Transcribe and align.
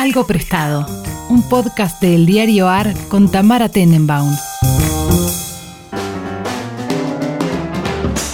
Algo 0.00 0.26
Prestado, 0.26 0.86
un 1.28 1.46
podcast 1.46 2.00
del 2.00 2.24
diario 2.24 2.70
AR 2.70 2.94
con 3.10 3.30
Tamara 3.30 3.68
Tenenbaum. 3.68 4.34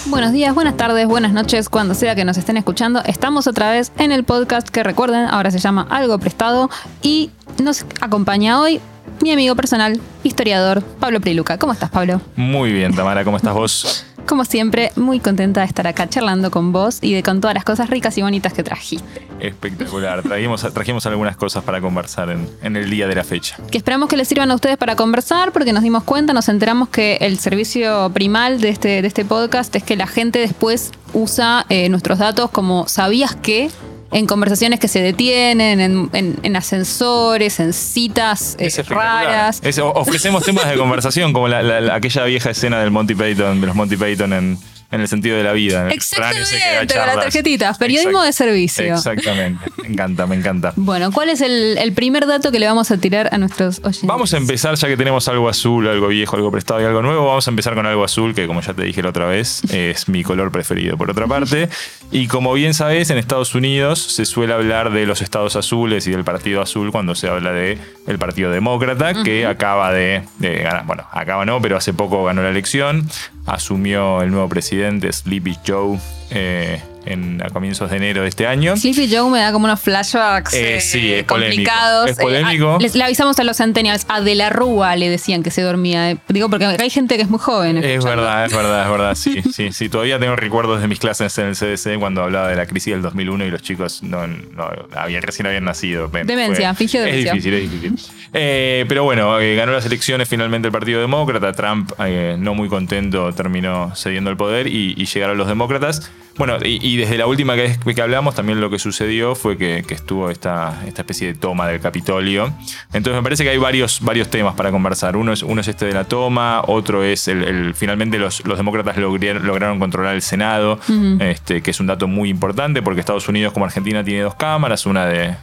Buenos 0.07 0.31
días, 0.31 0.55
buenas 0.55 0.77
tardes, 0.77 1.09
buenas 1.09 1.33
noches, 1.33 1.69
cuando 1.69 1.95
sea 1.95 2.15
que 2.15 2.25
nos 2.25 2.39
estén 2.39 2.57
escuchando. 2.57 3.03
Estamos 3.05 3.49
otra 3.49 3.73
vez 3.73 3.91
en 3.99 4.13
el 4.13 4.23
podcast 4.23 4.69
que 4.69 4.85
recuerden, 4.85 5.27
ahora 5.27 5.51
se 5.51 5.59
llama 5.59 5.89
Algo 5.91 6.21
Prestado 6.21 6.71
y 7.03 7.33
nos 7.61 7.85
acompaña 8.01 8.61
hoy 8.61 8.81
mi 9.21 9.33
amigo 9.33 9.57
personal, 9.57 10.01
historiador, 10.23 10.85
Pablo 11.01 11.21
Priluca. 11.21 11.59
¿Cómo 11.59 11.73
estás, 11.73 11.91
Pablo? 11.91 12.21
Muy 12.37 12.71
bien, 12.71 12.95
Tamara, 12.95 13.25
¿cómo 13.25 13.39
estás 13.39 13.55
vos? 13.55 14.07
Como 14.27 14.45
siempre, 14.45 14.91
muy 14.97 15.21
contenta 15.21 15.61
de 15.61 15.67
estar 15.67 15.87
acá 15.87 16.09
charlando 16.09 16.51
con 16.51 16.73
vos 16.73 16.99
y 17.01 17.15
de 17.15 17.23
con 17.23 17.41
todas 17.41 17.55
las 17.55 17.65
cosas 17.65 17.89
ricas 17.89 18.19
y 18.19 18.23
bonitas 18.23 18.53
que 18.53 18.65
trajiste. 18.65 19.25
Espectacular. 19.39 20.23
Trajimos, 20.23 20.63
trajimos 20.75 21.07
algunas 21.07 21.37
cosas 21.37 21.63
para 21.63 21.81
conversar 21.81 22.31
en, 22.31 22.49
en, 22.61 22.77
el 22.77 22.91
día 22.91 23.07
de 23.07 23.15
la 23.15 23.23
fecha. 23.23 23.57
Que 23.71 23.79
esperamos 23.79 24.09
que 24.09 24.17
les 24.17 24.27
sirvan 24.27 24.51
a 24.51 24.57
ustedes 24.57 24.79
para 24.79 24.97
conversar, 24.97 25.53
porque 25.53 25.73
nos 25.73 25.85
dimos 25.85 26.03
cuenta, 26.03 26.33
nos 26.33 26.49
enteramos 26.49 26.89
que 26.89 27.19
el 27.21 27.39
servicio 27.39 28.11
primal 28.13 28.61
de 28.61 28.71
este, 28.71 29.01
de 29.01 29.07
este 29.07 29.25
podcast 29.25 29.75
es 29.77 29.85
que 29.85 29.95
la 29.95 30.09
gente 30.09 30.41
después 30.41 30.91
usa 31.15 31.65
eh, 31.69 31.89
nuestros 31.89 32.19
datos 32.19 32.51
como 32.51 32.89
¿sabías 32.89 33.37
que? 33.37 33.71
En 34.17 34.27
conversaciones 34.27 34.81
que 34.81 34.89
se 34.89 35.03
detienen, 35.03 35.79
en, 35.79 36.39
en, 36.43 36.57
ascensores, 36.57 37.61
en 37.61 37.75
citas 37.75 38.57
eh, 38.59 38.71
raras. 38.89 39.61
ofrecemos 39.95 40.43
temas 40.43 40.67
de 40.71 40.77
conversación, 40.79 41.35
como 41.35 41.49
la, 41.49 41.63
la, 41.63 41.95
aquella 41.95 42.25
vieja 42.25 42.49
escena 42.49 42.81
del 42.81 42.91
Monty 42.91 43.15
Python, 43.15 43.61
de 43.61 43.67
los 43.67 43.77
Monty 43.77 43.99
Python 43.99 44.33
en 44.33 44.59
en 44.91 45.01
el 45.01 45.09
sentido 45.09 45.37
de 45.37 45.43
la 45.43 45.53
vida. 45.53 45.89
Exactamente, 45.91 46.87
de 46.87 46.95
las 46.95 47.15
tarjetitas. 47.15 47.79
Periodismo 47.79 48.23
de 48.23 48.33
servicio. 48.33 48.95
Exactamente. 48.95 49.71
Me 49.83 49.89
encanta, 49.89 50.27
me 50.27 50.37
encanta. 50.37 50.73
Bueno, 50.77 51.11
¿cuál 51.13 51.31
es 51.31 51.41
el, 51.41 51.93
primer 51.95 52.27
dato 52.27 52.53
que 52.53 52.59
le 52.59 52.67
vamos 52.67 52.91
a 52.91 52.99
tirar 52.99 53.31
a 53.33 53.39
nuestros 53.39 53.79
oyentes? 53.79 54.07
Vamos 54.07 54.35
a 54.35 54.37
empezar, 54.37 54.75
ya 54.75 54.89
que 54.89 54.97
tenemos 54.97 55.27
algo 55.29 55.49
azul, 55.49 55.89
algo 55.89 56.09
viejo, 56.09 56.37
algo 56.37 56.51
prestado 56.51 56.81
y 56.83 56.85
algo 56.85 57.03
nuevo, 57.03 57.27
vamos 57.27 57.47
a 57.47 57.51
empezar 57.51 57.75
con 57.75 57.87
algo 57.87 58.05
azul, 58.05 58.35
que 58.35 58.47
como 58.47 58.61
ya 58.61 58.75
te 58.75 58.83
dije 58.83 59.03
la 59.03 59.11
otra 59.11 59.27
vez, 59.27 59.63
es 59.73 60.09
mi 60.09 60.23
color 60.23 60.53
preferido, 60.53 60.97
por 60.97 61.11
otra 61.11 61.27
parte. 61.27 61.69
Y 62.13 62.29
como 62.29 62.53
bien 62.53 62.75
sabes, 62.75 63.11
en 63.11 63.19
Estados 63.19 63.55
Unidos 63.55 64.01
se 64.01 64.25
suele 64.25 64.53
hablar 64.53 64.93
de 64.93 65.07
los 65.07 65.23
estados 65.23 65.57
azules 65.57 66.07
y 66.07 66.11
del 66.11 66.25
Partido 66.25 66.63
Azul 66.63 66.93
cuando 66.93 67.15
se 67.15 67.29
habla 67.29 67.53
de 67.53 67.79
el 68.07 68.19
Partido 68.19 68.51
Demócrata, 68.51 69.25
que 69.25 69.47
acaba 69.47 69.93
de, 69.93 70.23
de 70.39 70.59
ganar, 70.59 70.87
bueno, 70.87 71.07
acaba 71.11 71.45
no, 71.45 71.61
pero 71.61 71.77
hace 71.77 71.93
poco 71.93 72.25
ganó 72.25 72.43
la 72.43 72.51
elección, 72.51 73.09
asumió 73.47 74.23
el 74.23 74.31
nuevo 74.31 74.49
presidente, 74.49 74.76
Sleepy 75.13 75.57
Joe, 75.65 75.99
eh, 76.31 76.81
en, 77.07 77.41
a 77.43 77.51
comienzos 77.51 77.91
de 77.91 77.97
enero 77.97 78.23
de 78.23 78.29
este 78.29 78.47
año. 78.47 78.77
Sleepy 78.77 79.09
Joe 79.15 79.31
me 79.31 79.39
da 79.39 79.53
como 79.53 79.65
unos 79.65 79.81
flashbacks 79.81 80.53
eh, 80.55 80.81
sí, 80.81 81.13
es 81.13 81.25
complicados. 81.25 82.11
Es 82.11 82.19
polémico. 82.19 82.79
Eh, 82.81 82.91
le 82.93 83.05
avisamos 83.05 83.39
a 83.39 83.45
los 83.45 83.57
centennials, 83.57 84.05
a 84.09 84.21
De 84.21 84.35
la 84.35 84.51
Rúa 84.51 84.97
le 84.97 85.09
decían 85.09 85.43
que 85.43 85.51
se 85.51 85.63
dormía. 85.63 86.11
Eh, 86.11 86.19
digo, 86.29 86.51
porque 86.51 86.67
hay 86.67 86.91
gente 86.91 87.17
que 87.17 87.23
es 87.23 87.31
muy 87.31 87.39
joven. 87.39 87.79
Es 87.79 88.05
verdad, 88.05 88.47
es 88.47 88.53
verdad, 88.53 88.85
es 88.85 88.91
verdad, 88.91 89.15
sí, 89.15 89.43
sí, 89.53 89.73
sí. 89.73 89.89
Todavía 89.89 90.19
tengo 90.19 90.37
recuerdos 90.37 90.81
de 90.81 90.89
mis 90.89 90.99
clases 90.99 91.37
en 91.39 91.47
el 91.47 91.57
CDC 91.57 91.99
cuando 91.99 92.23
hablaba 92.23 92.49
de 92.49 92.57
la 92.57 92.67
crisis 92.67 92.93
del 92.93 93.03
2001 93.03 93.47
y 93.47 93.51
los 93.51 93.63
chicos 93.63 94.03
no, 94.03 94.27
no 94.27 94.71
habían, 94.95 95.23
recién 95.23 95.47
habían 95.47 95.65
nacido. 95.65 96.09
Demencia, 96.09 96.75
fingió 96.75 97.01
demencia. 97.01 97.33
Es 97.33 97.43
difícil, 97.43 97.55
es 97.55 97.71
difícil. 97.71 98.17
pero 98.33 99.05
bueno, 99.05 99.37
ganó 99.57 99.73
las 99.73 99.87
elecciones 99.87 100.29
finalmente 100.29 100.69
el 100.69 100.73
Partido 100.73 101.01
Demócrata. 101.01 101.53
Trump, 101.53 101.93
no 102.39 102.55
muy 102.55 102.69
contento, 102.69 103.33
terminó 103.33 103.93
cediendo 103.95 104.31
el 104.31 104.37
poder 104.37 104.67
y, 104.67 104.95
y 104.97 105.07
llegaron 105.07 105.39
los 105.39 105.47
demócratas. 105.47 106.11
Bueno, 106.39 106.59
y, 106.63 106.97
desde 106.97 107.17
la 107.17 107.27
última 107.27 107.55
vez 107.55 107.79
que, 107.79 108.03
hablamos, 108.03 108.35
también 108.35 108.61
lo 108.61 108.69
que 108.69 108.79
sucedió 108.79 109.35
fue 109.35 109.57
que, 109.57 109.85
estuvo 109.89 110.31
esta, 110.31 110.83
esta, 110.87 111.03
especie 111.03 111.29
de 111.29 111.35
toma 111.35 111.67
del 111.67 111.81
Capitolio. 111.81 112.53
Entonces 112.93 113.15
me 113.15 113.23
parece 113.23 113.43
que 113.43 113.51
hay 113.51 113.59
varios, 113.59 114.01
varios 114.03 114.29
temas 114.29 114.55
para 114.55 114.71
conversar. 114.71 115.17
Uno 115.17 115.33
es, 115.33 115.43
uno 115.43 115.63
es 115.63 115.69
este 115.69 115.87
de 115.87 115.93
la 115.93 116.05
toma, 116.05 116.63
otro 116.67 117.03
es 117.03 117.29
el, 117.29 117.75
finalmente 117.75 118.19
los, 118.19 118.45
los 118.47 118.59
demócratas 118.59 118.99
lograron, 118.99 119.79
controlar 119.79 120.15
el 120.15 120.23
Senado, 120.23 120.79
este, 121.21 121.63
que 121.63 121.71
es 121.71 121.81
un 121.81 121.87
dato 121.87 122.07
muy 122.07 122.29
importante 122.29 122.83
porque 122.83 123.01
Estados 123.01 123.29
Unidos 123.29 123.53
como 123.53 123.65
Argentina 123.65 124.05
tiene 124.05 124.21
dos 124.21 124.35
cámaras, 124.35 124.85
una 124.85 125.07
de, 125.07 125.37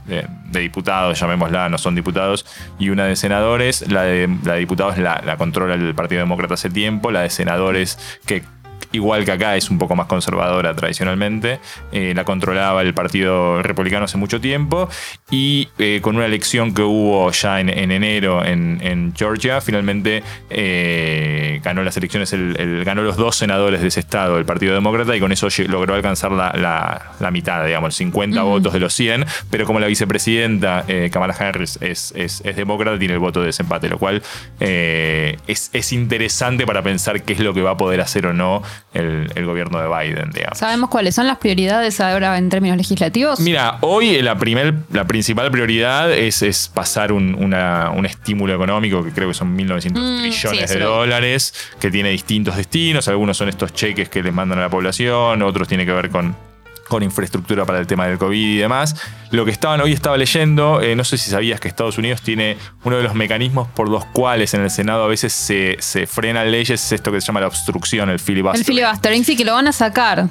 diputados, 0.51 1.19
llamémosla, 1.19 1.69
no 1.69 1.77
son 1.79 1.95
diputados, 1.95 2.45
y 2.77 2.89
una 2.89 3.05
de 3.05 3.15
senadores. 3.15 3.89
La 3.91 4.03
de, 4.03 4.29
la 4.43 4.53
de 4.53 4.59
diputados 4.59 4.97
la, 4.97 5.21
la 5.25 5.37
controla 5.37 5.73
el 5.73 5.95
Partido 5.95 6.19
Demócrata 6.19 6.53
hace 6.53 6.69
tiempo, 6.69 7.11
la 7.11 7.21
de 7.21 7.29
senadores 7.29 7.97
que 8.25 8.43
igual 8.93 9.25
que 9.25 9.31
acá 9.31 9.57
es 9.57 9.69
un 9.69 9.77
poco 9.77 9.95
más 9.95 10.07
conservadora 10.07 10.73
tradicionalmente, 10.75 11.59
eh, 11.91 12.13
la 12.15 12.23
controlaba 12.23 12.81
el 12.81 12.93
Partido 12.93 13.61
Republicano 13.61 14.05
hace 14.05 14.17
mucho 14.17 14.39
tiempo 14.39 14.87
y 15.29 15.67
eh, 15.79 15.99
con 16.01 16.15
una 16.15 16.25
elección 16.25 16.73
que 16.73 16.83
hubo 16.83 17.29
ya 17.31 17.59
en, 17.59 17.69
enero 17.69 18.45
en, 18.45 19.13
Georgia, 19.15 19.61
finalmente 19.61 20.23
eh, 20.49 21.59
ganó 21.63 21.83
las 21.83 21.97
elecciones, 21.97 22.31
el, 22.33 22.83
ganó 22.85 23.01
los 23.01 23.17
dos 23.17 23.35
senadores 23.35 23.81
de 23.81 23.87
ese 23.87 23.99
estado, 23.99 24.37
el 24.37 24.45
Partido 24.45 24.73
Demócrata, 24.73 25.15
y 25.15 25.19
con 25.19 25.31
eso 25.31 25.47
logró 25.67 25.95
alcanzar 25.95 26.31
la, 26.31 27.29
mitad, 27.31 27.65
digamos, 27.65 27.95
50 27.95 28.43
votos 28.43 28.73
de 28.73 28.79
los 28.79 28.93
100, 28.93 29.25
pero 29.49 29.65
como 29.65 29.79
la 29.79 29.87
vicepresidenta 29.87 30.85
Kamala 31.11 31.33
Harris 31.33 31.79
es, 31.81 32.13
es, 32.15 32.43
demócrata, 32.55 32.99
tiene 32.99 33.15
el 33.15 33.19
voto 33.19 33.39
de 33.39 33.47
desempate, 33.47 33.89
lo 33.89 33.97
cual 33.97 34.21
es, 34.59 35.69
es 35.73 35.93
interesante 35.93 36.65
para 36.67 36.83
pensar 36.83 37.23
qué 37.23 37.33
es 37.33 37.39
lo 37.39 37.53
que 37.53 37.61
va 37.61 37.71
a 37.71 37.77
poder 37.77 38.01
hacer 38.01 38.27
o 38.27 38.33
no 38.33 38.61
el, 38.93 39.45
gobierno 39.45 39.79
de 39.79 39.87
Biden, 39.87 40.31
digamos. 40.31 40.57
¿Sabemos 40.57 40.89
cuáles 40.89 41.15
son 41.15 41.27
las 41.27 41.37
prioridades 41.37 41.99
ahora 41.99 42.37
en 42.37 42.49
términos 42.49 42.77
legislativos? 42.77 43.39
Mira, 43.39 43.77
hoy 43.81 44.21
la, 44.21 44.37
primer, 44.37 44.75
la 44.91 45.05
principal 45.05 45.49
prioridad 45.51 46.11
es, 46.11 46.41
es 46.41 46.67
pasar 46.67 47.11
un, 47.11 47.35
un, 47.35 48.05
estímulo 48.05 48.53
económico 48.53 49.03
que 49.03 49.11
creo 49.11 49.29
que 49.29 49.33
son 49.33 49.57
1.900 49.57 49.91
mm, 49.91 50.21
trillones 50.21 50.69
de 50.69 50.79
dólares, 50.79 51.53
que 51.79 51.89
tiene 51.89 52.09
distintos 52.09 52.55
destinos. 52.55 53.07
Algunos 53.07 53.37
son 53.37 53.49
estos 53.49 53.73
cheques 53.73 54.09
que 54.09 54.21
les 54.21 54.33
mandan 54.33 54.59
a 54.59 54.63
la 54.63 54.69
población, 54.69 55.41
otros 55.41 55.67
tienen 55.67 55.87
que 55.87 55.93
ver 55.93 56.09
con 56.09 56.35
con 56.87 57.03
infraestructura 57.03 57.65
para 57.65 57.79
el 57.79 57.87
tema 57.87 58.07
del 58.07 58.17
COVID 58.17 58.37
y 58.37 58.57
demás. 58.57 58.95
Lo 59.31 59.45
que 59.45 59.51
estaban 59.51 59.81
hoy 59.81 59.93
estaba 59.93 60.17
leyendo, 60.17 60.81
eh, 60.81 60.95
no 60.95 61.03
sé 61.03 61.17
si 61.17 61.31
sabías 61.31 61.59
que 61.59 61.67
Estados 61.67 61.97
Unidos 61.97 62.21
tiene 62.21 62.57
uno 62.83 62.97
de 62.97 63.03
los 63.03 63.15
mecanismos 63.15 63.67
por 63.69 63.89
los 63.89 64.05
cuales 64.05 64.53
en 64.53 64.61
el 64.61 64.69
Senado 64.69 65.03
a 65.03 65.07
veces 65.07 65.33
se, 65.33 65.77
se 65.79 66.05
frenan 66.07 66.51
leyes, 66.51 66.83
es 66.83 66.91
esto 66.91 67.11
que 67.11 67.21
se 67.21 67.27
llama 67.27 67.41
la 67.41 67.47
obstrucción, 67.47 68.09
el 68.09 68.19
filibustering. 68.19 68.61
El 68.61 68.65
filibustering, 68.65 69.25
sí, 69.25 69.35
que 69.35 69.45
lo 69.45 69.53
van 69.53 69.67
a 69.67 69.71
sacar. 69.71 70.27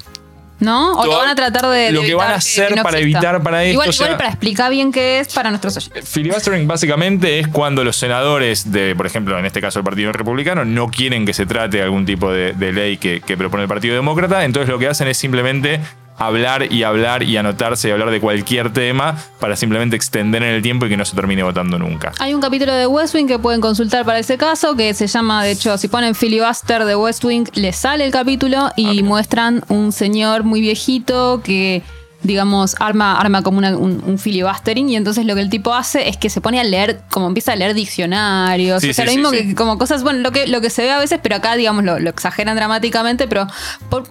¿No? 0.61 0.93
O 0.93 1.07
lo 1.07 1.17
van 1.17 1.29
a 1.29 1.35
tratar 1.35 1.67
de. 1.67 1.91
Lo 1.91 2.03
que 2.03 2.15
van 2.15 2.31
a 2.31 2.37
hacer 2.37 2.81
para 2.83 3.01
evitar 3.01 3.43
para 3.43 3.65
esto. 3.65 3.73
Igual, 3.73 3.91
igual 3.93 4.17
para 4.17 4.29
explicar 4.29 4.71
bien 4.71 4.93
qué 4.93 5.19
es 5.19 5.35
para 5.35 5.51
nuestros 5.51 5.77
oyentes. 5.77 6.09
Filibustering 6.09 6.69
básicamente 6.69 7.41
es 7.41 7.49
cuando 7.49 7.83
los 7.83 7.97
senadores 7.97 8.71
de, 8.71 8.95
por 8.95 9.07
ejemplo, 9.07 9.37
en 9.37 9.45
este 9.45 9.61
caso 9.61 9.81
el 9.81 9.85
Partido 9.85 10.13
Republicano, 10.13 10.65
no 10.65 10.89
quieren 10.89 11.27
que 11.27 11.35
se 11.35 11.47
trate 11.47 11.83
algún 11.83 12.07
tipo 12.07 12.31
de, 12.31 12.55
ley 12.73 12.97
que, 12.97 13.21
que, 13.21 13.37
propone 13.37 13.65
el 13.65 13.69
Partido 13.69 13.97
Demócrata. 13.97 14.45
Entonces 14.45 14.69
lo 14.69 14.79
que 14.79 14.87
hacen 14.87 15.09
es 15.09 15.17
simplemente 15.17 15.81
hablar 16.17 16.73
y 16.73 16.83
hablar 16.83 17.23
y 17.23 17.37
anotarse 17.37 17.89
y 17.89 17.91
hablar 17.91 18.11
de 18.11 18.21
cualquier 18.21 18.73
tema 18.73 19.17
para 19.41 19.57
simplemente 19.57 19.97
extender 19.97 20.43
en 20.43 20.51
el 20.51 20.63
tiempo 20.63 20.87
y 20.87 20.89
que 20.89 20.97
no 20.97 21.05
se 21.05 21.17
termine 21.17 21.43
votando 21.43 21.79
nunca. 21.79 22.13
Hay 22.19 22.35
un 22.35 22.41
capítulo 22.41 22.73
de 22.73 22.87
West 22.87 23.15
Wing 23.15 23.27
que 23.27 23.39
pueden 23.39 23.61
consultar 23.61 24.05
para 24.05 24.19
ese 24.19 24.39
caso 24.39 24.77
que 24.77 24.95
se 24.95 25.07
llama, 25.07 25.45
de 25.45 25.53
hecho, 25.53 25.77
si 25.79 25.89
ponen 25.89 26.15
filibuster 26.15 26.85
de 26.85 26.97
West 26.97 27.25
Wing, 27.25 27.47
les 27.55 27.77
sale 27.77 28.05
el 28.05 28.13
capítulo 28.13 28.71
y 28.77 29.03
muestran 29.03 29.65
un 29.69 29.93
señor 29.93 30.45
muy 30.45 30.61
viejito 30.61 31.41
que 31.43 31.83
digamos, 32.23 32.77
arma, 32.79 33.19
arma 33.19 33.43
como 33.43 33.59
un, 33.59 34.19
filibustering 34.19 34.89
y 34.89 34.97
entonces 34.97 35.25
lo 35.25 35.35
que 35.35 35.41
el 35.41 35.51
tipo 35.51 35.75
hace 35.75 36.09
es 36.09 36.17
que 36.17 36.31
se 36.31 36.41
pone 36.41 36.61
a 36.61 36.65
leer, 36.65 37.01
como 37.11 37.27
empieza 37.27 37.53
a 37.53 37.57
leer 37.57 37.75
diccionarios, 37.75 38.85
o 38.85 38.93
sea, 38.93 39.05
lo 39.05 39.13
mismo 39.13 39.31
que 39.31 39.55
como 39.55 39.79
cosas, 39.79 40.03
bueno, 40.03 40.21
lo 40.21 40.31
que, 40.31 40.47
lo 40.47 40.61
que 40.61 40.71
se 40.71 40.83
ve 40.83 40.91
a 40.91 40.99
veces, 40.99 41.19
pero 41.23 41.37
acá, 41.37 41.57
digamos, 41.57 41.85
lo, 41.85 41.97
exageran 41.97 42.55
dramáticamente, 42.57 43.27
pero 43.27 43.47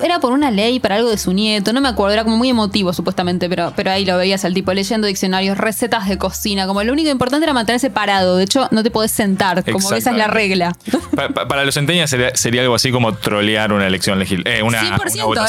era 0.04 0.20
por 0.20 0.34
una 0.34 0.52
ley, 0.52 0.80
para 0.80 0.96
algo 0.96 1.10
de 1.10 1.18
su 1.18 1.34
nieto, 1.34 1.72
no 1.72 1.82
me 1.82 1.90
acuerdo, 1.90 2.14
era 2.14 2.24
como 2.24 2.38
muy 2.38 2.50
emotivo 2.50 2.94
supuestamente, 2.94 3.48
pero, 3.48 3.74
pero 3.76 3.92
ahí 3.92 4.06
lo 4.06 4.18
veías 4.18 4.44
al 4.44 4.54
tipo 4.54 4.74
leyendo 4.74 5.08
diccionarios, 5.08 5.58
recetas 5.58 6.10
de 6.10 6.18
cocina, 6.18 6.68
como 6.68 6.84
lo 6.84 6.92
único 6.94 7.10
importante 7.10 7.46
era 7.46 7.54
mantenerse 7.54 7.90
parado, 7.90 8.38
de 8.38 8.44
hecho 8.44 8.68
no 8.72 8.84
te 8.84 8.92
podés 8.92 9.12
sentar, 9.12 9.64
como 9.72 9.94
esa 9.94 10.12
es 10.12 10.18
la 10.18 10.28
regla. 10.28 10.76
Para, 11.16 11.64
los 11.64 11.74
centenias 11.74 12.10
sería, 12.10 12.62
algo 12.62 12.76
así 12.76 12.92
como 12.92 13.14
trolear 13.14 13.72
una 13.72 13.88
elección 13.88 14.20
legislativa. 14.20 14.58
Eh, 14.58 14.64
una, 14.64 14.82
100%, 14.82 15.46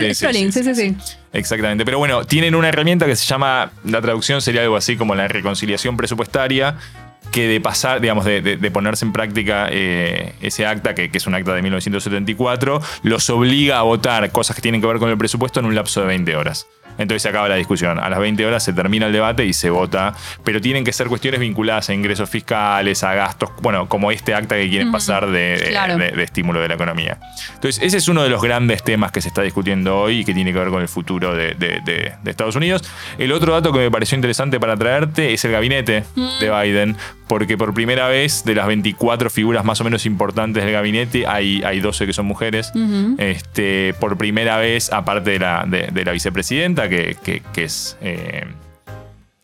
es, 0.00 0.18
trolling, 0.18 0.52
sí, 0.52 0.62
sí, 0.62 0.74
sí. 0.74 0.96
Exactamente. 1.32 1.84
Pero 1.84 1.98
bueno, 1.98 2.24
tienen 2.24 2.54
una 2.54 2.68
herramienta 2.68 3.06
que 3.06 3.16
se 3.16 3.26
llama, 3.26 3.70
la 3.84 4.00
traducción 4.00 4.40
sería 4.40 4.62
algo 4.62 4.76
así 4.76 4.96
como 4.96 5.14
la 5.14 5.28
reconciliación 5.28 5.96
presupuestaria, 5.96 6.76
que 7.32 7.48
de 7.48 7.60
pasar, 7.60 8.00
digamos, 8.00 8.24
de, 8.24 8.70
ponerse 8.72 9.04
en 9.04 9.12
práctica 9.12 9.68
eh, 9.70 10.34
ese 10.40 10.66
acta, 10.66 10.94
que, 10.94 11.10
es 11.12 11.26
un 11.26 11.34
acta 11.34 11.54
de 11.54 11.62
1974, 11.62 12.80
los 13.02 13.28
obliga 13.30 13.78
a 13.78 13.82
votar 13.82 14.30
cosas 14.30 14.56
que 14.56 14.62
tienen 14.62 14.80
que 14.80 14.86
ver 14.86 14.98
con 14.98 15.10
el 15.10 15.18
presupuesto 15.18 15.60
en 15.60 15.66
un 15.66 15.74
lapso 15.74 16.00
de 16.00 16.06
20 16.06 16.36
horas. 16.36 16.66
Entonces 16.98 17.22
se 17.22 17.28
acaba 17.28 17.48
la 17.48 17.56
discusión. 17.56 17.98
A 17.98 18.08
las 18.08 18.18
20 18.18 18.44
horas 18.46 18.62
se 18.62 18.72
termina 18.72 19.06
el 19.06 19.12
debate 19.12 19.44
y 19.44 19.52
se 19.52 19.70
vota, 19.70 20.14
pero 20.44 20.60
tienen 20.60 20.84
que 20.84 20.92
ser 20.92 21.08
cuestiones 21.08 21.40
vinculadas 21.40 21.88
a 21.90 21.94
ingresos 21.94 22.28
fiscales, 22.28 23.02
a 23.04 23.14
gastos, 23.14 23.50
bueno, 23.60 23.88
como 23.88 24.10
este 24.10 24.34
acta 24.34 24.56
que 24.56 24.68
quieren 24.68 24.92
pasar 24.92 25.26
de, 25.26 26.12
de, 26.14 26.22
estímulo 26.22 26.60
de 26.60 26.68
la 26.68 26.74
economía. 26.74 27.18
Entonces, 27.54 27.82
ese 27.82 27.98
es 27.98 28.08
uno 28.08 28.22
de 28.22 28.28
los 28.28 28.42
grandes 28.42 28.82
temas 28.82 29.12
que 29.12 29.20
se 29.20 29.28
está 29.28 29.42
discutiendo 29.42 29.98
hoy 29.98 30.20
y 30.20 30.24
que 30.24 30.34
tiene 30.34 30.52
que 30.52 30.58
ver 30.58 30.68
con 30.68 30.82
el 30.82 30.88
futuro 30.88 31.34
de, 31.34 31.56
Estados 32.24 32.56
Unidos. 32.56 32.82
El 33.18 33.32
otro 33.32 33.52
dato 33.52 33.72
que 33.72 33.78
me 33.78 33.90
pareció 33.90 34.16
interesante 34.16 34.60
para 34.60 34.76
traerte 34.76 35.32
es 35.32 35.44
el 35.44 35.52
gabinete 35.52 36.04
de 36.40 36.50
mm. 36.50 36.62
Biden, 36.62 36.96
porque 37.28 37.56
por 37.56 37.74
primera 37.74 38.08
vez 38.08 38.44
de 38.44 38.54
las 38.54 38.66
24 38.66 39.30
figuras 39.30 39.64
más 39.64 39.80
o 39.80 39.84
menos 39.84 40.06
importantes 40.06 40.64
del 40.64 40.72
gabinete 40.72 41.26
hay, 41.26 41.62
hay 41.64 41.80
12 41.80 42.06
que 42.06 42.12
son 42.12 42.26
mujeres. 42.26 42.72
este, 43.18 43.94
por 43.98 44.16
primera 44.16 44.58
vez, 44.58 44.92
aparte 44.92 45.30
de 45.30 45.38
la, 45.38 45.64
de, 45.66 46.04
la 46.04 46.12
vicepresidenta, 46.12 46.88
que, 46.88 47.16
es... 47.56 47.96
Eh, 48.00 48.44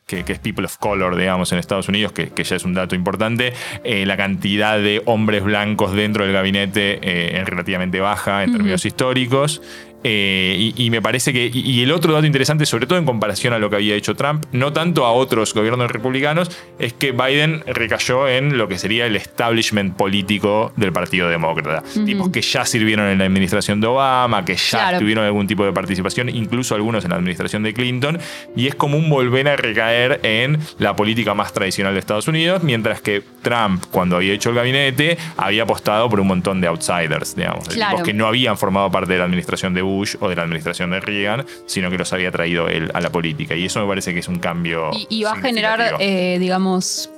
que, 0.07 0.33
es 0.33 0.39
People 0.41 0.67
of 0.67 0.77
Color, 0.77 1.17
digamos, 1.17 1.53
en 1.53 1.59
Estados 1.59 1.89
Unidos, 1.89 2.13
que, 2.13 2.31
ya 2.45 2.57
es 2.57 2.65
un 2.65 2.75
dato 2.75 2.95
importante, 2.95 3.55
eh, 3.85 4.05
la 4.05 4.17
cantidad 4.17 4.79
de 4.79 5.01
hombres 5.07 5.43
blancos 5.43 5.95
dentro 5.95 6.25
del 6.25 6.35
gabinete 6.35 6.99
eh, 7.03 7.41
es 7.41 7.49
relativamente 7.49 8.01
baja 8.01 8.45
en 8.45 8.53
términos 8.53 8.85
históricos. 8.85 9.63
Eh, 10.05 10.73
y, 10.77 10.91
me 10.91 11.01
parece 11.01 11.33
que. 11.33 11.51
Y, 11.53 11.83
el 11.83 11.93
otro 11.93 12.13
dato 12.13 12.27
interesante, 12.27 12.67
sobre 12.67 12.87
todo 12.87 12.99
en 12.99 13.05
comparación 13.05 13.53
a 13.53 13.59
lo 13.59 13.71
que 13.71 13.77
había 13.77 13.95
hecho 13.95 14.15
Trump, 14.15 14.45
no 14.53 14.73
tanto 14.73 15.05
a 15.05 15.13
otros 15.13 15.55
gobiernos 15.55 15.91
republicanos, 15.91 16.51
es 16.79 16.93
que 16.93 17.13
Biden 17.13 17.63
recayó 17.67 18.29
en 18.29 18.59
lo 18.59 18.69
que 18.69 18.79
sería 18.79 19.07
el 19.07 19.17
establishment 19.17 19.97
político 19.97 20.73
del 20.77 20.93
Partido 20.93 21.29
Demócrata. 21.29 21.83
Tipos 22.05 22.31
que 22.31 22.43
ya 22.43 22.65
sirvieron 22.65 23.09
en 23.09 23.19
la 23.19 23.25
administración 23.25 23.81
de 23.81 23.87
Obama, 23.87 24.45
que 24.45 24.57
ya 24.57 24.99
tuvieron 24.99 25.25
algún 25.25 25.47
tipo 25.47 25.65
de 25.65 25.73
participación, 25.73 26.29
incluso 26.29 26.75
algunos 26.75 27.05
en 27.05 27.11
la 27.11 27.17
administración 27.17 27.63
de 27.63 27.73
Clinton. 27.73 28.19
Y 28.57 28.67
es 28.67 28.75
común 28.75 29.09
volver 29.09 29.49
a 29.49 29.57
recaer 29.57 30.21
en 30.23 30.59
la 30.79 30.97
política 30.97 31.35
más 31.35 31.53
tradicional 31.53 31.95
de 31.95 32.01
Estados 32.01 32.29
Unidos, 32.29 32.63
mientras 32.63 33.01
que 33.01 33.23
Trump, 33.43 33.85
cuando 33.91 34.17
había 34.17 34.33
hecho 34.33 34.51
el 34.51 34.57
gabinete, 34.57 35.17
había 35.37 35.63
apostado 35.63 36.09
por 36.09 36.21
un 36.21 36.27
montón 36.27 36.61
de 36.61 36.67
outsiders, 36.67 37.37
digamos, 37.37 37.69
de 37.69 37.77
tipos 37.77 38.03
que 38.03 38.13
no 38.13 38.27
habían 38.27 38.59
formado 38.59 38.91
parte 38.91 39.13
de 39.13 39.19
la 39.19 39.25
administración 39.25 39.75
de 39.75 39.83
Bush 39.83 39.92
o 40.21 40.29
de 40.29 40.37
la 40.37 40.43
administración 40.43 40.91
de 40.91 41.01
Reagan, 41.01 41.45
sino 41.67 41.91
que 41.91 41.99
los 41.99 42.13
había 42.13 42.31
traído 42.31 42.69
él 42.69 42.91
a 42.95 43.01
la 43.01 43.11
política. 43.11 43.55
Y 43.55 43.67
eso 43.67 43.81
me 43.81 43.87
parece 43.87 44.13
que 44.13 44.21
es 44.21 44.29
un 44.29 44.39
cambio. 44.39 44.91
Y, 45.09 45.23
va 45.23 45.33
a 45.33 45.37
generar, 45.37 45.97
eh, 46.01 46.39
digamos, 46.39 47.11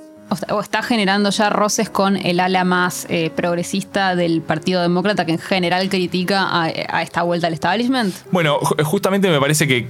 o 0.49 0.59
está 0.59 0.81
generando 0.81 1.29
ya 1.29 1.49
roces 1.49 1.89
con 1.89 2.17
el 2.17 2.39
ala 2.39 2.63
más 2.63 3.05
eh, 3.09 3.29
progresista 3.35 4.15
del 4.15 4.41
Partido 4.41 4.81
Demócrata 4.81 5.25
que 5.25 5.33
en 5.33 5.39
general 5.39 5.87
critica 5.89 6.43
a, 6.43 6.63
a, 6.63 7.01
esta 7.03 7.23
vuelta 7.23 7.47
al 7.47 7.53
establishment? 7.53 8.13
Bueno, 8.31 8.59
justamente 8.59 9.29
me 9.29 9.39
parece 9.39 9.67
que 9.67 9.87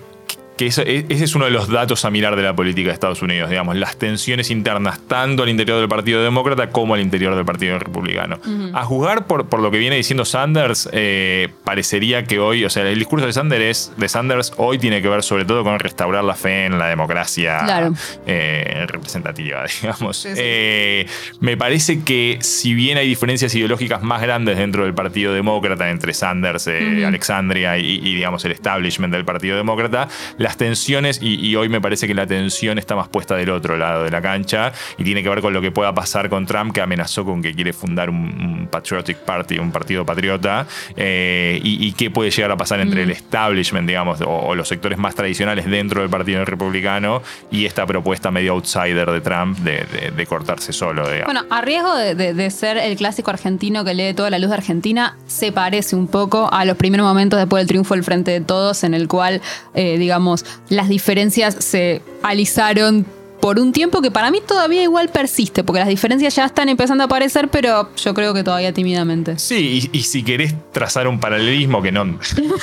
que 0.58 0.68
e, 0.68 1.06
ese 1.10 1.24
es 1.24 1.36
uno 1.36 1.46
de 1.46 1.52
los 1.52 1.68
datos 1.68 2.06
a 2.06 2.10
mirar 2.10 2.36
de 2.36 2.44
la 2.44 2.56
política 2.56 2.90
de 2.90 2.94
Estados 2.94 3.22
Unidos, 3.22 3.50
digamos, 3.50 3.76
las 3.76 3.98
tensiones 3.98 4.50
internas, 4.52 5.00
tanto 5.08 5.44
al 5.44 5.50
interior 5.50 5.80
del 5.80 5.90
Partido 5.90 6.24
Demócrata 6.24 6.70
como 6.70 6.94
al 6.94 7.02
interior 7.02 7.36
del 7.36 7.46
Partido 7.46 7.78
Republicano. 7.80 8.40
A 8.74 8.84
juzgar 8.84 9.28
por, 9.28 9.48
por, 9.48 9.60
lo 9.60 9.72
que 9.72 9.78
viene 9.78 9.96
diciendo 9.96 10.26
Sanders, 10.26 10.90
eh, 10.92 11.50
parecería 11.64 12.24
que 12.24 12.40
hoy, 12.40 12.64
o 12.64 12.70
sea, 12.70 12.88
el 12.88 13.00
discurso 13.00 13.26
de 13.26 13.34
Sanders, 13.34 13.92
de 13.98 14.10
Sanders 14.10 14.54
hoy 14.58 14.78
tiene 14.78 15.02
que 15.02 15.10
ver 15.10 15.24
sobre 15.24 15.46
todo 15.46 15.64
con 15.64 15.80
restaurar 15.80 16.24
la 16.24 16.36
fe 16.36 16.66
en 16.66 16.78
la 16.78 16.88
democracia 16.88 17.92
eh, 18.26 18.86
representativa, 18.88 19.66
digamos. 19.82 20.26
Eh, 20.30 21.06
me 21.40 21.58
parece 21.58 22.04
que 22.04 22.40
si 22.42 22.74
bien 22.74 22.98
hay 22.98 23.08
diferencias 23.08 23.54
ideológicas 23.56 24.02
más 24.02 24.22
grandes 24.22 24.58
dentro 24.58 24.84
del 24.84 24.94
Partido 24.94 25.34
Demócrata 25.34 25.90
entre 25.90 26.14
Sanders, 26.14 26.68
Alexandria 26.68 27.78
y, 27.78 27.96
y, 27.96 28.16
digamos, 28.16 28.46
el 28.46 28.52
establishment 28.52 29.14
del 29.14 29.26
Partido 29.26 29.58
Demócrata, 29.58 30.08
las 30.46 30.58
tensiones, 30.58 31.20
y, 31.24 31.56
hoy 31.56 31.70
me 31.70 31.82
parece 31.82 32.06
que 32.06 32.14
la 32.14 32.28
tensión 32.28 32.78
está 32.78 32.96
más 32.96 33.08
puesta 33.08 33.36
del 33.36 33.50
otro 33.50 33.78
lado 33.78 34.04
de 34.04 34.12
la 34.12 34.22
cancha, 34.22 34.72
y 34.96 35.04
tiene 35.04 35.24
que 35.24 35.30
ver 35.30 35.42
con 35.42 35.54
lo 35.54 35.60
que 35.60 35.72
pueda 35.72 35.92
pasar 35.96 36.30
con 36.30 36.46
Trump, 36.46 36.72
que 36.72 36.82
amenazó 36.82 37.26
con 37.26 37.42
que 37.42 37.56
quiere 37.56 37.74
fundar 37.74 38.12
un, 38.12 38.68
Patriotic 38.72 39.18
Party, 39.18 39.58
un 39.58 39.72
partido 39.72 40.06
patriota, 40.06 40.68
eh, 40.96 41.60
y, 41.64 41.92
qué 41.94 42.12
puede 42.12 42.30
llegar 42.30 42.52
a 42.52 42.58
pasar 42.58 42.80
entre 42.80 43.02
el 43.02 43.10
mm. 43.10 43.14
establishment, 43.14 43.88
digamos, 43.88 44.20
o, 44.24 44.54
los 44.54 44.68
sectores 44.68 45.00
más 45.00 45.16
tradicionales 45.16 45.66
dentro 45.66 46.02
del 46.02 46.12
Partido 46.12 46.46
Republicano, 46.46 47.24
y 47.50 47.66
esta 47.66 47.88
propuesta 47.88 48.30
medio 48.30 48.54
outsider 48.54 49.10
de 49.10 49.22
Trump 49.22 49.58
de, 49.58 50.26
cortarse 50.28 50.74
solo. 50.74 51.08
Bueno, 51.26 51.42
a 51.50 51.62
riesgo 51.62 51.96
de, 51.96 52.52
ser 52.52 52.78
el 52.78 52.96
clásico 52.98 53.32
argentino 53.32 53.84
que 53.84 53.96
lee 53.96 54.14
toda 54.14 54.30
la 54.30 54.38
luz 54.38 54.50
de 54.50 54.58
Argentina, 54.58 55.18
se 55.26 55.52
parece 55.52 55.96
un 55.96 56.08
poco 56.08 56.54
a 56.54 56.66
los 56.66 56.78
primeros 56.78 57.08
momentos 57.08 57.40
después 57.40 57.62
del 57.62 57.68
triunfo 57.68 57.96
del 57.96 58.04
Frente 58.04 58.30
de 58.30 58.42
Todos, 58.42 58.84
en 58.84 58.94
el 58.94 59.08
cual, 59.08 59.42
eh, 59.74 59.98
digamos, 59.98 60.35
las 60.70 60.90
diferencias 60.90 61.56
se 61.60 62.02
alisaron 62.24 63.06
por 63.46 63.60
un 63.60 63.72
tiempo 63.74 64.02
que 64.02 64.10
para 64.10 64.32
mí 64.32 64.40
todavía 64.46 64.82
igual 64.82 65.10
persiste, 65.10 65.64
porque 65.64 65.80
las 65.80 65.88
diferencias 65.88 66.36
ya 66.36 66.46
están 66.46 66.68
empezando 66.68 67.04
a 67.04 67.06
aparecer, 67.06 67.50
pero 67.50 67.90
yo 67.96 68.14
creo 68.16 68.34
que 68.34 68.44
todavía 68.44 68.74
tímidamente. 68.74 69.38
Sí, 69.38 69.88
y, 69.92 70.02
si 70.02 70.24
querés 70.24 70.56
trazar 70.72 71.08
un 71.08 71.20
paralelismo 71.20 71.82
que 71.82 71.92
no 71.92 72.18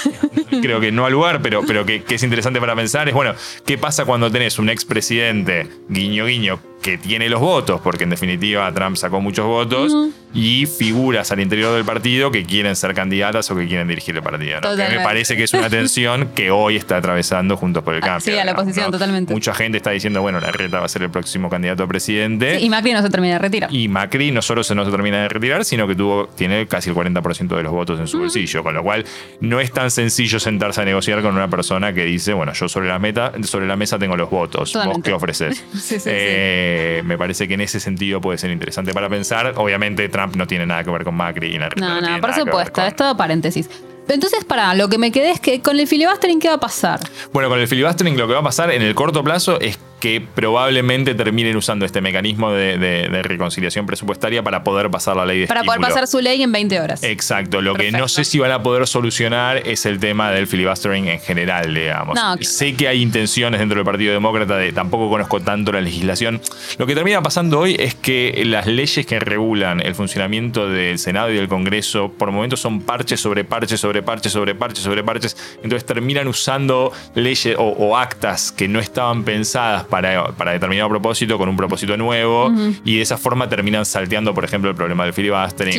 creo 0.61 0.81
que 0.81 0.91
no 0.91 1.07
al 1.07 1.13
lugar, 1.13 1.41
pero, 1.41 1.63
pero 1.65 1.87
que, 1.87 2.03
que, 2.03 2.17
es 2.17 2.23
interesante 2.25 2.59
para 2.59 2.75
pensar, 2.75 3.09
es 3.09 3.15
bueno, 3.15 3.35
¿qué 3.65 3.79
pasa 3.79 4.05
cuando 4.05 4.29
tenés 4.31 4.59
un 4.59 4.71
expresidente, 4.71 5.69
guiño 5.89 6.27
guiño, 6.27 6.59
que 6.83 6.99
tiene 6.99 7.29
los 7.29 7.41
votos, 7.41 7.81
porque 7.81 8.05
en 8.05 8.11
definitiva 8.11 8.71
Trump 8.73 8.97
sacó 8.97 9.21
muchos 9.21 9.47
votos, 9.47 9.95
y 10.35 10.67
figuras 10.67 11.31
al 11.31 11.41
interior 11.41 11.75
del 11.75 11.85
partido 11.85 12.31
que 12.31 12.45
quieren 12.45 12.75
ser 12.75 12.95
candidatas 12.95 13.51
o 13.51 13.57
que 13.57 13.67
quieren 13.67 13.89
dirigir 13.89 14.17
el 14.17 14.23
partido. 14.23 14.61
me 14.77 15.01
parece 15.01 15.37
que 15.37 15.45
es 15.45 15.53
una 15.53 15.69
tensión 15.69 16.29
que 16.35 16.51
hoy 16.51 16.77
está 16.77 16.97
atravesando 16.97 17.57
Juntos 17.57 17.83
por 17.83 17.95
el 17.95 18.01
Cambio. 18.01 18.21
Sí, 18.21 18.39
a 18.39 18.45
la 18.45 18.53
oposición, 18.53 18.91
totalmente. 18.91 19.33
Mucha 19.33 19.55
gente 19.55 19.77
está 19.77 19.91
diciendo, 19.91 20.23
bueno, 20.23 20.41
la 20.41 20.51
reta 20.51 20.81
va 20.81 20.87
a 20.87 20.89
ser 20.89 21.03
el 21.03 21.11
próximo 21.11 21.51
candidato 21.51 21.83
a 21.83 21.87
presidente. 21.87 22.61
y 22.61 22.69
Macri 22.69 22.93
no 22.93 23.03
se 23.03 23.11
termina 23.11 23.35
de 23.35 23.39
retirar. 23.41 23.73
Y 23.73 23.89
Macri 23.89 24.31
no 24.31 24.43
solo 24.43 24.65
se 24.65 24.75
no 24.75 24.85
se 24.85 24.91
termina 24.91 25.23
de 25.23 25.29
retirar, 25.29 25.65
sino 25.65 25.87
que 25.87 25.95
tuvo, 25.95 26.29
tiene 26.29 26.67
casi 26.67 26.91
el 26.91 26.97
40% 26.97 27.57
de 27.57 27.63
los 27.63 27.73
votos 27.73 28.01
en 28.01 28.07
su 28.07 28.19
bolsillo, 28.19 28.63
con 28.63 28.75
lo 28.75 28.83
cual 28.83 29.05
no 29.41 29.61
es 29.61 29.71
tan 29.73 29.91
sencillo 29.91 30.41
sentarse 30.41 30.81
a 30.81 30.85
negociar 30.85 31.23
con 31.23 31.35
una 31.35 31.49
persona 31.49 31.93
que 31.93 32.05
dice, 32.05 32.33
bueno, 32.33 32.53
yo 32.55 32.69
sobre 32.69 32.89
la, 32.89 32.99
meta, 32.99 33.33
sobre 33.43 33.67
la 33.67 33.77
mesa 33.77 33.99
tengo 33.99 34.17
los 34.17 34.31
votos, 34.31 34.73
vos 34.73 34.99
qué 35.03 35.13
ofreces. 35.13 35.63
sí, 35.75 36.01
sí, 36.01 36.03
eh, 36.07 36.72
eh, 36.73 37.03
me 37.05 37.19
parece 37.19 37.47
que 37.47 37.55
en 37.55 37.61
ese 37.61 37.81
sentido 37.81 38.21
puede 38.21 38.39
ser 38.39 38.51
interesante 38.51 38.93
para 38.95 39.09
pensar. 39.09 39.53
Obviamente 39.57 40.09
Trump 40.09 40.37
no 40.37 40.47
tiene 40.47 40.65
nada 40.65 40.83
que 40.83 40.91
ver 40.91 41.05
con 41.05 41.15
Macri 41.15 41.55
y 41.55 41.59
la 41.59 41.69
No, 41.77 42.01
no, 42.01 42.21
por 42.21 42.35
supuesto, 42.35 42.83
es 42.83 42.97
todo 42.97 43.17
paréntesis. 43.17 43.69
Entonces, 44.09 44.45
para, 44.45 44.75
lo 44.75 44.89
que 44.89 44.99
me 44.99 45.13
quedé 45.13 45.31
es 45.31 45.41
que 45.41 45.61
con 45.61 45.79
el 45.79 45.87
filibustering, 45.87 46.41
¿qué 46.41 46.49
va 46.49 46.55
a 46.55 46.61
pasar? 46.61 47.01
Bueno, 47.33 47.49
con 47.49 47.59
el 47.61 47.69
filibustering 47.69 48.17
lo 48.17 48.27
que 48.27 48.35
va 48.35 48.41
a 48.41 48.45
pasar 48.45 48.71
en 48.71 48.83
el 48.83 48.95
corto 48.95 49.23
plazo 49.23 49.61
es 49.61 49.79
que 50.03 50.21
probablemente 50.21 51.15
terminen 51.15 51.57
usando 51.57 51.87
este 51.87 52.01
mecanismo 52.01 52.51
de, 52.51 53.23
reconciliación 53.23 53.87
presupuestaria 53.87 54.43
para 54.43 54.65
poder 54.65 54.91
pasar 54.91 55.15
la 55.15 55.25
ley 55.25 55.43
de 55.43 55.47
Para 55.47 55.63
poder 55.63 55.81
pasar 55.81 56.09
su 56.09 56.19
ley 56.19 56.43
en 56.43 56.51
20 56.51 56.81
horas. 56.81 57.05
Exacto. 57.05 57.63
Lo 57.63 57.75
que 57.75 57.93
no 57.93 58.09
sé 58.09 58.25
si 58.25 58.41
van 58.41 58.51
a 58.51 58.65
poder 58.65 58.89
solucionar 58.89 59.59
es 59.59 59.87
el 59.87 60.01
tema 60.01 60.33
del 60.33 60.49
filibustering 60.49 61.07
en 61.07 61.21
general, 61.21 61.73
digamos. 61.73 62.19
Sé 62.41 62.75
que 62.75 62.89
hay 62.89 63.01
intenciones 63.01 63.61
dentro 63.61 63.77
del 63.77 63.85
Partido 63.85 64.13
Demócrata 64.13 64.57
de 64.57 64.73
tampoco 64.73 65.09
conozco 65.09 65.39
tanto 65.39 65.71
la 65.71 65.81
legislación. 65.81 66.41
Lo 66.79 66.87
que 66.87 66.97
termina 66.97 67.23
pasando 67.23 67.61
hoy 67.61 67.77
es 67.79 67.95
que 67.95 68.43
las 68.45 68.67
leyes 68.67 69.07
que 69.07 69.21
regulan 69.21 69.79
el 69.79 69.95
funcionamiento 69.95 70.69
del 70.69 70.99
Senado 70.99 71.31
y 71.31 71.37
del 71.37 71.47
Congreso 71.47 72.11
por 72.11 72.33
momentos 72.33 72.59
son 72.59 72.81
parches 72.81 73.21
sobre 73.21 73.45
parches 73.45 73.79
sobre 73.79 74.03
parches 74.03 74.33
sobre 74.33 74.57
parches 74.57 74.83
sobre 74.83 75.05
parches. 75.05 75.37
Entonces 75.63 75.87
terminan 75.87 76.27
usando 76.27 76.91
leyes 77.15 77.55
o 77.57 77.97
actas 77.97 78.51
que 78.51 78.67
no 78.67 78.81
estaban 78.81 79.23
pensadas 79.23 79.85
para, 79.93 80.53
determinado 80.53 80.89
propósito 80.89 81.37
con 81.37 81.51
un 81.51 81.57
propósito 81.57 81.99
nuevo 81.99 82.51
y 82.83 82.97
de 82.97 83.03
esa 83.03 83.19
forma 83.19 83.51
terminan 83.51 83.85
salteando, 83.85 84.33
por 84.33 84.43
ejemplo, 84.43 84.71
el 84.71 84.77
problema 84.77 85.05
del 85.05 85.13
filibustering. 85.13 85.79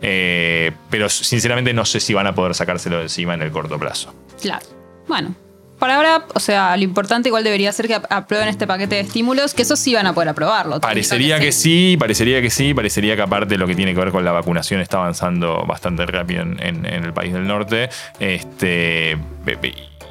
Eh, 0.00 0.72
pero 0.88 1.10
sinceramente 1.10 1.74
no 1.74 1.84
sé 1.84 2.00
si 2.00 2.14
van 2.14 2.26
a 2.26 2.34
poder 2.34 2.54
sacárselo 2.54 2.96
de 2.96 3.02
encima 3.04 3.34
en 3.34 3.42
el 3.42 3.50
corto 3.50 3.78
plazo. 3.78 4.14
Claro. 4.40 4.64
Bueno, 5.06 5.34
por 5.78 5.90
ahora, 5.90 6.24
o 6.32 6.40
sea, 6.40 6.74
lo 6.78 6.82
importante 6.84 7.28
igual 7.28 7.44
debería 7.44 7.70
ser 7.70 7.86
que 7.86 8.00
aprueben 8.08 8.48
este 8.48 8.66
paquete 8.66 8.94
de 8.94 9.02
estímulos, 9.02 9.52
que 9.52 9.62
eso 9.62 9.76
sí 9.76 9.94
van 9.94 10.06
a 10.06 10.14
poder 10.14 10.30
aprobarlo. 10.30 10.80
Parecería 10.80 11.38
que, 11.38 11.52
sí. 11.52 11.96
parecería 11.98 12.40
que 12.40 12.48
sí, 12.48 12.72
parecería 12.72 13.16
que 13.16 13.22
aparte 13.22 13.58
lo 13.58 13.66
que 13.66 13.74
tiene 13.74 13.92
que 13.92 14.00
ver 14.00 14.10
con 14.10 14.24
la 14.24 14.32
vacunación 14.32 14.80
está 14.80 14.96
avanzando 14.96 15.66
bastante 15.66 16.06
rápido 16.06 16.40
en, 16.40 16.86
el 16.86 17.12
país 17.12 17.34
del 17.34 17.46
norte. 17.46 17.90
Este 18.18 19.18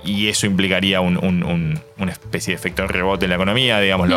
y 0.04 0.28
eso 0.28 0.46
implicaría 0.46 1.02
una 1.02 2.12
especie 2.12 2.54
de 2.54 2.56
efecto 2.56 2.88
rebote 2.88 3.26
en 3.26 3.30
la 3.30 3.36
economía, 3.36 3.80
digamos, 3.80 4.10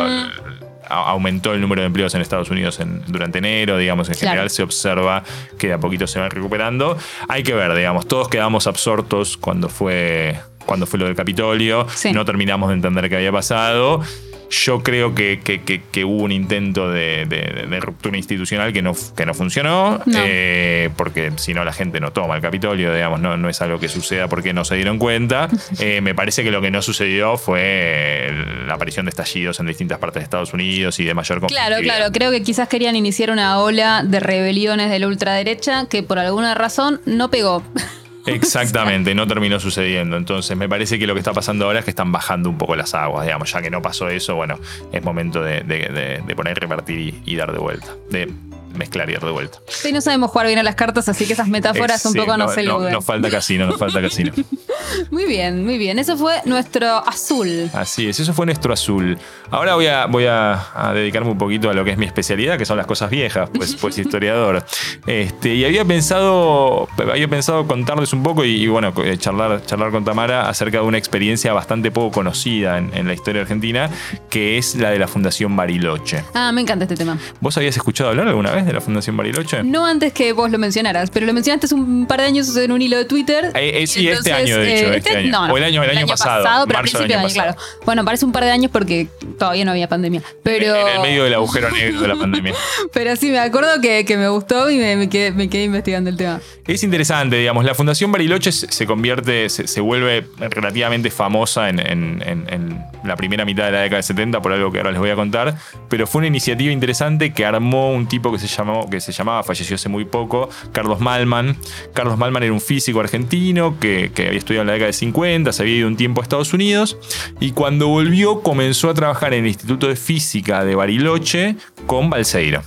aumentó 0.88 1.52
el 1.52 1.60
número 1.60 1.82
de 1.82 1.86
empleos 1.86 2.14
en 2.14 2.20
Estados 2.20 2.50
Unidos 2.50 2.80
durante 3.06 3.38
enero, 3.38 3.76
digamos, 3.76 4.08
en 4.08 4.14
general 4.14 4.50
se 4.50 4.62
observa 4.62 5.22
que 5.58 5.68
de 5.68 5.72
a 5.74 5.80
poquito 5.80 6.06
se 6.06 6.18
van 6.20 6.30
recuperando. 6.30 6.96
Hay 7.28 7.42
que 7.42 7.54
ver, 7.54 7.74
digamos, 7.74 8.06
todos 8.06 8.28
quedamos 8.28 8.66
absortos 8.66 9.36
cuando 9.36 9.68
fue, 9.68 10.38
cuando 10.64 10.86
fue 10.86 10.98
lo 10.98 11.06
del 11.06 11.16
Capitolio, 11.16 11.86
no 12.12 12.24
terminamos 12.24 12.68
de 12.68 12.74
entender 12.74 13.08
qué 13.08 13.16
había 13.16 13.32
pasado. 13.32 14.02
Yo 14.50 14.82
creo 14.82 15.14
que, 15.14 15.40
que- 15.42 15.62
que- 15.62 15.82
que 15.90 16.04
hubo 16.04 16.22
un 16.22 16.32
intento 16.32 16.90
de, 16.90 17.26
de- 17.26 17.66
de 17.68 17.80
ruptura 17.80 18.16
institucional 18.16 18.72
que 18.72 18.80
no, 18.82 18.92
que 19.16 19.26
no 19.26 19.34
funcionó, 19.34 20.00
No. 20.06 20.18
eh, 20.24 20.90
porque 20.96 21.32
si 21.36 21.52
no 21.54 21.64
la 21.64 21.72
gente 21.72 21.98
no 22.00 22.12
toma 22.12 22.36
el 22.36 22.42
Capitolio, 22.42 22.94
digamos, 22.94 23.20
no, 23.20 23.36
no 23.36 23.48
es 23.48 23.60
algo 23.60 23.78
que 23.80 23.88
suceda 23.88 24.28
porque 24.28 24.52
no 24.52 24.64
se 24.64 24.76
dieron 24.76 24.98
cuenta. 24.98 25.48
Eh, 25.80 26.00
me 26.00 26.14
parece 26.14 26.42
que 26.42 26.50
lo 26.50 26.60
que 26.62 26.70
no 26.70 26.80
sucedió 26.80 27.36
fue 27.36 28.32
la 28.66 28.74
aparición 28.74 29.04
de 29.06 29.10
estallidos 29.10 29.60
en 29.60 29.66
distintas 29.66 29.98
partes 29.98 30.20
de 30.20 30.24
Estados 30.24 30.52
Unidos 30.54 30.98
y 31.00 31.04
de 31.04 31.12
mayor 31.14 31.44
Claro, 31.46 31.76
claro. 31.82 32.12
Creo 32.12 32.30
que 32.30 32.42
quizás 32.42 32.68
querían 32.68 32.96
iniciar 32.96 33.30
una 33.30 33.58
ola 33.60 34.02
de 34.04 34.20
rebeliones 34.20 34.90
de 34.90 34.98
la 34.98 35.06
ultraderecha 35.08 35.86
que 35.88 36.02
por 36.02 36.18
alguna 36.18 36.54
razón 36.54 37.00
no 37.04 37.30
pegó. 37.30 37.62
Exactamente, 38.26 39.14
no 39.14 39.26
terminó 39.26 39.58
sucediendo. 39.60 40.16
Entonces, 40.16 40.56
me 40.56 40.68
parece 40.68 40.98
que 40.98 41.06
lo 41.06 41.14
que 41.14 41.20
está 41.20 41.32
pasando 41.32 41.64
ahora 41.66 41.78
es 41.80 41.84
que 41.84 41.90
están 41.90 42.12
bajando 42.12 42.48
un 42.50 42.58
poco 42.58 42.76
las 42.76 42.94
aguas, 42.94 43.24
digamos. 43.24 43.50
Ya 43.52 43.62
que 43.62 43.70
no 43.70 43.82
pasó 43.82 44.08
eso, 44.08 44.34
bueno, 44.34 44.58
es 44.92 45.02
momento 45.02 45.42
de, 45.42 45.60
de- 45.62 46.22
de- 46.26 46.36
poner, 46.36 46.58
repartir 46.58 46.98
y, 46.98 47.32
y 47.32 47.36
dar 47.36 47.52
de 47.52 47.58
vuelta. 47.58 47.88
De 48.10 48.30
mezclar 48.76 49.08
y 49.10 49.14
de 49.14 49.18
vuelta. 49.30 49.58
Sí, 49.68 49.92
no 49.92 50.00
sabemos 50.00 50.30
jugar 50.30 50.46
bien 50.46 50.58
a 50.58 50.62
las 50.62 50.74
cartas, 50.74 51.08
así 51.08 51.26
que 51.26 51.32
esas 51.32 51.48
metáforas 51.48 52.04
Eh, 52.04 52.08
un 52.08 52.14
sí, 52.14 52.20
poco 52.20 52.36
nos 52.36 52.54
no, 52.54 52.60
eluden. 52.60 52.92
nos 52.92 53.04
falta 53.04 53.30
casino, 53.30 53.66
nos 53.66 53.78
falta 53.78 54.00
casino. 54.00 54.32
Muy 55.10 55.24
bien, 55.24 55.64
muy 55.64 55.78
bien. 55.78 55.98
Eso 55.98 56.16
fue 56.16 56.40
nuestro 56.44 56.86
azul. 57.06 57.68
Así 57.74 58.08
es, 58.08 58.20
eso 58.20 58.32
fue 58.32 58.46
nuestro 58.46 58.72
azul. 58.72 59.18
Ahora 59.50 59.74
voy 59.74 59.86
a, 59.88 60.06
voy 60.06 60.26
a, 60.26 60.64
a 60.74 60.92
dedicarme 60.94 61.30
un 61.30 61.38
poquito 61.38 61.68
a 61.70 61.74
lo 61.74 61.84
que 61.84 61.90
es 61.90 61.98
mi 61.98 62.06
especialidad, 62.06 62.56
que 62.56 62.64
son 62.64 62.76
las 62.76 62.86
cosas 62.86 63.10
viejas, 63.10 63.50
pues, 63.52 63.74
pues 63.76 63.98
historiador. 64.06 64.64
Este, 65.06 65.54
y 65.54 65.64
había 65.64 65.84
pensado, 65.84 66.88
había 67.10 67.28
pensado 67.28 67.66
contarles 67.66 68.12
un 68.12 68.22
poco 68.22 68.44
y, 68.44 68.62
y 68.62 68.68
bueno, 68.68 68.92
eh, 69.04 69.16
charlar, 69.18 69.64
charlar 69.66 69.90
con 69.90 70.04
Tamara 70.04 70.48
acerca 70.48 70.78
de 70.78 70.84
una 70.84 70.98
experiencia 70.98 71.52
bastante 71.52 71.90
poco 71.90 72.12
conocida 72.12 72.78
en, 72.78 72.90
en 72.94 73.06
la 73.06 73.14
historia 73.14 73.42
argentina, 73.42 73.90
que 74.30 74.56
es 74.58 74.76
la 74.76 74.90
de 74.90 74.98
la 74.98 75.08
Fundación 75.08 75.54
Bariloche. 75.56 76.22
Ah, 76.34 76.52
me 76.52 76.60
encanta 76.60 76.84
este 76.84 76.96
tema. 76.96 77.18
¿Vos 77.40 77.56
habías 77.56 77.76
escuchado 77.76 78.10
hablar 78.10 78.28
alguna 78.28 78.52
vez 78.52 78.65
de 78.66 78.72
la 78.74 78.80
Fundación 78.80 79.16
Bariloche? 79.16 79.62
No 79.62 79.86
antes 79.86 80.12
que 80.12 80.32
vos 80.32 80.50
lo 80.50 80.58
mencionaras, 80.58 81.10
pero 81.10 81.26
lo 81.26 81.32
mencionaste 81.32 81.66
hace 81.66 81.74
un 81.74 82.06
par 82.06 82.20
de 82.20 82.26
años 82.26 82.54
en 82.56 82.72
un 82.72 82.82
hilo 82.82 82.96
de 82.96 83.04
Twitter. 83.04 83.52
Eh, 83.54 83.82
eh, 83.82 83.86
sí, 83.86 84.08
este 84.08 84.32
año, 84.32 84.58
de 84.58 84.74
hecho, 84.80 84.92
eh, 84.92 84.96
este 84.98 85.16
año. 85.16 85.30
No, 85.30 85.46
no, 85.48 85.54
O 85.54 85.56
el 85.56 85.64
año- 85.64 85.82
el 85.82 85.96
año 85.96 86.06
pasado, 86.06 86.66
pero 86.66 86.78
a 86.78 86.82
marzo 86.82 86.98
del 86.98 87.12
año 87.12 87.20
año, 87.20 87.28
claro. 87.34 87.54
pasado. 87.54 87.80
Bueno, 87.84 88.04
parece 88.04 88.24
un 88.24 88.32
par 88.32 88.44
de 88.44 88.50
años 88.50 88.70
porque 88.72 89.08
todavía 89.38 89.64
no 89.64 89.70
había 89.72 89.88
pandemia. 89.88 90.22
Pero, 90.42 90.74
En 90.76 90.88
el 90.96 91.00
medio 91.02 91.24
del 91.24 91.34
agujero 91.34 91.70
negro 91.70 92.00
de 92.00 92.08
la 92.08 92.16
pandemia. 92.16 92.54
pero 92.92 93.16
sí, 93.16 93.30
me 93.30 93.38
acuerdo 93.38 93.80
que, 93.80 94.04
que 94.04 94.16
me 94.16 94.28
gustó 94.28 94.70
y 94.70 94.76
me, 94.78 94.96
me 94.96 95.08
quedé, 95.08 95.30
me 95.32 95.48
quedé 95.48 95.64
investigando 95.64 96.10
el 96.10 96.16
tema. 96.16 96.40
Es 96.66 96.82
interesante, 96.82 97.36
digamos, 97.36 97.64
la 97.64 97.74
Fundación 97.74 98.10
Bariloche 98.10 98.50
se 98.52 98.86
convierte, 98.86 99.48
se, 99.48 99.66
se 99.68 99.80
vuelve 99.80 100.26
relativamente 100.38 101.10
famosa 101.10 101.68
en, 101.68 101.78
en- 101.80 102.22
en- 102.26 102.44
en 102.48 102.80
la 103.04 103.16
primera 103.16 103.44
mitad 103.44 103.66
de 103.66 103.72
la 103.72 103.80
década 103.80 103.96
del 103.98 104.04
70 104.04 104.40
por 104.42 104.52
algo 104.52 104.72
que 104.72 104.78
ahora 104.78 104.90
les 104.90 104.98
voy 104.98 105.10
a 105.10 105.14
contar, 105.14 105.56
pero 105.88 106.06
fue 106.06 106.20
una 106.20 106.26
iniciativa 106.28 106.72
interesante 106.72 107.32
que 107.32 107.44
armó 107.44 107.92
un 107.92 108.08
tipo 108.08 108.32
que 108.32 108.38
se, 108.38 108.45
llamó, 108.46 108.88
que 108.88 109.00
se 109.00 109.12
llamaba, 109.12 109.42
falleció 109.42 109.74
hace 109.76 109.88
muy 109.88 110.04
poco, 110.04 110.48
Carlos 110.72 111.00
Malman. 111.00 111.56
Carlos 111.92 112.16
Malman 112.18 112.42
era 112.42 112.52
un 112.52 112.60
físico 112.60 113.00
argentino 113.00 113.78
que, 113.80 114.10
que 114.14 114.26
había 114.28 114.38
estudiado 114.38 114.62
en 114.62 114.66
la 114.68 114.72
década 114.74 114.86
de 114.88 114.92
50, 114.92 115.52
se 115.52 115.62
había 115.62 115.76
ido 115.76 115.88
un 115.88 115.96
tiempo 115.96 116.20
a 116.20 116.24
Estados 116.24 116.52
Unidos 116.52 116.96
y 117.40 117.52
cuando 117.52 117.88
volvió 117.88 118.42
comenzó 118.42 118.90
a 118.90 118.94
trabajar 118.94 119.34
en 119.34 119.40
el 119.44 119.48
Instituto 119.48 119.88
de 119.88 119.96
Física 119.96 120.64
de 120.64 120.74
Bariloche 120.74 121.56
con 121.86 122.10
Balseiro. 122.10 122.62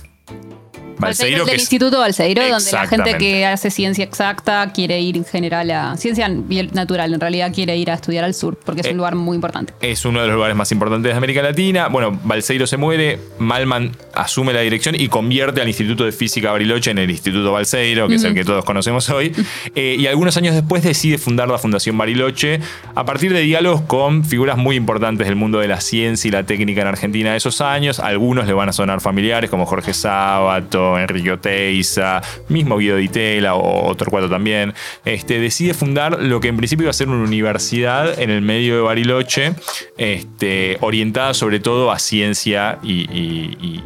Balseiro 0.98 1.44
que 1.46 1.52
del 1.52 1.56
es- 1.56 1.62
Instituto 1.62 1.98
Balseiro, 1.98 2.46
donde 2.46 2.72
la 2.72 2.86
gente 2.86 3.16
que 3.16 3.46
hace 3.46 3.70
ciencia 3.70 4.04
exacta 4.04 4.70
quiere 4.74 5.00
ir 5.00 5.16
en 5.16 5.24
general 5.24 5.70
a. 5.70 5.96
Ciencia 5.96 6.28
natural, 6.28 7.14
en 7.14 7.20
realidad 7.20 7.52
quiere 7.54 7.74
ir 7.74 7.90
a 7.90 7.94
estudiar 7.94 8.22
al 8.22 8.34
sur, 8.34 8.58
porque 8.62 8.82
es 8.82 8.86
Eh, 8.88 8.90
un 8.90 8.98
lugar 8.98 9.14
muy 9.14 9.34
importante. 9.34 9.72
Es 9.80 10.04
uno 10.04 10.20
de 10.20 10.26
los 10.26 10.34
lugares 10.36 10.54
más 10.56 10.70
importantes 10.72 11.10
de 11.10 11.16
América 11.16 11.40
Latina. 11.40 11.88
Bueno, 11.88 12.20
Balseiro 12.24 12.66
se 12.66 12.76
muere, 12.76 13.18
Malman 13.38 13.96
asume 14.20 14.52
la 14.52 14.60
dirección 14.60 14.94
y 14.94 15.08
convierte 15.08 15.60
al 15.60 15.68
Instituto 15.68 16.04
de 16.04 16.12
Física 16.12 16.50
Bariloche 16.52 16.90
en 16.90 16.98
el 16.98 17.10
Instituto 17.10 17.52
Balseiro, 17.52 18.08
que 18.08 18.14
es 18.16 18.24
el 18.24 18.34
que 18.34 18.44
todos 18.44 18.64
conocemos 18.64 19.08
hoy. 19.10 19.32
Eh, 19.74 19.96
y 19.98 20.06
algunos 20.06 20.36
años 20.36 20.54
después 20.54 20.82
decide 20.82 21.18
fundar 21.18 21.48
la 21.48 21.58
Fundación 21.58 21.96
Bariloche 21.98 22.60
a 22.94 23.04
partir 23.04 23.32
de 23.32 23.40
diálogos 23.40 23.82
con 23.82 24.24
figuras 24.24 24.56
muy 24.56 24.76
importantes 24.76 25.26
del 25.26 25.36
mundo 25.36 25.58
de 25.58 25.68
la 25.68 25.80
ciencia 25.80 26.28
y 26.28 26.30
la 26.30 26.44
técnica 26.44 26.80
en 26.82 26.86
Argentina 26.88 27.30
de 27.32 27.36
esos 27.38 27.60
años. 27.60 28.00
Algunos 28.00 28.46
le 28.46 28.52
van 28.52 28.68
a 28.68 28.72
sonar 28.72 29.00
familiares, 29.00 29.50
como 29.50 29.66
Jorge 29.66 29.94
Sábato, 29.94 30.98
Enrique 30.98 31.32
Oteiza, 31.32 32.20
mismo 32.48 32.78
Guido 32.78 32.96
Di 32.96 33.08
Tella 33.08 33.54
o 33.54 33.70
o 33.90 33.94
Torcuato 33.94 34.28
también. 34.28 34.74
Este, 35.04 35.38
decide 35.40 35.74
fundar 35.74 36.22
lo 36.22 36.40
que 36.40 36.48
en 36.48 36.56
principio 36.56 36.84
iba 36.84 36.90
a 36.90 36.94
ser 36.94 37.08
una 37.08 37.24
universidad 37.24 38.20
en 38.20 38.30
el 38.30 38.42
medio 38.42 38.76
de 38.76 38.80
Bariloche, 38.82 39.52
este, 39.96 40.76
orientada 40.80 41.34
sobre 41.34 41.60
todo 41.60 41.90
a 41.90 41.98
ciencia 41.98 42.78
y, 42.82 43.02
y- 43.10 43.56
y- 43.60 43.82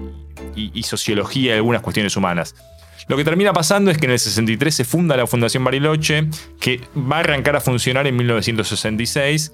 y- 0.57 0.71
y 0.75 0.83
sociología 0.85 1.55
y 1.55 1.57
algunas 1.57 1.83
cuestiones 1.83 2.17
humanas. 2.17 2.55
Lo 3.09 3.17
que 3.17 3.25
termina 3.25 3.53
pasando 3.53 3.91
es 3.91 3.99
que 3.99 4.07
en 4.07 4.13
el 4.13 4.19
63 4.19 4.75
se 4.75 4.85
funda 4.85 5.17
la 5.17 5.27
Fundación 5.27 5.63
Bariloche, 5.65 6.27
que 6.61 6.81
va 6.97 7.17
a 7.17 7.21
arrancar 7.21 7.55
a 7.57 7.61
funcionar 7.61 8.07
en 8.07 8.17
1966 8.17 9.53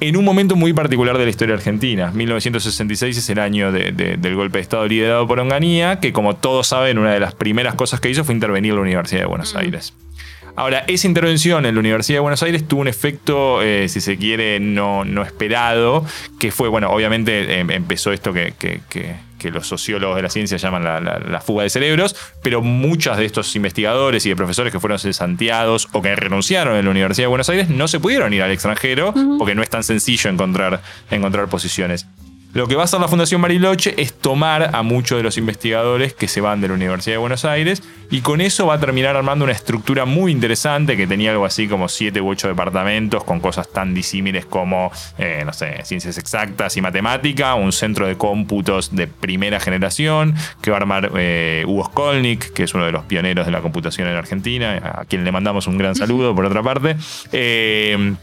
en 0.00 0.16
un 0.16 0.24
momento 0.24 0.54
muy 0.54 0.72
particular 0.72 1.18
de 1.18 1.24
la 1.24 1.30
historia 1.30 1.54
argentina. 1.56 2.12
1966 2.12 3.16
es 3.18 3.30
el 3.30 3.38
año 3.40 3.72
de- 3.72 3.90
de- 3.92 4.16
del 4.16 4.34
golpe 4.36 4.58
de 4.58 4.62
Estado 4.62 4.86
liderado 4.86 5.26
por 5.26 5.40
Onganía, 5.40 5.98
que 5.98 6.12
como 6.12 6.36
todos 6.36 6.68
saben, 6.68 6.98
una 6.98 7.12
de 7.12 7.20
las 7.20 7.34
primeras 7.34 7.74
cosas 7.74 8.00
que 8.00 8.08
hizo 8.10 8.22
fue 8.24 8.34
intervenir 8.34 8.74
la 8.74 8.80
Universidad 8.80 9.22
de 9.22 9.26
Buenos 9.26 9.56
Aires. 9.56 9.94
Ahora, 10.54 10.84
esa 10.88 11.06
intervención 11.06 11.66
en 11.66 11.74
la 11.74 11.80
Universidad 11.80 12.16
de 12.16 12.20
Buenos 12.20 12.42
Aires 12.42 12.66
tuvo 12.66 12.80
un 12.82 12.88
efecto, 12.88 13.62
eh, 13.62 13.88
si 13.88 14.00
se 14.00 14.16
quiere, 14.18 14.60
no, 14.60 15.04
no 15.04 15.22
esperado, 15.22 16.04
que 16.38 16.50
fue, 16.52 16.68
bueno, 16.68 16.90
obviamente 16.90 17.58
em- 17.60 17.70
empezó 17.70 18.12
esto 18.12 18.32
que, 18.32 18.54
que- 18.58 18.80
que- 18.88 19.14
que 19.38 19.50
los 19.50 19.66
sociólogos 19.66 20.16
de 20.16 20.22
la 20.22 20.28
ciencia 20.30 20.56
llaman 20.58 20.84
la, 20.84 21.00
la- 21.00 21.18
la 21.18 21.40
fuga 21.40 21.62
de 21.62 21.70
cerebros, 21.70 22.14
pero 22.42 22.60
muchos 22.60 23.16
de 23.16 23.24
estos 23.24 23.54
investigadores 23.56 24.26
y 24.26 24.28
de 24.30 24.36
profesores 24.36 24.72
que 24.72 24.80
fueron 24.80 24.98
cesanteados 24.98 25.88
o 25.92 26.02
que 26.02 26.14
renunciaron 26.16 26.76
en 26.76 26.84
la 26.84 26.90
Universidad 26.90 27.24
de 27.24 27.28
Buenos 27.28 27.48
Aires 27.48 27.68
no 27.70 27.88
se 27.88 28.00
pudieron 28.00 28.32
ir 28.34 28.42
al 28.42 28.50
extranjero 28.50 29.14
porque 29.38 29.54
no 29.54 29.62
es 29.62 29.70
tan 29.70 29.82
sencillo 29.84 30.28
encontrar, 30.30 30.82
encontrar 31.10 31.48
posiciones. 31.48 32.06
Lo 32.54 32.66
que 32.66 32.76
va 32.76 32.82
a 32.82 32.84
hacer 32.86 32.98
la 32.98 33.08
Fundación 33.08 33.42
Bariloche 33.42 33.94
es 34.00 34.14
tomar 34.14 34.74
a 34.74 34.82
muchos 34.82 35.18
de 35.18 35.22
los 35.22 35.36
investigadores 35.36 36.14
que 36.14 36.28
se 36.28 36.40
van 36.40 36.62
de 36.62 36.68
la 36.68 36.74
Universidad 36.74 37.14
de 37.14 37.18
Buenos 37.18 37.44
Aires 37.44 37.82
y 38.10 38.22
con 38.22 38.40
eso 38.40 38.66
va 38.66 38.74
a 38.74 38.80
terminar 38.80 39.16
armando 39.16 39.44
una 39.44 39.52
estructura 39.52 40.06
muy 40.06 40.32
interesante 40.32 40.96
que 40.96 41.06
tenía 41.06 41.32
algo 41.32 41.44
así 41.44 41.68
como 41.68 41.90
siete 41.90 42.22
u 42.22 42.28
ocho 42.30 42.48
departamentos 42.48 43.22
con 43.22 43.40
cosas 43.40 43.70
tan 43.70 43.92
disímiles 43.92 44.46
como, 44.46 44.90
eh, 45.18 45.42
no 45.44 45.52
sé, 45.52 45.84
ciencias 45.84 46.16
exactas 46.16 46.74
y 46.78 46.80
matemática, 46.80 47.54
un 47.54 47.70
centro 47.70 48.06
de 48.06 48.16
cómputos 48.16 48.96
de 48.96 49.08
primera 49.08 49.60
generación 49.60 50.34
que 50.62 50.70
va 50.70 50.78
a 50.78 50.80
armar 50.80 51.12
eh, 51.18 51.64
Hugo 51.66 51.84
Skolnick, 51.84 52.54
que 52.54 52.62
es 52.62 52.72
uno 52.72 52.86
de 52.86 52.92
los 52.92 53.04
pioneros 53.04 53.44
de 53.44 53.52
la 53.52 53.60
computación 53.60 54.08
en 54.08 54.16
Argentina, 54.16 54.94
a 55.00 55.04
quien 55.04 55.22
le 55.22 55.32
mandamos 55.32 55.66
un 55.66 55.76
gran 55.76 55.94
saludo 55.94 56.34
por 56.34 56.46
otra 56.46 56.62
parte. 56.62 56.96
Eh, 57.30 58.14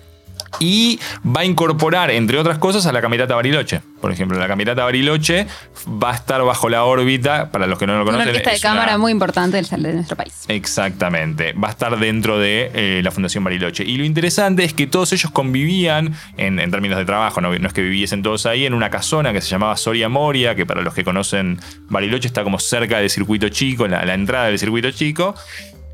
y 0.59 1.00
va 1.25 1.41
a 1.41 1.45
incorporar, 1.45 2.12
entre 2.12 2.38
otras 2.39 2.57
cosas, 2.57 2.85
a 2.85 2.91
la 2.91 3.01
Camerata 3.01 3.35
Bariloche. 3.35 3.81
Por 4.01 4.12
ejemplo, 4.12 4.38
la 4.38 4.47
Camerata 4.47 4.83
Bariloche 4.83 5.47
va 5.88 6.12
a 6.12 6.15
estar 6.15 6.43
bajo 6.43 6.69
la 6.69 6.83
órbita, 6.83 7.51
para 7.51 7.65
los 7.67 7.79
que 7.79 7.88
no 7.88 7.93
lo 7.93 8.03
Una 8.03 8.12
conocen. 8.12 8.29
orquesta 8.35 8.51
de 8.51 8.57
una- 8.57 8.69
cámara 8.81 8.97
muy 8.97 9.12
importante 9.12 9.57
del- 9.62 9.83
de 9.83 9.93
nuestro 9.93 10.15
país. 10.15 10.33
Exactamente, 10.47 11.53
va 11.53 11.69
a 11.69 11.71
estar 11.71 11.97
dentro 11.97 12.38
de 12.38 12.69
eh, 12.74 13.01
la 13.03 13.12
Fundación 13.12 13.43
Bariloche. 13.43 13.83
Y 13.83 13.97
lo 13.97 14.03
interesante 14.05 14.63
es 14.63 14.74
que 14.74 14.88
todos 14.88 15.12
ellos 15.13 15.31
convivían, 15.31 16.13
en, 16.38 16.59
en 16.59 16.69
términos 16.71 16.97
de 16.97 17.05
trabajo, 17.05 17.41
no, 17.41 17.57
no 17.57 17.67
es 17.67 17.74
que 17.74 17.81
viviesen 17.81 18.21
todos 18.24 18.45
ahí, 18.45 18.65
en 18.65 18.74
una 18.74 18.89
casona 18.89 19.33
que 19.33 19.41
se 19.41 19.50
llamaba 19.50 19.75
Soria 19.77 20.09
Moria, 20.09 20.55
que 20.55 20.65
para 20.65 20.81
los 20.81 20.93
que 20.93 21.03
conocen 21.03 21.59
Bariloche 21.89 22.27
está 22.27 22.43
como 22.43 22.59
cerca 22.59 23.00
del 23.00 23.09
circuito 23.09 23.50
chico, 23.50 23.88
la, 23.88 24.05
la 24.05 24.13
entrada 24.13 24.45
del 24.47 24.59
circuito 24.59 24.91
chico. 24.91 25.35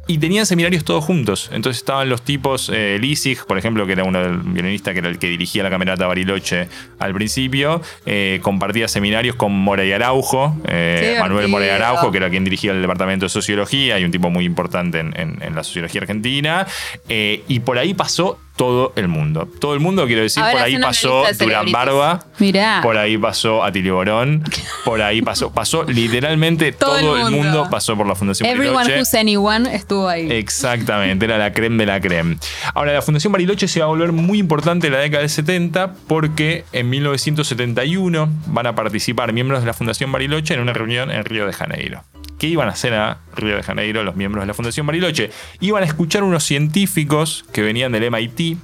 Y 0.08 0.18
tenían 0.18 0.46
seminarios 0.46 0.84
todos 0.84 1.06
juntos. 1.06 1.50
Entonces 1.54 1.80
estaban 1.80 2.10
los 2.10 2.22
tipos, 2.24 2.70
eh, 2.74 3.00
por 3.48 3.58
ejemplo, 3.58 3.86
que 3.86 3.94
era 3.94 4.04
uno 4.04 4.20
del 4.22 4.38
violinista 4.40 4.92
que 4.94 5.00
era 5.00 5.08
el 5.10 5.20
que 5.20 5.28
dirigía 5.28 5.64
la 5.64 5.70
camerata 5.70 6.08
Bariloche 6.08 6.68
al 7.00 7.14
principio, 7.14 7.82
eh, 8.06 8.40
compartía 8.42 8.88
seminarios 8.88 9.36
con 9.36 9.54
Moray 9.54 9.92
Araujo, 9.94 10.58
eh, 10.68 11.18
Manuel. 11.20 11.48
Moray 11.48 11.70
Araujo, 11.70 12.12
que 12.12 12.18
era 12.18 12.30
quien 12.30 12.44
dirigía 12.44 12.72
el 12.72 12.82
departamento 12.82 13.26
de 13.26 13.30
sociología 13.30 14.00
y 14.00 14.04
un 14.04 14.12
tipo 14.12 14.30
muy 14.30 14.44
importante 14.46 15.00
en, 15.00 15.14
en- 15.20 15.42
en 15.42 15.56
la 15.56 15.64
sociología 15.64 16.02
argentina. 16.02 16.66
Eh, 17.08 17.44
y 17.48 17.60
por 17.62 17.78
ahí 17.78 17.94
pasó 17.94 18.40
todo 18.62 18.94
el 18.96 19.08
mundo. 19.08 19.50
Todo 19.60 19.74
el 19.74 19.80
mundo, 19.80 20.06
quiero 20.06 20.22
decir, 20.22 20.44
por 20.44 20.62
ahí 20.62 20.78
pasó 20.78 21.24
Durán. 21.40 21.72
Barba. 21.72 22.28
Mirá. 22.38 22.82
Por 22.84 22.96
ahí 22.96 23.18
pasó 23.18 23.64
Atilio 23.64 23.96
Borón. 23.96 24.44
Por 24.86 25.02
ahí 25.02 25.22
pasó, 25.24 25.52
pasó 25.52 25.84
literalmente 25.84 26.72
Todo 26.72 27.00
todo, 27.00 27.16
el 27.18 27.26
el 27.26 27.32
mundo. 27.32 27.38
mundo 27.38 27.68
pasó 27.72 27.96
por 27.98 28.06
la 28.06 28.14
Fundación 28.16 28.48
Everyone 28.50 28.76
Bariloche. 28.76 29.00
who's 29.00 29.14
anyone 29.16 29.74
estuvo 29.74 30.08
ahí. 30.08 30.32
Exactamente, 30.32 31.26
era 31.26 31.38
la 31.40 31.54
creme 31.54 31.78
de 31.78 31.86
la 31.86 32.00
creme. 32.00 32.38
Ahora, 32.76 32.94
la 32.94 33.02
Fundación 33.02 33.32
Bariloche 33.34 33.68
se 33.68 33.80
va 33.80 33.86
a 33.86 33.90
volver 33.90 34.12
muy 34.12 34.38
importante 34.38 34.88
en 34.88 34.94
la 34.94 35.00
década 35.00 35.22
del 35.22 35.30
70 35.30 35.94
porque 36.08 36.64
en 36.72 36.90
1971 36.90 38.30
van 38.48 38.68
a 38.68 38.76
participar 38.76 39.34
miembros 39.34 39.62
de 39.62 39.66
la 39.68 39.74
Fundación 39.74 40.12
Bariloche 40.12 40.54
en 40.54 40.60
una 40.60 40.74
reunión 40.74 41.10
en 41.10 41.24
Río 41.26 41.46
de 41.48 41.54
Janeiro. 41.54 42.04
¿Qué 42.42 42.48
iban 42.48 42.70
a 42.70 42.72
hacer 42.72 42.96
a 42.96 43.20
Río 43.36 43.56
de 43.56 43.62
Janeiro 43.62 44.04
los 44.04 44.16
miembros 44.16 44.42
de 44.42 44.48
la 44.48 44.56
Fundación 44.56 44.88
Bariloche? 44.88 45.30
Iban 45.60 45.84
a 45.84 45.86
escuchar 45.86 46.24
unos 46.24 46.44
científicos 46.44 47.46
que 47.54 47.62
venían 47.62 47.92
del 47.92 48.10
MIT, 48.10 48.58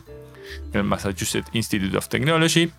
el 0.73 0.83
Massachusetts 0.83 1.47
Institute 1.53 1.95
of 1.95 2.07
Technology, 2.07 2.71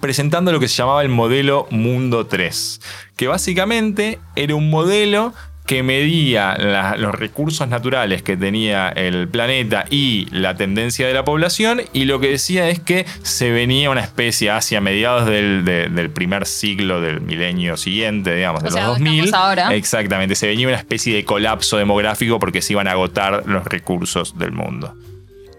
presentando 0.00 0.50
lo 0.50 0.58
que 0.58 0.66
se 0.68 0.76
llamaba 0.76 1.02
el 1.02 1.10
modelo 1.10 1.66
Mundo 1.70 2.26
3, 2.26 2.80
que 3.16 3.28
básicamente 3.28 4.18
era 4.34 4.54
un 4.54 4.70
modelo 4.70 5.34
que 5.70 5.84
medía 5.84 6.56
la- 6.58 6.96
los 6.96 7.14
recursos 7.14 7.68
naturales 7.68 8.24
que 8.24 8.36
tenía 8.36 8.88
el 8.88 9.28
planeta 9.28 9.84
y 9.88 10.26
la 10.32 10.56
tendencia 10.56 11.06
de 11.06 11.14
la 11.14 11.24
población, 11.24 11.80
y 11.92 12.06
lo 12.06 12.18
que 12.18 12.28
decía 12.30 12.68
es 12.68 12.80
que 12.80 13.06
se 13.22 13.52
venía 13.52 13.88
una 13.88 14.00
especie 14.00 14.50
hacia 14.50 14.80
mediados 14.80 15.26
del, 15.26 15.64
de- 15.64 15.88
del 15.88 16.10
primer 16.10 16.46
siglo 16.46 17.00
del 17.00 17.20
milenio 17.20 17.76
siguiente, 17.76 18.34
digamos, 18.34 18.64
de 18.64 18.70
O 18.70 18.72
los 18.72 18.80
donde 18.84 19.04
2000. 19.10 19.24
estamos 19.26 19.46
ahora. 19.46 19.74
Exactamente, 19.76 20.34
se 20.34 20.48
venía 20.48 20.66
una 20.66 20.76
especie 20.76 21.14
de 21.14 21.24
colapso 21.24 21.76
demográfico 21.76 22.40
porque 22.40 22.62
se 22.62 22.72
iban 22.72 22.88
a 22.88 22.90
agotar 22.92 23.44
los 23.46 23.64
recursos 23.64 24.36
del 24.36 24.50
mundo. 24.50 24.96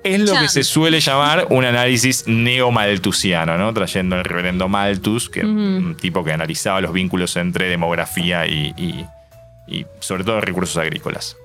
Es 0.04 0.20
lo 0.20 0.34
que 0.34 0.50
se 0.50 0.64
suele 0.66 1.00
llamar 1.00 1.48
un 1.52 1.64
análisis 1.64 2.26
neomalthusiano, 2.28 3.58
¿no? 3.58 3.74
Trayendo 3.74 4.18
el 4.18 4.26
reverendo 4.26 4.68
Malthus, 4.68 5.30
que 5.30 5.40
era 5.40 5.48
un 5.50 5.96
tipo 5.96 6.24
que 6.26 6.34
analizaba 6.34 6.82
los 6.82 6.92
vínculos 6.92 7.38
entre 7.38 7.70
demografía 7.70 8.46
y, 8.46 8.74
y- 8.78 9.06
y 9.68 9.86
sobre 10.00 10.24
todo 10.24 10.42
recursos 10.42 10.78
agrícolas. 10.78 11.38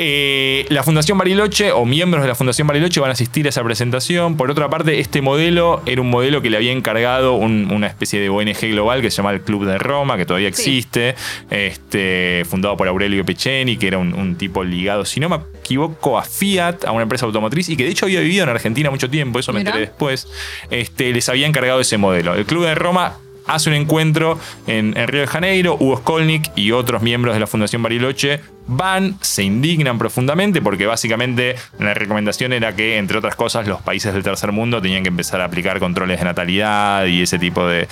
Eh, 0.00 0.64
la 0.68 0.84
Fundación 0.84 1.18
Bariloche 1.18 1.72
o 1.72 1.84
miembros 1.84 2.22
de 2.22 2.28
la 2.28 2.36
Fundación 2.36 2.68
Bariloche 2.68 3.00
van 3.00 3.10
a 3.10 3.14
asistir 3.14 3.46
a 3.46 3.48
esa 3.48 3.64
presentación. 3.64 4.36
Por 4.36 4.48
otra 4.48 4.70
parte, 4.70 5.00
este 5.00 5.22
modelo 5.22 5.82
era 5.86 6.00
un 6.00 6.08
modelo 6.08 6.40
que 6.40 6.50
le 6.50 6.56
había 6.56 6.70
encargado 6.70 7.32
un- 7.34 7.68
una 7.72 7.88
especie 7.88 8.20
de 8.20 8.28
ONG 8.28 8.68
global 8.70 9.00
que 9.02 9.10
se 9.10 9.16
llama 9.16 9.32
el 9.32 9.40
Club 9.40 9.64
de 9.66 9.76
Roma, 9.76 10.16
que 10.16 10.24
todavía 10.24 10.52
Sí. 10.52 10.60
existe, 10.78 11.16
este, 11.50 12.44
fundado 12.48 12.76
por 12.76 12.86
Aurelio 12.86 13.24
Pecheni, 13.26 13.76
que 13.76 13.88
era 13.88 13.98
un, 13.98 14.14
un 14.14 14.36
tipo 14.36 14.62
ligado, 14.62 15.04
si 15.04 15.18
no 15.18 15.28
me 15.28 15.40
equivoco, 15.58 16.16
a 16.16 16.22
Fiat, 16.22 16.84
a 16.84 16.92
una 16.92 17.02
empresa 17.02 17.26
automotriz, 17.26 17.68
y 17.68 17.76
que 17.76 17.82
de 17.82 17.90
hecho 17.90 18.06
había 18.06 18.20
vivido 18.20 18.44
en 18.44 18.50
Argentina 18.50 18.90
mucho 18.90 19.10
tiempo, 19.10 19.40
eso 19.40 19.52
me 19.52 19.58
Mirá. 19.60 19.70
enteré 19.72 19.86
después. 19.86 20.28
Este, 20.70 21.12
les 21.12 21.28
había 21.28 21.48
encargado 21.48 21.80
ese 21.80 21.98
modelo. 21.98 22.36
El 22.36 22.46
Club 22.46 22.64
de 22.66 22.76
Roma 22.76 23.18
hace 23.48 23.70
un 23.70 23.76
encuentro 23.76 24.38
en, 24.66 24.96
en 24.96 25.08
Río 25.08 25.22
de 25.22 25.26
Janeiro, 25.26 25.76
Hugo 25.78 25.98
Skolnick 25.98 26.50
y 26.56 26.72
otros 26.72 27.02
miembros 27.02 27.34
de 27.34 27.40
la 27.40 27.46
Fundación 27.46 27.82
Bariloche 27.82 28.40
van, 28.68 29.16
se 29.20 29.42
indignan 29.42 29.98
profundamente 29.98 30.62
porque 30.62 30.86
básicamente 30.86 31.56
la 31.80 31.94
recomendación 31.94 32.52
era 32.52 32.76
que, 32.76 32.98
entre 32.98 33.18
otras 33.18 33.34
cosas, 33.34 33.66
los 33.66 33.80
países 33.82 34.14
del 34.14 34.22
tercer 34.22 34.52
mundo 34.52 34.80
tenían 34.80 35.02
que 35.02 35.08
empezar 35.08 35.40
a 35.40 35.46
aplicar 35.46 35.80
controles 35.80 36.18
de 36.20 36.24
natalidad 36.24 37.06
y 37.06 37.22
ese 37.22 37.38
tipo 37.38 37.66
de, 37.66 37.88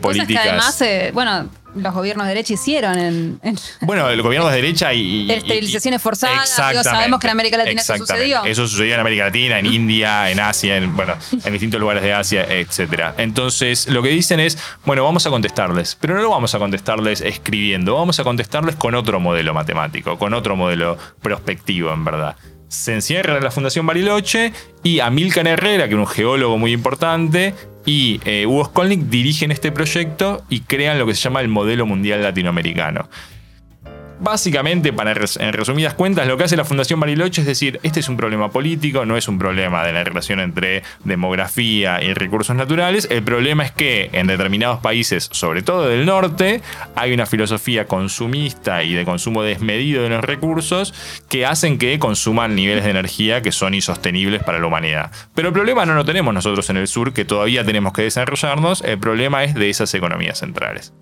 políticas. 0.00 0.42
que 0.42 0.48
además, 0.50 0.82
eh, 0.82 1.10
bueno, 1.14 1.48
los 1.76 1.92
gobiernos 1.92 2.26
de 2.26 2.30
derecha 2.32 2.54
hicieron 2.54 2.98
en, 2.98 3.38
en- 3.42 3.58
Bueno, 3.82 4.08
el 4.08 4.22
gobierno 4.22 4.48
de 4.48 4.56
derecha 4.56 4.94
y. 4.94 5.26
y- 5.26 5.30
Esterilizaciones 5.30 6.00
forzadas, 6.00 6.56
digo, 6.70 6.82
sabemos 6.82 7.20
que 7.20 7.26
en 7.26 7.30
América 7.32 7.58
Latina 7.58 7.82
eso 7.82 7.96
sucedió. 7.98 8.44
Eso 8.46 8.66
sucedió 8.66 8.94
en 8.94 9.00
América 9.00 9.24
Latina, 9.26 9.58
en 9.58 9.66
India, 9.66 10.30
en 10.30 10.40
Asia, 10.40 10.78
en, 10.78 10.96
bueno, 10.96 11.14
en 11.44 11.52
distintos 11.52 11.78
lugares 11.78 12.02
de 12.02 12.14
Asia, 12.14 12.44
etc. 12.48 13.10
Entonces, 13.18 13.88
lo 13.88 14.02
que 14.02 14.08
dicen 14.08 14.40
es, 14.40 14.56
bueno, 14.86 15.04
vamos 15.04 15.26
a 15.26 15.30
contestarles, 15.30 15.96
pero 16.00 16.14
no 16.14 16.22
lo 16.22 16.30
vamos 16.30 16.54
a 16.54 16.58
contestarles 16.58 17.20
escribiendo, 17.20 17.94
vamos 17.94 18.18
a 18.20 18.24
contestarles 18.24 18.76
con 18.76 18.94
otro 18.94 19.20
modelo 19.20 19.52
matemático, 19.52 20.15
con 20.18 20.34
otro 20.34 20.56
modelo 20.56 20.96
prospectivo, 21.22 21.92
en 21.92 22.04
verdad. 22.04 22.36
Se 22.68 22.94
encierra 22.94 23.36
en 23.36 23.44
la 23.44 23.50
Fundación 23.50 23.86
Bariloche 23.86 24.52
y 24.82 25.00
Amilcar 25.00 25.46
Herrera, 25.46 25.86
que 25.86 25.94
era 25.94 26.00
un 26.00 26.06
geólogo 26.06 26.58
muy 26.58 26.72
importante, 26.72 27.54
y 27.84 28.20
eh, 28.24 28.46
Hugo 28.46 28.64
Skolnick 28.64 29.02
dirigen 29.02 29.52
este 29.52 29.70
proyecto 29.70 30.44
y 30.48 30.60
crean 30.60 30.98
lo 30.98 31.06
que 31.06 31.14
se 31.14 31.20
llama 31.20 31.40
el 31.40 31.48
modelo 31.48 31.86
mundial 31.86 32.22
latinoamericano. 32.22 33.08
Básicamente, 34.18 34.94
para 34.94 35.12
en 35.12 35.52
resumidas 35.52 35.94
cuentas, 35.94 36.26
lo 36.26 36.38
que 36.38 36.44
hace 36.44 36.56
la 36.56 36.64
Fundación 36.64 36.98
Bariloche 36.98 37.42
es 37.42 37.46
decir, 37.46 37.80
este 37.82 38.00
es 38.00 38.08
un 38.08 38.16
problema 38.16 38.50
político, 38.50 39.04
no 39.04 39.16
es 39.16 39.28
un 39.28 39.38
problema 39.38 39.84
de 39.84 39.92
la 39.92 40.04
relación 40.04 40.40
entre 40.40 40.82
demografía 41.04 42.02
y 42.02 42.14
recursos 42.14 42.56
naturales. 42.56 43.08
El 43.10 43.22
problema 43.22 43.64
es 43.64 43.72
que 43.72 44.08
en 44.12 44.26
determinados 44.26 44.80
países, 44.80 45.28
sobre 45.32 45.62
todo 45.62 45.88
del 45.88 46.06
norte, 46.06 46.62
hay 46.94 47.12
una 47.12 47.26
filosofía 47.26 47.86
consumista 47.86 48.82
y 48.82 48.94
de 48.94 49.04
consumo 49.04 49.42
desmedido 49.42 50.02
de 50.02 50.08
los 50.08 50.24
recursos 50.24 50.94
que 51.28 51.44
hacen 51.44 51.76
que 51.76 51.98
consuman 51.98 52.54
niveles 52.54 52.84
de 52.84 52.90
energía 52.90 53.42
que 53.42 53.52
son 53.52 53.74
insostenibles 53.74 54.42
para 54.42 54.58
la 54.58 54.66
humanidad. 54.66 55.12
Pero 55.34 55.48
el 55.48 55.54
problema 55.54 55.84
no 55.84 55.94
lo 55.94 56.06
tenemos 56.06 56.32
nosotros 56.32 56.70
en 56.70 56.78
el 56.78 56.88
sur, 56.88 57.12
que 57.12 57.26
todavía 57.26 57.64
tenemos 57.64 57.92
que 57.92 58.02
desarrollarnos, 58.02 58.82
el 58.82 58.98
problema 58.98 59.44
es 59.44 59.54
de 59.54 59.68
esas 59.68 59.92
economías 59.92 60.38
centrales. 60.38 60.94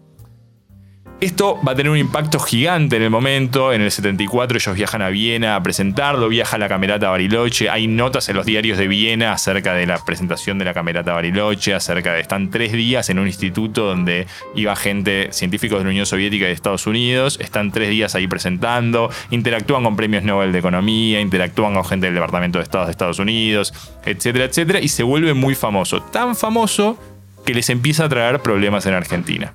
Esto 1.21 1.59
va 1.66 1.73
a 1.73 1.75
tener 1.75 1.90
un 1.90 1.97
impacto 1.97 2.38
gigante 2.38 2.97
en 2.97 3.02
el 3.02 3.09
momento. 3.09 3.73
En 3.73 3.80
el 3.80 3.90
74 3.90 4.59
ellos 4.59 4.75
viajan 4.75 5.00
a 5.00 5.09
Viena 5.09 5.56
a 5.56 5.62
presentarlo, 5.62 6.28
viaja 6.28 6.59
la 6.59 6.68
Camerata 6.68 7.09
Bariloche. 7.09 7.71
Hay 7.71 7.87
notas 7.87 8.28
en 8.28 8.37
los 8.37 8.44
diarios 8.44 8.76
de 8.78 8.88
Viena 8.88 9.33
acerca 9.33 9.75
de 9.75 9.87
la 9.87 10.04
presentación 10.04 10.59
de 10.59 10.66
la 10.66 10.75
Camerata 10.75 11.12
Bariloche, 11.12 11.73
acerca 11.73 12.12
de... 12.12 12.21
Están 12.21 12.50
tres 12.50 12.73
días 12.73 13.09
en 13.11 13.21
un 13.21 13.26
instituto 13.26 13.87
donde 13.87 14.26
iba 14.54 14.75
gente, 14.76 15.28
científicos 15.30 15.78
de 15.78 15.85
la 15.85 15.90
Unión 15.90 16.04
Soviética 16.04 16.44
y 16.44 16.49
de 16.49 16.52
Estados 16.52 16.87
Unidos. 16.87 17.38
Están 17.40 17.71
tres 17.71 17.90
días 17.90 18.14
ahí 18.16 18.27
presentando, 18.27 19.09
interactúan 19.31 19.85
con 19.85 19.96
premios 19.96 20.24
Nobel 20.24 20.53
de 20.53 20.59
Economía, 20.59 21.20
interactúan 21.20 21.74
con 21.74 21.85
gente 21.85 22.07
del 22.07 22.14
Departamento 22.16 22.59
de 22.59 22.64
Estados 22.64 22.88
de 22.88 22.90
Estados 22.90 23.18
Unidos, 23.18 23.72
etcétera, 24.05 24.46
etcétera. 24.46 24.81
Y 24.81 24.88
se 24.88 25.05
vuelve 25.05 25.33
muy 25.33 25.55
famoso. 25.55 26.03
Tan 26.03 26.35
famoso 26.37 26.98
que 27.46 27.55
les 27.55 27.70
empieza 27.70 28.05
a 28.05 28.09
traer 28.09 28.40
problemas 28.40 28.85
en 28.87 28.94
Argentina. 28.94 29.55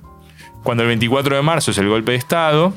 Cuando 0.62 0.82
el 0.82 0.88
24 0.88 1.36
de 1.36 1.42
marzo 1.42 1.70
es 1.70 1.78
el 1.78 1.88
golpe 1.88 2.12
de 2.12 2.18
Estado, 2.18 2.74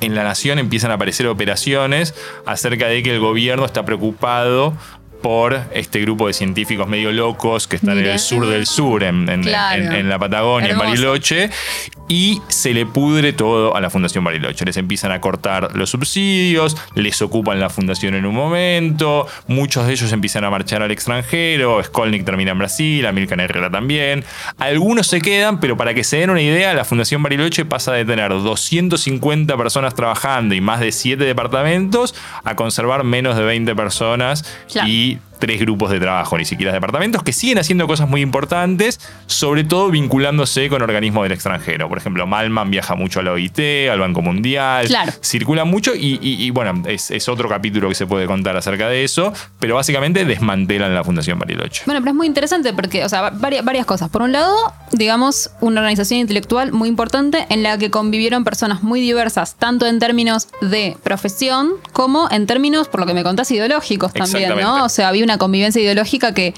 en 0.00 0.14
la 0.14 0.24
nación 0.24 0.58
empiezan 0.58 0.90
a 0.90 0.94
aparecer 0.94 1.26
operaciones 1.28 2.14
acerca 2.44 2.88
de 2.88 3.02
que 3.02 3.14
el 3.14 3.20
gobierno 3.20 3.64
está 3.64 3.84
preocupado 3.84 4.74
por 5.22 5.62
este 5.72 6.00
grupo 6.00 6.26
de 6.26 6.32
científicos 6.32 6.88
medio 6.88 7.12
locos 7.12 7.66
que 7.68 7.76
están 7.76 7.98
en 7.98 8.06
el 8.06 8.18
sur 8.18 8.46
del 8.46 8.66
sur, 8.66 9.02
en, 9.04 9.28
en- 9.28 9.42
Claro. 9.42 9.82
en- 9.84 9.92
en 9.92 10.08
la 10.08 10.18
Patagonia, 10.18 10.70
Hermoso. 10.70 10.86
en 10.88 10.92
Bariloche, 10.92 11.50
y 12.08 12.42
se 12.48 12.74
le 12.74 12.84
pudre 12.84 13.32
todo 13.32 13.74
a 13.76 13.80
la 13.80 13.88
Fundación 13.88 14.24
Bariloche. 14.24 14.64
Les 14.64 14.76
empiezan 14.76 15.12
a 15.12 15.20
cortar 15.20 15.74
los 15.76 15.90
subsidios, 15.90 16.76
les 16.94 17.22
ocupan 17.22 17.60
la 17.60 17.70
fundación 17.70 18.14
en 18.14 18.26
un 18.26 18.34
momento, 18.34 19.26
muchos 19.46 19.86
de 19.86 19.92
ellos 19.94 20.12
empiezan 20.12 20.44
a 20.44 20.50
marchar 20.50 20.82
al 20.82 20.90
extranjero, 20.90 21.82
Skolnick 21.82 22.24
termina 22.24 22.50
en 22.50 22.58
Brasil, 22.58 23.06
Amilcar 23.06 23.40
Herrera 23.40 23.70
también. 23.70 24.24
Algunos 24.58 25.06
se 25.06 25.20
quedan, 25.20 25.60
pero 25.60 25.76
para 25.76 25.94
que 25.94 26.04
se 26.04 26.18
den 26.18 26.30
una 26.30 26.42
idea, 26.42 26.74
la 26.74 26.84
Fundación 26.84 27.22
Bariloche 27.22 27.64
pasa 27.64 27.92
de 27.92 28.04
tener 28.04 28.30
250 28.30 29.56
personas 29.56 29.94
trabajando 29.94 30.54
y 30.54 30.60
más 30.60 30.80
de 30.80 30.92
7 30.92 31.24
departamentos 31.24 32.14
a 32.44 32.56
conservar 32.56 33.04
menos 33.04 33.36
de 33.36 33.44
20 33.44 33.74
personas 33.74 34.44
Claro. 34.70 34.88
y 34.88 35.11
leave. 35.12 35.31
Tres 35.42 35.58
grupos 35.58 35.90
de 35.90 35.98
trabajo, 35.98 36.38
ni 36.38 36.44
siquiera 36.44 36.72
departamentos, 36.72 37.24
que 37.24 37.32
siguen 37.32 37.58
haciendo 37.58 37.88
cosas 37.88 38.08
muy 38.08 38.20
importantes, 38.20 39.00
sobre 39.26 39.64
todo 39.64 39.90
vinculándose 39.90 40.68
con 40.68 40.82
organismos 40.82 41.24
del 41.24 41.32
extranjero. 41.32 41.88
Por 41.88 41.98
ejemplo, 41.98 42.28
Malman 42.28 42.70
viaja 42.70 42.94
mucho 42.94 43.18
a 43.18 43.24
la 43.24 43.32
OIT, 43.32 43.58
al 43.90 43.98
Banco 43.98 44.22
Mundial, 44.22 44.86
Claro. 44.86 45.10
circula 45.20 45.64
mucho 45.64 45.96
y, 45.96 46.20
y- 46.22 46.44
y, 46.44 46.50
bueno, 46.50 46.84
es, 46.86 47.10
es 47.10 47.28
otro 47.28 47.48
capítulo 47.48 47.88
que 47.88 47.96
se 47.96 48.06
puede 48.06 48.26
contar 48.26 48.56
acerca 48.56 48.88
de 48.88 49.02
eso, 49.02 49.32
pero 49.58 49.74
básicamente 49.74 50.24
desmantelan 50.24 50.94
la 50.94 51.02
Fundación 51.02 51.40
Bariloche. 51.40 51.82
Bueno, 51.86 52.00
pero 52.00 52.12
es 52.12 52.16
muy 52.16 52.28
interesante 52.28 52.72
porque, 52.72 53.04
o 53.04 53.08
sea, 53.08 53.30
varias, 53.30 53.64
varias 53.64 53.84
cosas. 53.84 54.10
Por 54.10 54.22
un 54.22 54.30
lado, 54.30 54.54
digamos, 54.92 55.50
una 55.60 55.80
organización 55.80 56.20
intelectual 56.20 56.70
muy 56.70 56.88
importante 56.88 57.46
en 57.48 57.64
la 57.64 57.78
que 57.78 57.90
convivieron 57.90 58.44
personas 58.44 58.84
muy 58.84 59.00
diversas, 59.00 59.56
tanto 59.56 59.86
en 59.86 59.98
términos 59.98 60.46
de 60.60 60.96
profesión 61.02 61.72
como 61.92 62.28
en 62.30 62.46
términos, 62.46 62.86
por 62.86 63.00
lo 63.00 63.06
que 63.06 63.14
me 63.14 63.24
contás, 63.24 63.50
ideológicos 63.50 64.12
también, 64.12 64.50
¿no? 64.60 64.84
O 64.84 64.88
sea, 64.88 65.08
había 65.08 65.24
una 65.24 65.31
convivencia 65.38 65.80
ideológica 65.82 66.32
que 66.34 66.54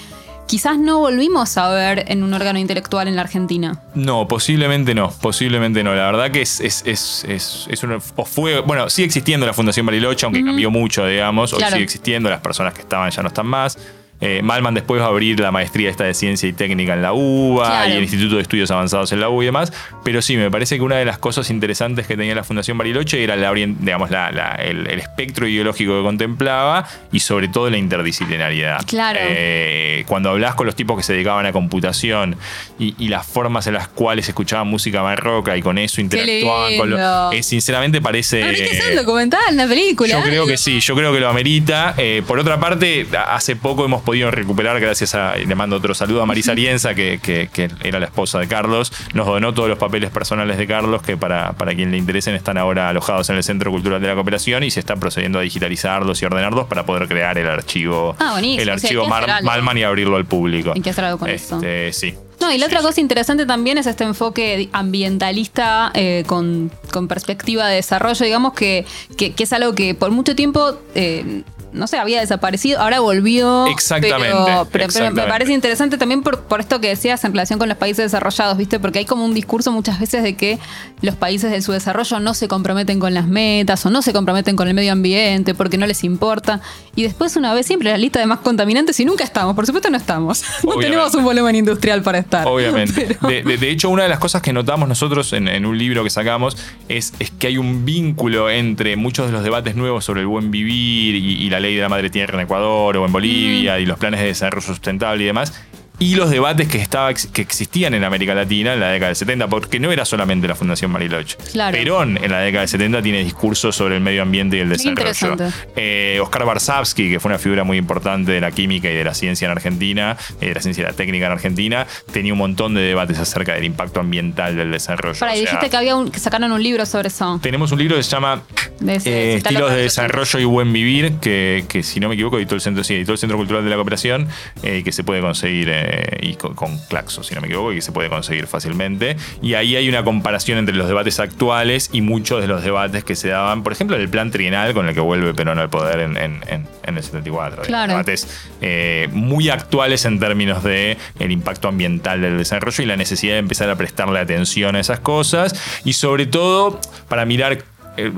quizás 0.46 0.78
no 0.78 0.98
volvimos 0.98 1.56
a 1.56 1.70
ver 1.70 2.04
en 2.08 2.22
un 2.22 2.34
órgano 2.34 2.58
intelectual 2.58 3.08
en 3.08 3.16
la 3.16 3.22
Argentina. 3.22 3.80
No, 3.94 4.28
posiblemente 4.28 4.94
no, 4.94 5.10
posiblemente 5.22 5.82
no. 5.82 5.94
La 5.94 6.04
verdad 6.04 6.30
que 6.30 6.42
es, 6.42 6.60
es, 6.60 6.82
es, 6.87 7.24
es, 7.26 7.66
es 7.70 7.82
una- 7.82 7.98
o 8.16 8.24
fue, 8.26 8.60
bueno, 8.60 8.90
sigue 8.90 9.06
existiendo 9.06 9.46
la 9.46 9.54
Fundación 9.54 9.87
Bariloche, 9.87 10.26
aunque 10.26 10.44
cambió 10.44 10.70
mucho, 10.70 11.06
digamos. 11.06 11.52
Hoy 11.54 11.58
Claro. 11.60 11.72
sigue 11.72 11.84
existiendo, 11.84 12.28
las 12.28 12.40
personas 12.40 12.74
que 12.74 12.82
estaban 12.82 13.10
ya 13.10 13.22
no 13.22 13.28
están 13.28 13.46
más. 13.46 13.78
Eh, 14.24 14.40
Malman 14.42 14.72
después 14.74 15.00
va 15.00 15.04
a 15.04 15.08
abrir 15.08 15.38
la 15.38 15.50
maestría 15.52 15.90
esta 15.90 16.04
de 16.04 16.14
ciencia 16.14 16.48
y 16.48 16.52
técnica 16.54 16.94
en 16.94 17.02
la 17.02 17.12
UBA 17.12 17.66
Claro. 17.66 17.90
y 17.90 17.96
el 17.98 18.02
Instituto 18.02 18.37
de 18.37 18.42
Estudios 18.42 18.70
Avanzados 18.70 19.12
en 19.12 19.20
la 19.20 19.28
UBA 19.28 19.42
y 19.42 19.46
demás. 19.46 19.72
Pero 20.02 20.22
sí, 20.22 20.37
me 20.38 20.50
parece 20.50 20.76
que 20.76 20.82
una 20.82 20.96
de 20.96 21.04
las 21.04 21.18
cosas 21.18 21.50
interesantes 21.50 22.06
que 22.06 22.16
tenía 22.16 22.34
la 22.34 22.42
Fundación 22.42 22.78
Bariloche 22.78 23.22
era 23.22 23.37
la, 23.37 23.52
digamos, 23.52 24.10
la- 24.10 24.32
la- 24.32 24.54
el, 24.54 24.87
el 24.87 24.98
espectro 24.98 25.46
ideológico 25.46 25.96
que 25.98 26.02
contemplaba 26.02 26.87
y 27.12 27.20
sobre 27.20 27.48
todo 27.48 27.68
la 27.68 27.76
interdisciplinariedad. 27.76 28.80
Claro. 28.87 29.18
Eh, 29.22 30.04
cuando 30.08 30.30
hablas 30.30 30.54
con 30.54 30.64
los 30.66 30.74
tipos 30.74 30.96
que 30.96 31.02
se 31.02 31.12
dedicaban 31.12 31.44
a 31.46 31.52
computación 31.52 32.37
y, 32.78 32.94
y 32.98 33.08
las 33.08 33.26
formas 33.26 33.66
en 33.66 33.74
las 33.74 33.88
cuales 33.88 34.26
escuchaban 34.28 34.66
música 34.68 35.02
barroca 35.02 35.56
y 35.56 35.60
con 35.62 35.76
eso 35.76 36.00
interactuaban 36.00 36.76
con 36.78 36.90
lo. 36.90 37.32
eh, 37.32 37.42
sinceramente 37.42 38.00
parece. 38.00 38.42
Habría 38.42 38.64
que 38.70 38.78
hacer 38.78 38.90
un 38.92 38.96
documental, 39.04 39.40
una 39.52 39.66
película. 39.68 40.08
Yo 40.18 40.22
creo 40.22 40.46
que 40.46 40.56
sí, 40.56 40.80
yo 40.80 40.94
creo 40.94 41.12
que 41.12 41.20
lo 41.20 41.28
amerita. 41.28 41.94
Por 42.26 42.38
otra 42.38 42.58
parte, 42.58 43.06
hace 43.28 43.56
poco 43.56 43.84
hemos 43.84 44.00
podido 44.02 44.13
recuperar, 44.22 44.81
gracias 44.81 45.14
a, 45.14 45.38
y 45.38 45.46
le 45.46 45.55
mando 45.55 45.77
otro 45.77 45.94
saludo 45.94 46.22
a 46.22 46.27
Marisa 46.27 46.53
Arienza, 46.53 46.94
que, 46.94 47.18
que- 47.22 47.48
que 47.53 47.68
era 47.83 47.98
la 47.98 48.07
esposa 48.07 48.38
de 48.38 48.46
Carlos, 48.48 48.92
nos 49.14 49.27
donó 49.27 49.53
todos 49.55 49.68
los 49.68 49.79
papeles 49.79 50.11
personales 50.11 50.57
de 50.59 50.66
Carlos, 50.66 51.03
que 51.03 51.16
para, 51.16 51.53
para 51.53 51.74
quien 51.74 51.90
le 51.90 51.96
interesen 51.98 52.35
están 52.35 52.59
ahora 52.59 52.88
alojados 52.88 53.29
en 53.31 53.37
el 53.37 53.42
Centro 53.44 53.70
Cultural 53.70 54.00
de 54.00 54.09
la 54.09 54.14
Cooperación 54.14 54.62
y 54.64 54.70
se 54.70 54.81
está 54.81 54.96
procediendo 54.96 55.38
a 55.38 55.42
digitalizarlos 55.42 56.22
y 56.22 56.24
ordenarlos 56.27 56.66
para 56.66 56.85
poder 56.87 57.09
crear 57.09 57.37
el 57.38 57.48
archivo, 57.48 58.16
Ah, 58.18 58.38
el 58.40 58.44
O 58.44 58.57
sea, 58.57 58.62
hay 58.62 58.68
archivo 58.70 59.07
Mar-. 59.07 59.42
Malman 59.42 59.79
y 59.79 59.83
abrirlo 59.83 60.16
al 60.16 60.24
público. 60.27 60.72
Que 60.83 60.90
hacer 60.90 61.05
algo 61.05 61.18
con 61.18 61.29
eso. 61.31 61.57
Este, 61.57 61.92
Sí. 61.92 62.14
No, 62.40 62.53
y 62.53 62.59
la 62.59 62.66
otra 62.66 62.81
cosa 62.83 63.00
interesante 63.00 63.46
también 63.46 63.79
es 63.79 63.87
este 63.87 64.05
enfoque 64.05 64.68
ambientalista 64.72 65.90
eh, 65.94 66.24
con, 66.27 66.70
con 66.92 67.07
perspectiva 67.09 67.66
de 67.68 67.77
desarrollo, 67.77 68.24
digamos 68.24 68.53
que, 68.55 68.85
que, 69.16 69.33
que 69.33 69.44
es 69.44 69.53
algo 69.53 69.74
que 69.74 69.94
por 69.94 70.11
mucho 70.11 70.35
tiempo, 70.35 70.79
eh, 70.94 71.42
no 71.74 71.87
sé, 71.87 71.98
había 71.98 72.20
desaparecido, 72.20 72.80
ahora 72.80 73.00
volvió. 73.00 73.66
Exactamente, 73.66 74.26
Pero, 74.28 74.44
pero- 74.44 74.68
pero 74.72 74.84
exactamente. 74.84 75.22
me 75.22 75.28
parece 75.28 75.52
interesante 75.52 75.98
también 75.98 76.22
por, 76.22 76.42
por 76.44 76.60
esto 76.60 76.80
que 76.80 76.88
decías 76.88 77.22
en 77.24 77.32
relación 77.32 77.58
con 77.58 77.68
los 77.68 77.76
países 77.78 78.04
desarrollados, 78.06 78.56
¿viste? 78.56 78.80
Porque 78.80 79.00
hay 79.00 79.04
como 79.04 79.24
un 79.24 79.34
discurso 79.34 79.72
muchas 79.72 80.00
veces 80.00 80.22
de 80.22 80.37
que 80.37 80.58
los 81.02 81.14
países 81.16 81.50
de 81.50 81.60
su 81.62 81.72
desarrollo 81.72 82.20
no 82.20 82.34
se 82.34 82.48
comprometen 82.48 82.98
con 83.00 83.12
las 83.14 83.26
metas 83.26 83.84
o 83.87 83.90
no 83.90 84.00
se 84.02 84.12
comprometen 84.12 84.56
con 84.56 84.68
el 84.68 84.74
medio 84.74 84.92
ambiente 84.92 85.54
porque 85.54 85.76
no 85.76 85.87
les 85.87 86.04
importa. 86.04 86.60
Y 86.96 87.02
después 87.02 87.37
una 87.37 87.52
vez 87.52 87.66
siempre 87.66 87.90
la 87.90 87.98
lista 87.98 88.20
de 88.20 88.26
más 88.26 88.38
contaminantes 88.38 88.98
y 89.00 89.04
nunca 89.04 89.24
estamos, 89.24 89.54
por 89.54 89.66
supuesto 89.66 89.90
no 89.90 89.96
estamos. 89.96 90.42
No 90.64 90.76
tenemos 90.80 91.14
un 91.14 91.24
volumen 91.24 91.54
industrial 91.56 92.02
para 92.02 92.18
estar. 92.18 92.46
Obviamente. 92.46 93.16
Pero- 93.20 93.28
De, 93.28 93.42
de- 93.42 93.56
de 93.58 93.70
hecho, 93.70 93.90
una 93.90 94.02
de 94.04 94.08
las 94.08 94.18
cosas 94.18 94.42
que 94.42 94.52
notamos 94.52 94.88
nosotros 94.88 95.32
en, 95.32 95.48
en 95.48 95.66
un 95.66 95.76
libro 95.78 96.02
que 96.04 96.10
sacamos 96.10 96.56
es, 96.88 97.12
es 97.18 97.30
que 97.30 97.48
hay 97.48 97.58
un 97.58 97.84
vínculo 97.84 98.48
entre 98.50 98.96
muchos 98.96 99.26
de 99.26 99.32
los 99.32 99.42
debates 99.42 99.74
nuevos 99.76 100.04
sobre 100.04 100.20
el 100.20 100.26
buen 100.26 100.50
vivir 100.50 101.14
y, 101.16 101.42
y 101.44 101.50
la 101.50 101.60
ley 101.64 101.77
de 101.77 101.81
la 101.81 101.88
madre 101.88 102.11
tierra 102.11 102.35
en 102.35 102.40
Ecuador 102.40 102.96
o 102.98 103.07
en 103.07 103.12
Bolivia 103.12 103.79
y 103.81 103.87
los 103.87 103.98
planes 103.98 104.20
de 104.20 104.27
desarrollo 104.27 104.66
sustentable 104.66 105.22
y 105.22 105.27
demás. 105.27 105.53
Y 106.00 106.16
los 106.16 106.28
debates 106.28 106.66
que, 106.68 106.78
estaba, 106.78 107.14
que 107.14 107.40
existían 107.40 107.94
en 107.94 108.02
América 108.02 108.35
Latina 108.35 108.74
en 108.74 108.80
la 108.80 108.88
década 108.90 109.09
del 109.11 109.16
70, 109.16 109.46
porque 109.48 109.78
no 109.78 109.92
era 109.92 110.04
solamente 110.04 110.48
la 110.48 110.57
Fundación 110.57 110.92
Bariloche. 110.92 111.37
Claro. 111.52 111.76
Perón 111.76 112.18
en 112.22 112.33
la 112.33 112.40
década 112.40 112.62
del 112.62 112.68
70 112.68 113.00
tiene 113.02 113.22
discursos 113.22 113.76
sobre 113.76 113.94
el 113.94 114.00
medio 114.00 114.22
ambiente 114.22 114.57
y 114.57 114.61
el 114.61 114.68
desarrollo. 114.70 115.37
Eh, 115.76 116.18
Oscar 116.20 116.44
Barsavsky, 116.46 117.11
que 117.11 117.20
fue 117.20 117.30
una 117.30 117.38
figura 117.38 117.62
muy 117.62 117.78
importante 117.78 118.33
de 118.33 118.40
la 118.40 118.50
química 118.50 118.90
y 118.90 118.94
de 118.94 119.04
la 119.04 119.14
ciencia 119.14 119.46
en 119.46 119.52
Argentina, 119.52 120.16
eh, 120.40 120.48
de 120.48 120.54
la 120.54 120.61
ciencia 120.61 120.83
y 120.83 120.85
la 120.85 120.92
técnica 120.94 121.26
en 121.26 121.33
Argentina, 121.33 121.87
tenía 122.12 122.33
un 122.33 122.38
montón 122.40 122.74
de 122.74 122.80
debates 122.83 123.18
acerca 123.20 123.54
del 123.54 123.64
impacto 123.64 124.00
ambiental 124.00 124.57
del 124.57 124.72
desarrollo. 124.72 125.18
Para, 125.20 125.33
sea, 125.33 125.40
dijiste 125.40 125.70
que 125.70 125.76
había 125.76 125.94
un, 125.94 126.11
que 126.11 126.18
sacaron 126.18 126.50
un 126.50 126.62
libro 126.62 126.85
sobre 126.87 127.09
eso. 127.09 127.38
tenemos 127.40 127.70
un 127.70 127.78
libro 127.78 127.96
que 127.96 128.02
se 128.02 128.11
llama 128.11 128.42
De 128.80 128.96
ese- 128.96 129.11
eh, 129.11 129.35
Estilos 129.37 129.70
de 129.70 129.83
Desarrollo 129.83 130.38
y 130.40 130.44
Buen 130.44 130.72
Vivir, 130.72 131.14
que, 131.20 131.64
que 131.68 131.83
si 131.85 132.00
no 132.00 132.09
me 132.09 132.14
equivoco 132.16 132.37
editó 132.38 132.57
el 132.57 132.61
Centro, 132.61 132.83
sí, 132.83 132.94
editó 132.94 133.12
el 133.12 133.18
Centro 133.18 133.38
Cultural 133.38 133.62
de 133.62 133.70
la 133.70 133.76
Cooperación, 133.76 134.26
eh, 134.64 134.83
que 134.85 134.90
se 134.90 135.04
puede 135.04 135.20
conseguir 135.20 135.68
eh, 135.85 136.18
y 136.23 136.35
con, 136.35 136.55
con 136.55 136.79
Claxo, 136.88 137.23
si 137.23 137.35
no 137.35 137.40
me 137.40 137.47
equivoco, 137.49 137.73
y 137.73 137.77
que 137.77 137.83
se 137.83 137.92
puede 137.92 138.09
conseguir 138.09 138.47
fácilmente. 138.47 139.16
Y 139.42 139.55
ahí 139.55 139.77
hay 139.77 139.88
una 139.88 140.03
comparación 140.05 140.59
entre 140.59 140.75
los 140.75 140.88
debates 140.88 141.20
actuales 141.20 141.90
y 141.92 142.01
muchos 142.01 142.40
de 142.40 142.49
los 142.49 142.62
debates 142.62 143.05
que 143.05 143.14
se 143.16 143.29
daban, 143.29 143.62
por 143.62 143.73
ejemplo, 143.73 143.97
en 143.97 144.03
el 144.03 144.09
plan 144.09 144.31
trienal 144.31 144.73
con 144.75 144.88
el 144.88 144.94
que 144.94 145.01
vuelve 145.01 145.35
Perón 145.35 145.59
al 145.59 145.70
poder 145.70 146.01
en, 146.01 146.16
en- 146.16 146.42
en- 146.49 146.66
en 146.87 146.97
el 146.97 147.03
74. 147.03 147.62
Claro. 147.62 147.92
Debates 147.92 148.29
eh, 148.61 149.09
muy 149.12 149.49
actuales 149.51 150.05
en 150.05 150.18
términos 150.18 150.62
de 150.64 150.97
el 151.18 151.33
impacto 151.33 151.68
ambiental 151.68 152.20
del 152.20 152.38
desarrollo 152.38 152.83
y 152.83 152.87
la 152.87 152.97
necesidad 152.97 153.35
de 153.35 153.38
empezar 153.40 153.68
a 153.70 153.77
prestarle 153.77 154.18
atención 154.20 154.77
a 154.77 154.81
esas 154.81 155.01
cosas 155.01 155.55
y 155.85 155.94
sobre 155.94 156.27
todo 156.27 156.81
para 157.09 157.25
mirar 157.25 157.59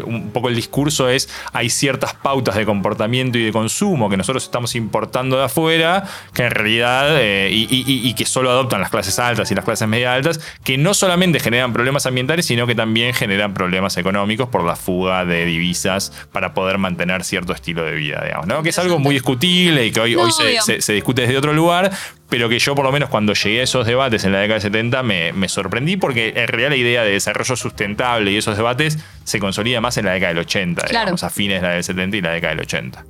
un 0.04 0.30
poco 0.32 0.48
el 0.48 0.54
discurso 0.56 1.08
es 1.08 1.28
hay 1.52 1.70
ciertas 1.70 2.14
pautas 2.14 2.54
de 2.54 2.64
comportamiento 2.64 3.38
y 3.38 3.44
de 3.44 3.52
consumo 3.52 4.08
que 4.08 4.16
nosotros 4.16 4.44
estamos 4.44 4.74
importando 4.74 5.36
de 5.38 5.44
afuera 5.44 6.04
que 6.32 6.44
en 6.44 6.50
realidad 6.50 7.20
eh, 7.20 7.50
y, 7.52 7.62
y- 7.70 7.84
y- 7.86 8.08
y 8.08 8.14
que 8.14 8.24
solo 8.26 8.50
adoptan 8.50 8.80
las 8.80 8.90
clases 8.90 9.18
altas 9.18 9.50
y 9.50 9.54
las 9.54 9.64
clases 9.64 9.86
media 9.88 10.12
altas 10.14 10.40
que 10.64 10.78
no 10.78 10.94
solamente 10.94 11.40
generan 11.40 11.72
problemas 11.72 12.06
ambientales 12.06 12.46
sino 12.46 12.66
que 12.66 12.74
también 12.74 13.14
generan 13.14 13.54
problemas 13.54 13.96
económicos 13.96 14.48
por 14.48 14.64
la 14.64 14.76
fuga 14.76 15.24
de 15.24 15.44
divisas 15.44 16.12
para 16.32 16.54
poder 16.54 16.78
mantener 16.78 17.24
cierto 17.24 17.52
estilo 17.52 17.84
de 17.84 17.92
vida 17.92 18.22
digamos 18.24 18.46
¿no? 18.46 18.62
que 18.62 18.70
es 18.70 18.78
algo 18.78 18.98
muy 18.98 19.14
discutible 19.14 19.86
y 19.86 19.90
que 19.92 20.00
hoy, 20.00 20.14
No, 20.14 20.22
hoy 20.22 20.32
se, 20.32 20.42
obvio. 20.44 20.62
se- 20.62 20.80
se 20.80 20.92
discute 20.92 21.22
desde 21.22 21.36
otro 21.38 21.52
lugar 21.52 21.90
pero 22.28 22.48
que 22.48 22.58
yo 22.58 22.74
por 22.74 22.84
lo 22.84 22.92
menos 22.92 23.08
cuando 23.08 23.32
llegué 23.34 23.60
a 23.60 23.62
esos 23.64 23.86
debates 23.86 24.24
en 24.24 24.32
la 24.32 24.38
década 24.40 24.54
del 24.60 24.62
70 24.72 25.02
me, 25.02 25.32
me 25.32 25.48
sorprendí 25.48 25.96
porque 25.96 26.32
en 26.36 26.48
realidad 26.48 26.70
la 26.70 26.76
idea 26.76 27.02
de 27.04 27.12
desarrollo 27.12 27.54
sustentable 27.56 28.30
y 28.32 28.36
esos 28.36 28.56
debates 28.56 28.98
se 29.24 29.38
consolida 29.38 29.80
más 29.80 29.96
en 29.98 30.06
la 30.06 30.12
década 30.12 30.34
del 30.34 30.38
80, 30.42 30.82
Claro. 30.86 31.04
digamos, 31.06 31.22
a 31.24 31.30
fines 31.30 31.60
de 31.62 31.68
la 31.68 31.74
del 31.74 31.84
70 31.84 32.16
y 32.16 32.20
la 32.22 32.30
década 32.32 32.54
del 32.54 32.60
80. 32.64 33.04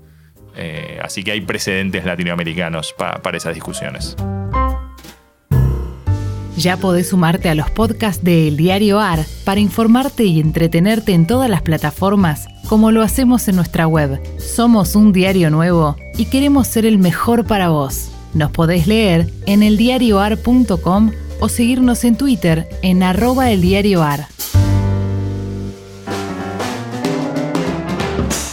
Eh, 0.59 0.99
así 1.03 1.23
que 1.23 1.33
hay 1.33 1.41
precedentes 1.43 2.05
latinoamericanos 2.05 2.93
pa- 2.95 3.21
para 3.23 3.37
esas 3.37 3.55
discusiones. 3.55 4.17
Ya 6.57 6.79
podés 6.79 7.11
sumarte 7.11 7.51
a 7.51 7.55
los 7.55 7.71
podcasts 7.71 8.25
de 8.25 8.49
El 8.49 8.57
Diario 8.57 8.99
AR 8.99 9.27
para 9.45 9.61
informarte 9.61 10.25
y 10.25 10.41
entretenerte 10.41 11.13
en 11.13 11.27
todas 11.27 11.51
las 11.51 11.61
plataformas, 11.61 12.47
como 12.67 12.91
lo 12.93 13.03
hacemos 13.03 13.47
en 13.49 13.57
nuestra 13.57 13.87
web. 13.87 14.19
Somos 14.39 14.97
un 14.97 15.13
diario 15.13 15.51
nuevo 15.51 15.97
y 16.17 16.25
queremos 16.27 16.67
ser 16.67 16.87
el 16.87 16.97
mejor 16.97 17.45
para 17.47 17.69
vos. 17.69 18.11
Nos 18.37 18.51
podés 18.51 18.87
leer 18.87 19.33
en 19.47 19.63
eldiarioar.com 19.63 21.11
o 21.41 21.49
seguirnos 21.49 22.05
en 22.05 22.19
Twitter 22.19 22.69
en 22.83 23.03
arroba 23.03 23.51
eldiarioar. 23.51 24.27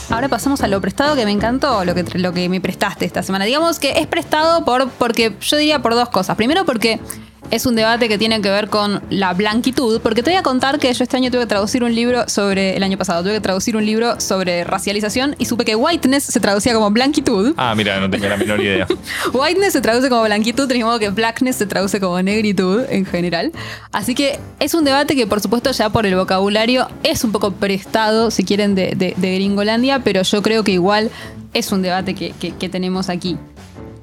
Ahora 0.09 0.29
pasamos 0.29 0.61
a 0.61 0.69
lo 0.69 0.79
prestado 0.79 1.17
que 1.17 1.25
me 1.25 1.31
encantó, 1.31 1.83
lo 1.83 1.93
que, 1.93 2.05
lo 2.17 2.31
que 2.31 2.47
me 2.47 2.61
prestaste 2.61 3.03
esta 3.03 3.23
semana. 3.23 3.43
Digamos 3.43 3.77
que 3.77 3.99
es 3.99 4.07
prestado 4.07 4.63
por, 4.63 4.89
porque 4.91 5.35
yo 5.41 5.57
diría 5.57 5.81
por 5.81 5.95
dos 5.95 6.07
cosas. 6.07 6.37
Primero 6.37 6.63
porque 6.63 7.01
es 7.51 7.65
un 7.65 7.75
debate 7.75 8.07
que 8.09 8.17
tiene 8.17 8.41
que 8.41 8.49
ver 8.49 8.67
con 8.69 9.01
la 9.09 9.33
blanquitud, 9.33 10.01
porque 10.01 10.23
te 10.23 10.31
voy 10.31 10.37
a 10.39 10.43
contar 10.43 10.79
que 10.79 10.91
yo 10.93 11.03
este 11.03 11.17
año 11.17 11.29
tuve 11.29 11.41
que 11.41 11.47
traducir 11.47 11.83
un 11.83 11.93
libro 11.93 12.27
sobre, 12.27 12.75
el 12.75 12.83
año 12.83 12.97
pasado, 12.97 13.21
tuve 13.23 13.33
que 13.33 13.41
traducir 13.41 13.75
un 13.77 13.85
libro 13.85 14.19
sobre 14.19 14.63
racialización 14.63 15.35
y 15.37 15.45
supe 15.45 15.63
que 15.65 15.75
whiteness 15.75 16.23
se 16.23 16.39
traducía 16.39 16.73
como 16.73 16.89
blanquitud. 16.91 17.53
Ah, 17.57 17.73
mira, 17.75 17.99
no 17.99 18.09
tenía 18.09 18.29
la 18.29 18.37
menor 18.37 18.59
idea. 18.61 18.87
Whiteness 19.33 19.73
se 19.73 19.81
traduce 19.81 20.09
como 20.09 20.23
blanquitud, 20.23 20.67
del 20.67 20.77
mismo 20.77 20.89
modo 20.89 20.99
que 20.99 21.09
blackness 21.09 21.57
se 21.57 21.65
traduce 21.67 21.99
como 21.99 22.21
negritud 22.21 22.81
en 22.89 23.05
general. 23.05 23.51
Así 23.91 24.15
que 24.15 24.39
es 24.59 24.73
un 24.73 24.83
debate 24.83 25.15
que, 25.15 25.27
por 25.27 25.39
supuesto, 25.41 25.71
ya 25.71 25.89
por 25.89 26.05
el 26.05 26.15
vocabulario 26.15 26.87
es 27.03 27.23
un 27.23 27.31
poco 27.31 27.51
prestado, 27.51 28.31
si 28.31 28.43
quieren, 28.43 28.73
de, 28.75 28.93
de- 28.95 29.13
de 29.15 29.35
Gringolandia, 29.35 29.99
pero 29.99 30.21
yo 30.23 30.41
creo 30.41 30.63
que 30.63 30.71
igual 30.71 31.11
es 31.53 31.71
un 31.71 31.81
debate 31.83 32.15
que, 32.15 32.31
que- 32.39 32.51
que 32.55 32.69
tenemos 32.69 33.09
aquí. 33.09 33.37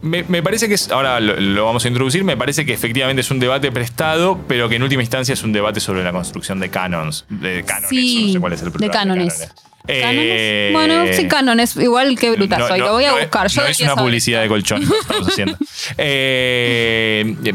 Me, 0.03 0.23
me 0.25 0.43
parece 0.43 0.69
que 0.69 0.75
es, 0.75 0.91
ahora 0.91 1.21
lo, 1.21 1.39
lo 1.39 1.65
vamos 1.67 1.85
a 1.85 1.89
introducir, 1.89 2.25
me 2.25 2.37
parece 2.37 2.65
que 2.65 2.73
efectivamente 2.73 3.21
es 3.21 3.31
un 3.31 3.39
debate 3.39 3.71
prestado, 3.71 4.41
pero 4.49 4.69
que 4.69 4.77
en 4.77 4.83
última 4.83 5.03
instancia 5.03 5.35
es 5.35 5.43
un 5.43 5.53
debate 5.53 5.81
sobre 5.81 6.03
la 6.03 6.13
construcción 6.13 6.59
de 6.61 6.71
canons. 6.71 7.27
De 7.29 7.65
cánones, 7.65 7.89
Sí, 7.91 8.27
no 8.27 8.33
sé 8.33 8.41
cuál 8.41 8.53
es 8.55 8.63
el 8.63 8.73
de 8.73 8.91
cánones. 8.91 9.35
¿Cánones? 9.39 9.55
Eh, 9.89 10.71
bueno, 10.73 11.05
sí, 11.13 11.27
cánones, 11.27 11.77
igual 11.77 12.19
que 12.19 12.31
brutazo. 12.31 12.77
y 12.77 12.81
lo 12.81 12.93
voy 12.93 13.05
a 13.05 13.13
no 13.13 13.19
buscar. 13.19 13.49
Yo 13.49 13.63
no 13.63 13.69
es 13.69 13.81
una 13.81 13.89
saber 13.91 14.05
publicidad 14.05 14.43
de 14.43 14.49
colchón 14.49 14.83
lo 14.85 14.91
que 14.91 14.99
estamos 14.99 15.29
haciendo. 15.29 15.57
Eh, 15.99 17.35
la, 17.43 17.53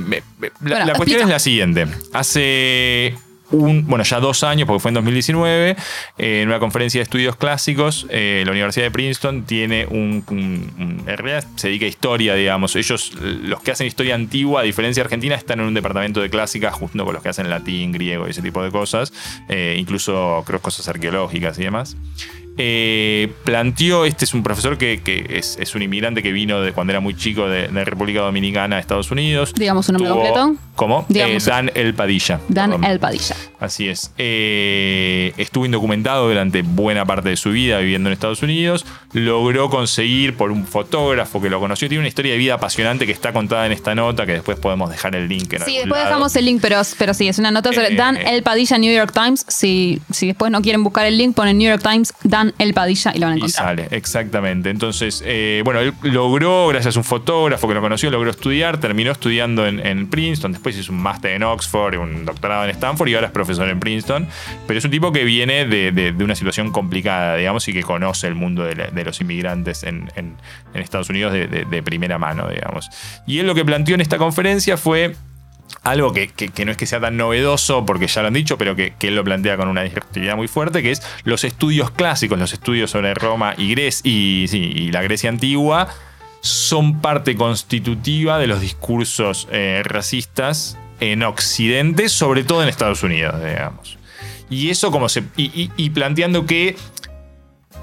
Bueno, 0.59 0.85
la 0.85 0.93
cuestión 0.93 1.21
es 1.21 1.29
la 1.29 1.39
siguiente. 1.39 1.87
Hace 2.13 3.15
un, 3.55 3.87
bueno, 3.87 4.03
ya 4.03 4.19
dos 4.19 4.43
años, 4.43 4.67
porque 4.67 4.79
fue 4.81 4.89
en 4.89 4.95
2019, 4.95 5.75
eh, 6.17 6.41
en 6.41 6.47
una 6.47 6.59
conferencia 6.59 6.99
de 6.99 7.03
estudios 7.03 7.35
clásicos, 7.35 8.05
eh, 8.09 8.43
la 8.45 8.51
Universidad 8.51 8.85
de 8.85 8.91
Princeton 8.91 9.43
tiene 9.45 9.85
un, 9.85 10.23
un- 10.29 11.03
se 11.55 11.67
dedica 11.67 11.85
a 11.85 11.89
historia, 11.89 12.35
digamos. 12.35 12.75
Ellos, 12.75 13.13
los 13.21 13.61
que 13.61 13.71
hacen 13.71 13.87
historia 13.87 14.15
antigua, 14.15 14.61
a 14.61 14.63
diferencia 14.63 15.01
de 15.01 15.05
Argentina, 15.05 15.35
están 15.35 15.59
en 15.59 15.65
un 15.67 15.73
departamento 15.73 16.21
de 16.21 16.29
clásica 16.29 16.71
junto 16.71 17.03
con 17.05 17.13
los 17.13 17.23
que 17.23 17.29
hacen 17.29 17.49
latín, 17.49 17.91
griego 17.91 18.27
y 18.27 18.31
ese 18.31 18.41
tipo 18.41 18.61
de 18.63 18.71
cosas. 18.71 19.13
eh, 19.49 19.75
incluso, 19.79 20.43
creo, 20.45 20.59
cosas 20.61 20.87
arqueológicas 20.87 21.57
y 21.59 21.63
demás. 21.63 21.95
Eh, 22.57 23.31
planteó, 23.43 24.05
este 24.05 24.25
es 24.25 24.33
un 24.33 24.43
profesor 24.43 24.77
que, 24.77 25.01
que 25.01 25.25
es, 25.29 25.57
es 25.59 25.75
un 25.75 25.81
inmigrante 25.81 26.23
que 26.23 26.31
vino 26.31 26.61
de 26.61 26.71
cuando 26.71 26.91
era 26.91 26.99
muy 26.99 27.15
chico 27.15 27.47
de, 27.49 27.67
de 27.67 27.85
República 27.85 28.21
Dominicana 28.21 28.77
a 28.77 28.79
Estados 28.79 29.11
Unidos. 29.11 29.53
Digamos 29.55 29.85
su 29.87 29.91
nombre 29.93 30.09
Tuvo- 30.11 30.21
completo. 30.33 30.55
¿Cómo? 30.75 31.05
Eh, 31.13 31.37
Dan 31.45 31.71
El 31.73 31.93
Padilla. 31.93 32.39
Dan 32.49 32.71
Perdón. 32.71 32.85
El 32.91 32.99
Padilla. 32.99 33.35
Así 33.59 33.87
es. 33.87 34.11
Eh, 34.17 35.31
estuvo 35.37 35.65
indocumentado 35.65 36.27
durante 36.27 36.63
buena 36.63 37.05
parte 37.05 37.29
de 37.29 37.37
su 37.37 37.51
vida 37.51 37.77
viviendo 37.79 38.09
en 38.09 38.13
Estados 38.13 38.43
Unidos. 38.43 38.85
Logró 39.13 39.69
conseguir 39.69 40.35
por 40.35 40.51
un 40.51 40.65
fotógrafo 40.67 41.41
que 41.41 41.49
lo 41.49 41.59
conoció. 41.61 41.87
Tiene 41.87 42.01
una 42.01 42.09
historia 42.09 42.33
de 42.33 42.37
vida 42.37 42.55
apasionante 42.55 43.05
que 43.05 43.13
está 43.13 43.31
contada 43.31 43.65
en 43.65 43.71
esta 43.71 43.95
nota, 43.95 44.25
que 44.25 44.33
después 44.33 44.59
podemos 44.59 44.89
dejar 44.89 45.15
el 45.15 45.29
link 45.29 45.53
en 45.53 45.63
Sí, 45.63 45.75
después 45.77 45.91
lado. 45.93 46.05
dejamos 46.05 46.35
el 46.35 46.45
link, 46.45 46.59
pero, 46.61 46.81
pero 46.97 47.13
sí, 47.13 47.27
es 47.29 47.39
una 47.39 47.51
nota 47.51 47.71
sobre 47.71 47.93
Eh, 47.93 47.95
Dan. 47.95 48.17
El 48.17 48.43
Padilla, 48.43 48.77
New 48.77 48.93
York 48.93 49.13
Times. 49.13 49.45
Si, 49.47 50.01
si 50.11 50.27
después 50.27 50.51
no 50.51 50.61
quieren 50.61 50.83
buscar 50.83 51.05
el 51.05 51.17
link, 51.17 51.35
ponen 51.35 51.57
New 51.57 51.69
York 51.69 51.81
Times, 51.81 52.13
Dan 52.23 52.44
El 52.57 52.73
Padilla 52.73 53.11
y 53.15 53.19
lo 53.19 53.25
van 53.27 53.33
a 53.33 53.35
Y 53.35 53.39
encontrar. 53.39 53.65
sale, 53.67 53.87
exactamente. 53.91 54.69
Entonces, 54.69 55.23
eh, 55.25 55.61
bueno, 55.65 55.79
él 55.79 55.93
logró, 56.03 56.67
gracias 56.67 56.95
a 56.95 56.99
un 56.99 57.03
fotógrafo 57.03 57.67
que 57.67 57.73
lo 57.73 57.81
conoció, 57.81 58.09
logró 58.11 58.29
estudiar, 58.29 58.79
terminó 58.79 59.11
estudiando 59.11 59.65
en, 59.67 59.85
en 59.85 60.07
Princeton, 60.07 60.51
después 60.53 60.77
hizo 60.77 60.91
un 60.91 61.01
máster 61.01 61.31
en 61.31 61.43
Oxford, 61.43 61.95
un 61.97 62.25
doctorado 62.25 62.63
en 62.65 62.69
Stanford 62.71 63.07
y 63.09 63.15
ahora 63.15 63.27
es 63.27 63.33
profesor 63.33 63.67
en 63.69 63.79
Princeton. 63.79 64.27
Pero 64.67 64.77
es 64.79 64.85
un 64.85 64.91
tipo 64.91 65.11
que 65.11 65.23
viene 65.23 65.65
de, 65.65 65.91
de- 65.91 66.11
de 66.11 66.23
una 66.23 66.35
situación 66.35 66.71
complicada, 66.71 67.35
digamos, 67.35 67.67
y 67.67 67.73
que 67.73 67.83
conoce 67.83 68.27
el 68.27 68.35
mundo 68.35 68.63
de, 68.63 68.75
la- 68.75 68.87
de 68.87 69.03
los 69.05 69.19
inmigrantes 69.21 69.83
en, 69.83 70.11
en- 70.15 70.35
en 70.73 70.81
Estados 70.81 71.09
Unidos 71.09 71.33
de 71.33 71.83
primera 71.83 72.17
mano, 72.17 72.47
digamos. 72.49 72.89
Y 73.27 73.39
él 73.39 73.47
lo 73.47 73.55
que 73.55 73.65
planteó 73.65 73.95
en 73.95 74.01
esta 74.01 74.17
conferencia 74.17 74.77
fue 74.77 75.15
algo 75.83 76.13
que, 76.13 76.27
que- 76.29 76.65
no 76.65 76.71
es 76.71 76.77
que 76.77 76.85
sea 76.85 76.99
tan 76.99 77.15
novedoso, 77.17 77.85
porque 77.85 78.07
ya 78.07 78.21
lo 78.21 78.27
han 78.29 78.33
dicho, 78.33 78.57
pero 78.57 78.75
que, 78.75 78.93
que 78.97 79.07
él 79.09 79.15
lo 79.15 79.23
plantea 79.23 79.55
con 79.57 79.67
una 79.67 79.83
disruptividad 79.83 80.35
muy 80.35 80.47
fuerte, 80.47 80.81
que 80.81 80.91
es 80.91 81.01
los 81.23 81.43
estudios 81.43 81.91
clásicos, 81.91 82.39
los 82.39 82.53
estudios 82.53 82.91
sobre 82.91 83.13
Roma 83.13 83.53
y, 83.57 83.73
Gres- 83.75 84.01
y, 84.03 84.89
la 84.91 85.01
Grecia 85.03 85.29
antigua, 85.29 85.87
son 86.41 87.01
parte 87.01 87.35
constitutiva 87.35 88.37
de 88.39 88.47
los 88.47 88.61
discursos 88.61 89.47
eh, 89.51 89.81
racistas 89.83 90.77
en 90.99 91.23
Occidente, 91.23 92.09
sobre 92.09 92.43
todo 92.43 92.63
en 92.63 92.69
Estados 92.69 93.03
Unidos, 93.03 93.35
digamos. 93.43 93.97
Y 94.49 94.69
eso 94.69 94.91
como 94.91 95.09
se. 95.09 95.23
y 95.35 95.89
planteando 95.89 96.45
que 96.45 96.75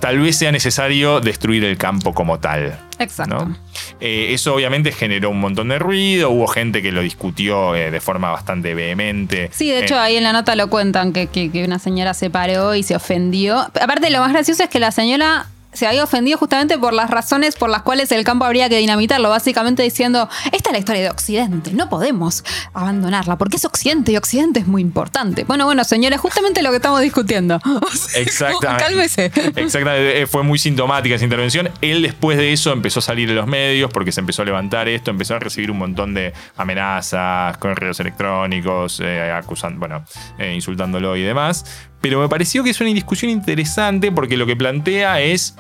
tal 0.03 0.19
vez 0.19 0.37
sea 0.37 0.51
necesario 0.51 1.21
destruir 1.21 1.63
el 1.65 1.79
campo 1.79 2.13
como 2.13 2.41
tal. 2.41 2.77
Exacto. 2.99 3.37
¿no? 3.47 3.57
Eh, 4.01 4.31
eso 4.35 4.53
obviamente 4.53 4.91
generó 4.91 5.31
un 5.31 5.39
montón 5.39 5.69
de 5.69 5.79
ruido, 5.79 6.31
hubo 6.31 6.49
gente 6.49 6.83
que 6.83 6.91
lo 6.91 7.03
discutió 7.03 7.77
eh, 7.77 7.93
de 7.93 8.01
forma 8.01 8.33
bastante 8.33 8.75
vehemente. 8.75 9.49
Sí, 9.53 9.71
de 9.71 9.85
hecho 9.85 9.95
Eh, 9.95 9.99
ahí 9.99 10.17
en 10.17 10.25
la 10.25 10.33
nota 10.33 10.57
lo 10.57 10.69
cuentan 10.69 11.13
que, 11.13 11.29
que- 11.29 11.53
que 11.53 11.65
una 11.65 11.79
señora 11.79 12.15
se 12.15 12.31
paró 12.31 12.75
y 12.75 12.83
se 12.83 12.97
ofendió. 12.97 13.59
Aparte 13.81 14.11
lo 14.11 14.19
más 14.19 14.33
gracioso 14.33 14.65
es 14.65 14.69
que 14.71 14.81
la 14.81 14.91
señora 14.91 15.47
se 15.73 15.87
había 15.87 16.05
ofendido 16.05 16.39
justamente 16.39 16.79
por 16.79 16.93
las 16.93 17.11
razones 17.11 17.57
por 17.57 17.71
las 17.71 17.83
cuales 17.83 18.13
el 18.13 18.25
campo 18.25 18.45
habría 18.45 18.69
que 18.69 18.77
dinamitarlo, 18.77 19.29
básicamente 19.29 19.83
diciendo, 19.83 20.29
esta 20.53 20.71
es 20.71 20.73
la 20.73 20.79
historia 20.79 21.03
de 21.03 21.11
Occidente, 21.11 21.73
no 21.73 21.89
podemos 21.89 22.45
abandonarla, 22.75 23.39
porque 23.39 23.57
es 23.57 23.65
Occidente 23.65 24.13
y 24.13 24.17
Occidente 24.17 24.61
es 24.61 24.67
muy 24.67 24.83
importante. 24.83 25.45
Bueno, 25.45 25.65
bueno, 25.65 25.85
señora, 25.85 26.19
justamente 26.19 26.63
lo 26.63 26.71
que 26.71 26.77
estamos 26.77 27.01
discutiendo. 27.01 27.61
Exactamente. 28.15 28.85
Cálmese. 28.85 29.25
Exactamente, 29.57 30.23
eh, 30.23 30.27
fue 30.27 30.43
muy 30.43 30.59
sintomática 30.59 31.15
esa 31.15 31.25
intervención. 31.25 31.71
Él 31.81 32.03
después 32.03 32.39
de 32.39 32.53
eso 32.53 32.73
empezó 32.73 33.01
a 33.01 33.03
salir 33.03 33.31
en 33.31 33.37
los 33.37 33.47
medios 33.47 33.91
porque 33.93 34.13
se 34.13 34.21
empezó 34.21 34.43
a 34.43 34.45
levantar 34.45 34.89
esto, 34.89 35.11
empezó 35.11 35.35
a 35.35 35.39
recibir 35.39 35.71
un 35.71 35.79
montón 35.79 36.15
de 36.15 36.33
amenazas, 36.57 37.57
correos 37.59 37.99
electrónicos, 38.01 39.01
eh, 39.01 39.33
acusando, 39.33 39.81
bueno, 39.81 40.05
eh, 40.39 40.53
insultándolo 40.55 41.17
y 41.17 41.23
demás. 41.23 41.65
Pero 42.03 42.21
me 42.21 42.29
pareció 42.29 42.63
que 42.63 42.71
es 42.71 42.81
una 42.83 42.91
discusión 42.91 43.31
interesante 43.31 44.13
porque 44.13 44.37
lo 44.37 44.45
que 44.45 44.55
plantea 44.57 45.21
es 45.23 45.55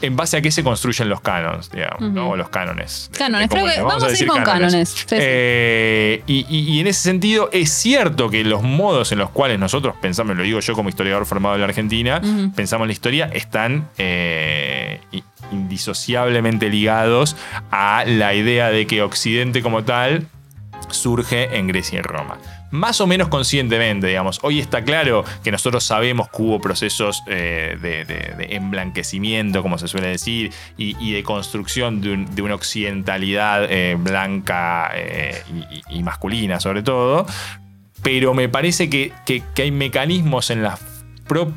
en 0.00 0.14
base 0.14 0.36
a 0.36 0.40
qué 0.42 0.52
se 0.52 0.62
construyen 0.62 1.08
los 1.08 1.20
cánones, 1.20 1.70
digamos. 1.72 2.00
O 2.30 2.36
los 2.36 2.48
cánones. 2.50 3.10
Cánones, 3.18 3.48
¿Cómo 3.48 3.62
creo 3.64 3.74
que 3.74 3.82
vamos 3.82 4.02
a 4.04 4.06
ir 4.06 4.12
decir 4.12 4.28
con 4.28 4.42
cánones. 4.44 4.88
Sí, 4.90 5.04
sí. 5.08 5.16
Eh, 5.18 6.22
y, 6.28 6.46
y- 6.48 6.70
y 6.76 6.80
en 6.80 6.86
ese 6.86 7.00
sentido 7.02 7.48
es 7.52 7.70
cierto 7.72 8.30
que 8.30 8.44
los 8.44 8.62
modos 8.62 9.10
en 9.10 9.18
los 9.18 9.30
cuales 9.30 9.58
nosotros 9.58 9.96
pensamos, 10.00 10.36
lo 10.36 10.44
digo 10.44 10.60
yo 10.60 10.74
como 10.74 10.88
historiador 10.88 11.26
formado 11.26 11.56
en 11.56 11.62
la 11.62 11.66
Argentina, 11.66 12.20
pensamos 12.54 12.84
en 12.84 12.88
la 12.88 12.92
historia, 12.92 13.24
están 13.32 13.88
eh, 13.98 15.00
indisociablemente 15.50 16.68
ligados 16.70 17.36
a 17.70 18.04
la 18.06 18.34
idea 18.34 18.70
de 18.70 18.86
que 18.86 19.02
Occidente 19.02 19.62
como 19.62 19.82
tal 19.84 20.26
surge 20.90 21.56
en 21.56 21.66
Grecia 21.66 21.98
y 21.98 22.02
Roma. 22.02 22.38
Más 22.70 23.00
o 23.00 23.06
menos 23.06 23.28
conscientemente, 23.28 24.06
digamos. 24.08 24.40
Hoy 24.42 24.58
está 24.60 24.84
claro 24.84 25.24
que 25.42 25.50
nosotros 25.50 25.84
sabemos 25.84 26.28
que 26.28 26.42
hubo 26.42 26.60
procesos 26.60 27.22
eh, 27.26 27.78
de, 27.80 28.04
de- 28.04 28.54
emblanquecimiento, 28.56 29.62
como 29.62 29.78
se 29.78 29.88
suele 29.88 30.08
decir, 30.08 30.52
y, 30.76 31.12
de 31.12 31.22
construcción 31.22 32.00
de, 32.02 32.12
un- 32.12 32.34
de 32.34 32.42
una 32.42 32.54
occidentalidad 32.54 33.64
eh, 33.70 33.96
blanca 33.98 34.90
eh, 34.94 35.42
y, 35.90 36.02
masculina, 36.02 36.60
sobre 36.60 36.82
todo. 36.82 37.26
Pero 38.02 38.34
me 38.34 38.48
parece 38.48 38.90
que, 38.90 39.12
hay 39.56 39.70
mecanismos 39.70 40.50
en 40.50 40.62
la 40.62 40.78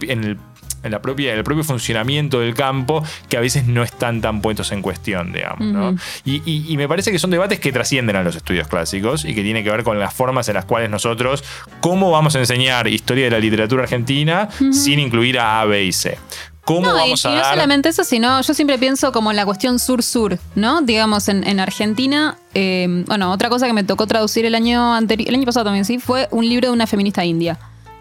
en 0.08 0.38
en 0.84 0.92
la 0.92 1.02
propia, 1.02 1.34
el 1.34 1.44
propio 1.44 1.64
funcionamiento 1.64 2.40
del 2.40 2.54
campo 2.56 3.04
que 3.30 3.38
a 3.38 3.40
veces 3.40 3.66
no 3.68 3.84
están 3.84 4.22
tan 4.22 4.42
puestos 4.42 4.72
en 4.72 4.82
cuestión, 4.82 5.32
digamos. 5.34 5.62
¿no? 5.68 5.90
Ujú. 5.90 6.00
Y, 6.26 6.42
y- 6.46 6.66
y 6.70 6.78
me 6.78 6.88
parece 6.88 7.12
que 7.12 7.20
son 7.20 7.30
debates 7.32 7.60
que 7.60 7.72
trascienden 7.72 8.16
a 8.16 8.24
los 8.24 8.36
estudios 8.36 8.68
clásicos 8.68 9.26
y 9.26 9.34
que 9.36 9.44
tienen 9.44 9.64
que 9.64 9.72
ver 9.72 9.84
con 9.84 10.00
las 10.00 10.14
formas 10.14 10.48
en 10.50 10.56
las 10.56 10.66
cuales 10.66 10.90
nosotros, 10.90 11.44
cómo 11.82 12.12
vamos 12.12 12.36
a 12.36 12.40
enseñar 12.40 12.88
historia 12.88 13.26
de 13.26 13.32
la 13.32 13.40
literatura 13.40 13.84
argentina 13.84 14.50
sin 14.72 15.00
incluir 15.00 15.40
a 15.40 15.62
A, 15.62 15.66
B 15.66 15.84
y 15.84 15.92
C. 15.92 16.18
¿Cómo 16.64 16.82
No, 16.88 16.96
y, 16.98 17.00
vamos 17.00 17.26
y 17.26 17.28
a 17.28 17.32
no 17.32 17.38
dar... 17.38 17.54
solamente 17.56 17.90
eso, 17.90 18.04
sino 18.04 18.40
yo 18.42 18.54
siempre 18.54 18.78
pienso 18.78 19.12
como 19.12 19.32
en 19.32 19.36
la 19.38 19.46
cuestión 19.46 19.80
sur-sur, 19.80 20.38
¿no? 20.56 20.82
Digamos, 20.82 21.28
en, 21.28 21.46
en 21.48 21.60
Argentina, 21.60 22.38
eh, 22.54 23.04
bueno, 23.08 23.32
otra 23.32 23.50
cosa 23.50 23.66
que 23.66 23.74
me 23.74 23.84
tocó 23.84 24.06
traducir 24.06 24.46
el 24.46 24.54
año 24.54 24.94
anterior, 24.94 25.28
el 25.28 25.36
año 25.36 25.46
pasado 25.46 25.66
también, 25.66 25.86
sí, 25.86 25.98
fue 25.98 26.28
un 26.30 26.48
libro 26.48 26.68
de 26.68 26.74
una 26.74 26.86
feminista 26.86 27.26
india. 27.26 27.58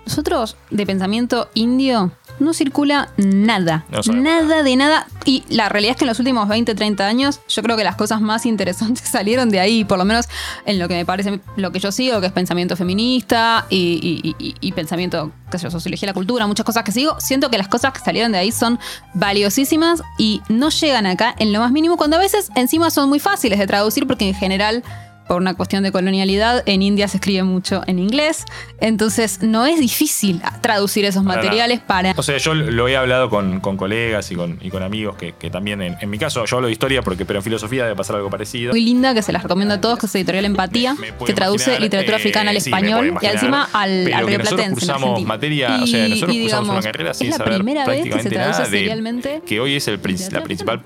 Nosotros, 0.06 0.56
de 0.70 0.84
pensamiento 0.86 1.50
indio, 1.54 2.12
no 2.40 2.52
circula 2.54 3.10
nada. 3.16 3.84
No 3.90 4.02
nada 4.14 4.62
de 4.62 4.74
nada. 4.76 5.06
Y 5.24 5.44
la 5.48 5.68
realidad 5.68 5.92
es 5.92 5.96
que 5.98 6.04
en 6.04 6.08
los 6.08 6.18
últimos 6.18 6.48
20, 6.48 6.74
30 6.74 7.06
años, 7.06 7.40
yo 7.48 7.62
creo 7.62 7.76
que 7.76 7.84
las 7.84 7.96
cosas 7.96 8.20
más 8.20 8.46
interesantes 8.46 9.08
salieron 9.08 9.50
de 9.50 9.60
ahí, 9.60 9.84
por 9.84 9.98
lo 9.98 10.04
menos 10.04 10.26
en 10.66 10.78
lo 10.78 10.88
que 10.88 10.94
me 10.94 11.04
parece, 11.06 11.40
lo 11.56 11.70
que 11.70 11.78
yo 11.78 11.92
sigo, 11.92 12.20
que 12.20 12.26
es 12.26 12.32
pensamiento 12.32 12.76
feminista 12.76 13.66
y, 13.70 14.22
y- 14.24 14.34
y- 14.44 14.54
y 14.60 14.72
pensamiento, 14.72 15.30
qué 15.50 15.58
sé 15.58 15.64
yo, 15.64 15.70
sociología 15.70 16.06
de 16.06 16.10
la 16.10 16.14
cultura, 16.14 16.46
muchas 16.46 16.64
cosas 16.66 16.82
que 16.84 16.92
sigo. 16.92 17.14
Siento 17.20 17.50
que 17.50 17.58
las 17.58 17.68
cosas 17.68 17.92
que 17.92 18.00
salieron 18.00 18.32
de 18.32 18.38
ahí 18.38 18.50
son 18.52 18.78
valiosísimas 19.14 20.02
y 20.18 20.40
no 20.48 20.70
llegan 20.70 21.06
acá 21.06 21.34
en 21.38 21.52
lo 21.52 21.60
más 21.60 21.70
mínimo, 21.72 21.96
cuando 21.96 22.16
a 22.16 22.18
veces 22.18 22.50
encima 22.56 22.90
son 22.90 23.08
muy 23.08 23.20
fáciles 23.20 23.58
de 23.58 23.66
traducir, 23.66 24.06
porque 24.06 24.26
en 24.28 24.34
general 24.34 24.82
por 25.30 25.40
una 25.40 25.54
cuestión 25.54 25.84
de 25.84 25.92
colonialidad, 25.92 26.64
en 26.66 26.82
India 26.82 27.06
se 27.06 27.18
escribe 27.18 27.44
mucho 27.44 27.82
en 27.86 28.00
inglés, 28.00 28.46
entonces 28.80 29.42
no 29.42 29.64
es 29.64 29.78
difícil 29.78 30.42
traducir 30.60 31.04
esos 31.04 31.22
Para 31.22 31.36
materiales 31.36 31.78
para... 31.78 32.14
O 32.16 32.22
sea, 32.24 32.36
yo 32.38 32.52
lo 32.52 32.88
he 32.88 32.96
hablado 32.96 33.30
con, 33.30 33.60
con 33.60 33.76
colegas 33.76 34.28
y 34.32 34.34
con, 34.34 34.58
y 34.60 34.70
con 34.70 34.82
amigos 34.82 35.14
que, 35.14 35.34
que 35.38 35.48
también, 35.48 35.82
en, 35.82 35.96
en 36.00 36.10
mi 36.10 36.18
caso, 36.18 36.44
yo 36.46 36.56
hablo 36.56 36.66
de 36.66 36.72
historia, 36.72 37.02
porque, 37.02 37.24
pero 37.24 37.38
en 37.38 37.44
filosofía 37.44 37.84
debe 37.84 37.94
pasar 37.94 38.16
algo 38.16 38.28
parecido. 38.28 38.72
Muy 38.72 38.80
linda, 38.80 39.14
que 39.14 39.22
se 39.22 39.30
las 39.30 39.44
recomiendo 39.44 39.74
a 39.74 39.80
todos, 39.80 40.00
que 40.00 40.06
es 40.06 40.14
editorial 40.16 40.46
Empatía, 40.46 40.94
Me 40.94 41.12
que 41.24 41.32
traduce 41.32 41.62
imaginar, 41.66 41.80
literatura 41.82 42.16
eh, 42.16 42.20
africana 42.20 42.50
al 42.50 42.60
sí, 42.60 42.68
español 42.70 43.14
y 43.22 43.26
encima 43.26 43.68
al, 43.72 44.00
pero 44.06 44.16
al 44.16 44.26
que 44.26 44.38
nosotros 44.38 44.68
cursamos 44.70 45.22
materia, 45.22 45.78
o 45.80 45.86
sea, 45.86 46.08
Y- 46.08 46.10
nosotros 46.10 46.34
y 46.36 46.40
cursamos 46.42 46.68
una 46.70 46.80
digamos, 46.80 46.84
carrera 46.86 47.14
sin 47.14 47.26
es 47.28 47.30
la 47.34 47.36
saber 47.38 47.54
primera 47.54 47.86
vez 47.86 47.98
que 47.98 48.02
se 48.02 48.08
prácticamente 48.10 48.34
traduce 48.34 48.62
nada 48.62 49.36
de 49.36 49.42
que 49.46 49.60
hoy 49.60 49.76
es 49.76 49.86
el, 49.86 50.00
la 50.32 50.42
principal 50.42 50.82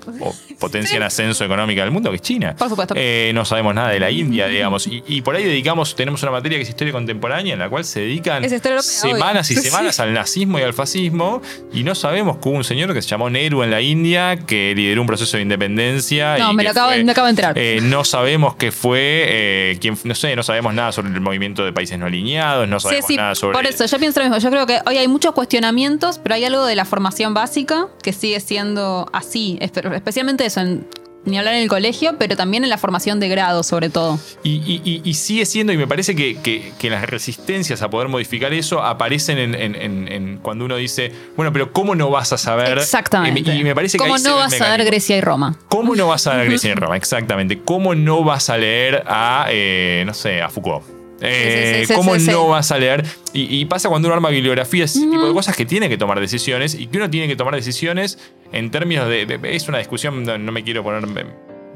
potencia 0.59 0.97
en 0.97 1.01
ascenso 1.01 1.43
económica 1.43 1.81
del 1.81 1.89
mundo, 1.89 2.11
que 2.11 2.17
es 2.17 2.21
China. 2.21 2.55
Por 2.55 2.69
supuesto. 2.69 2.93
Eh, 2.95 3.31
no 3.33 3.43
sabemos 3.43 3.73
nada 3.73 3.89
de 3.89 3.99
la 3.99 4.11
India, 4.11 4.34
digamos, 4.43 4.87
y, 4.87 5.03
y 5.07 5.21
por 5.21 5.35
ahí 5.35 5.43
dedicamos, 5.43 5.95
tenemos 5.95 6.21
una 6.23 6.31
materia 6.31 6.57
que 6.57 6.63
es 6.63 6.69
historia 6.69 6.93
contemporánea, 6.93 7.53
en 7.53 7.59
la 7.59 7.69
cual 7.69 7.85
se 7.85 8.01
dedican 8.01 8.43
semanas 8.81 9.49
y 9.51 9.55
semanas 9.61 9.99
al 9.99 10.13
nazismo 10.13 10.59
y 10.59 10.63
al 10.63 10.73
fascismo, 10.73 11.41
y 11.73 11.83
no 11.83 11.95
sabemos 11.95 12.37
que 12.37 12.49
hubo 12.49 12.57
un 12.57 12.63
señor 12.63 12.93
que 12.93 13.01
se 13.01 13.09
llamó 13.09 13.29
Nehru 13.29 13.63
en 13.63 13.71
la 13.71 13.81
India, 13.81 14.37
que 14.45 14.73
lideró 14.75 15.01
un 15.01 15.07
proceso 15.07 15.37
de 15.37 15.43
independencia. 15.43 16.37
No, 16.37 16.51
y 16.51 16.55
me 16.55 16.63
lo 16.63 16.71
acabo- 16.71 16.89
fue- 16.93 17.03
me 17.03 17.11
acabo 17.11 17.25
de 17.25 17.29
enterar. 17.31 17.57
eh, 17.57 17.79
no 17.81 18.03
sabemos 18.03 18.55
qué 18.55 18.71
fue, 18.71 18.99
eh, 19.27 19.77
quién, 19.79 19.97
no 20.03 20.15
sé, 20.15 20.35
no 20.35 20.43
sabemos 20.43 20.73
nada 20.73 20.91
sobre 20.91 21.09
el 21.09 21.21
movimiento 21.21 21.63
de 21.65 21.73
países 21.73 21.97
no 21.97 22.05
alineados, 22.05 22.67
no 22.67 22.79
sabemos 22.79 23.07
sí, 23.07 23.15
nada 23.17 23.35
sobre. 23.35 23.53
por 23.55 23.65
eso 23.65 23.85
yo 23.85 23.97
pienso 23.99 24.19
lo 24.19 24.25
mismo. 24.27 24.39
Yo 24.39 24.49
creo 24.51 24.65
que 24.67 24.79
hoy 24.85 24.97
hay 24.97 25.07
muchos 25.07 25.33
cuestionamientos, 25.33 26.19
pero 26.19 26.35
hay 26.35 26.43
algo 26.45 26.65
de 26.65 26.75
la 26.75 26.85
formación 26.85 27.33
básica 27.33 27.87
que 28.03 28.13
sigue 28.13 28.39
siendo 28.39 29.09
así, 29.13 29.57
espe- 29.61 29.93
especialmente 29.95 30.45
eso, 30.45 30.61
en, 30.61 30.87
ni 31.25 31.37
hablar 31.37 31.55
en 31.55 31.61
el 31.63 31.69
colegio, 31.69 32.15
pero 32.17 32.35
también 32.35 32.63
en 32.63 32.69
la 32.69 32.77
formación 32.77 33.19
de 33.19 33.27
grado, 33.29 33.63
sobre 33.63 33.89
todo. 33.89 34.19
Y, 34.43 34.51
y- 34.65 34.81
y- 34.83 35.01
y 35.03 35.13
sigue 35.15 35.45
siendo, 35.45 35.73
y 35.73 35.77
me 35.77 35.87
parece 35.87 36.15
que, 36.15 36.37
que- 36.37 36.71
que 36.79 36.89
las 36.89 37.03
resistencias 37.09 37.81
a 37.81 37.89
poder 37.89 38.07
modificar 38.07 38.53
eso 38.53 38.83
aparecen 38.83 39.37
en, 39.37 39.55
en- 39.55 39.75
en- 39.75 40.07
en 40.11 40.37
cuando 40.37 40.65
uno 40.65 40.75
dice, 40.77 41.11
bueno, 41.35 41.51
pero 41.51 41.71
¿cómo 41.73 41.95
no 41.95 42.09
vas 42.09 42.31
a 42.33 42.37
saber? 42.37 42.77
Exactamente. 42.77 43.53
Y, 43.55 43.63
me 43.63 43.73
parece 43.75 43.97
que 43.97 44.03
¿Cómo 44.03 44.15
ahí 44.15 44.21
no 44.23 44.35
vas 44.35 44.53
a 44.53 44.57
ver 44.57 44.61
mecanismo. 44.63 44.85
Grecia 44.91 45.17
y 45.17 45.21
Roma? 45.21 45.57
¿Cómo 45.69 45.95
no 45.95 46.07
vas 46.07 46.27
a 46.27 46.35
leer 46.35 46.49
Grecia 46.49 46.71
en 46.71 46.77
Roma? 46.77 46.95
Exactamente. 46.97 47.59
¿Cómo 47.63 47.95
no 47.95 48.23
vas 48.23 48.49
a 48.49 48.57
leer 48.57 49.03
a, 49.07 49.47
eh, 49.49 50.03
no 50.05 50.13
sé, 50.13 50.41
a 50.41 50.49
Foucault? 50.49 50.94
Eh, 51.21 51.73
Sí, 51.75 51.79
sí, 51.81 51.85
sí, 51.87 51.93
¿Cómo 51.93 52.17
no 52.17 52.47
vas 52.49 52.71
a 52.71 52.77
leer? 52.77 53.05
Y, 53.33 53.59
y 53.59 53.65
pasa 53.65 53.89
cuando 53.89 54.07
uno 54.07 54.15
arma 54.15 54.29
bibliografías, 54.29 54.95
ese 54.95 55.07
tipo 55.07 55.27
de 55.27 55.33
cosas 55.33 55.55
que 55.55 55.65
tiene 55.65 55.87
que 55.89 55.97
tomar 55.97 56.19
decisiones 56.19 56.75
y 56.75 56.87
que 56.87 56.97
uno 56.97 57.09
tiene 57.09 57.27
que 57.27 57.35
tomar 57.35 57.55
decisiones 57.55 58.17
en 58.51 58.69
términos 58.71 59.07
de. 59.07 59.25
de- 59.25 59.55
es 59.55 59.67
una 59.67 59.77
discusión, 59.77 60.23
no, 60.23 60.37
no 60.37 60.51
me 60.51 60.63
quiero 60.63 60.83
poner. 60.83 61.05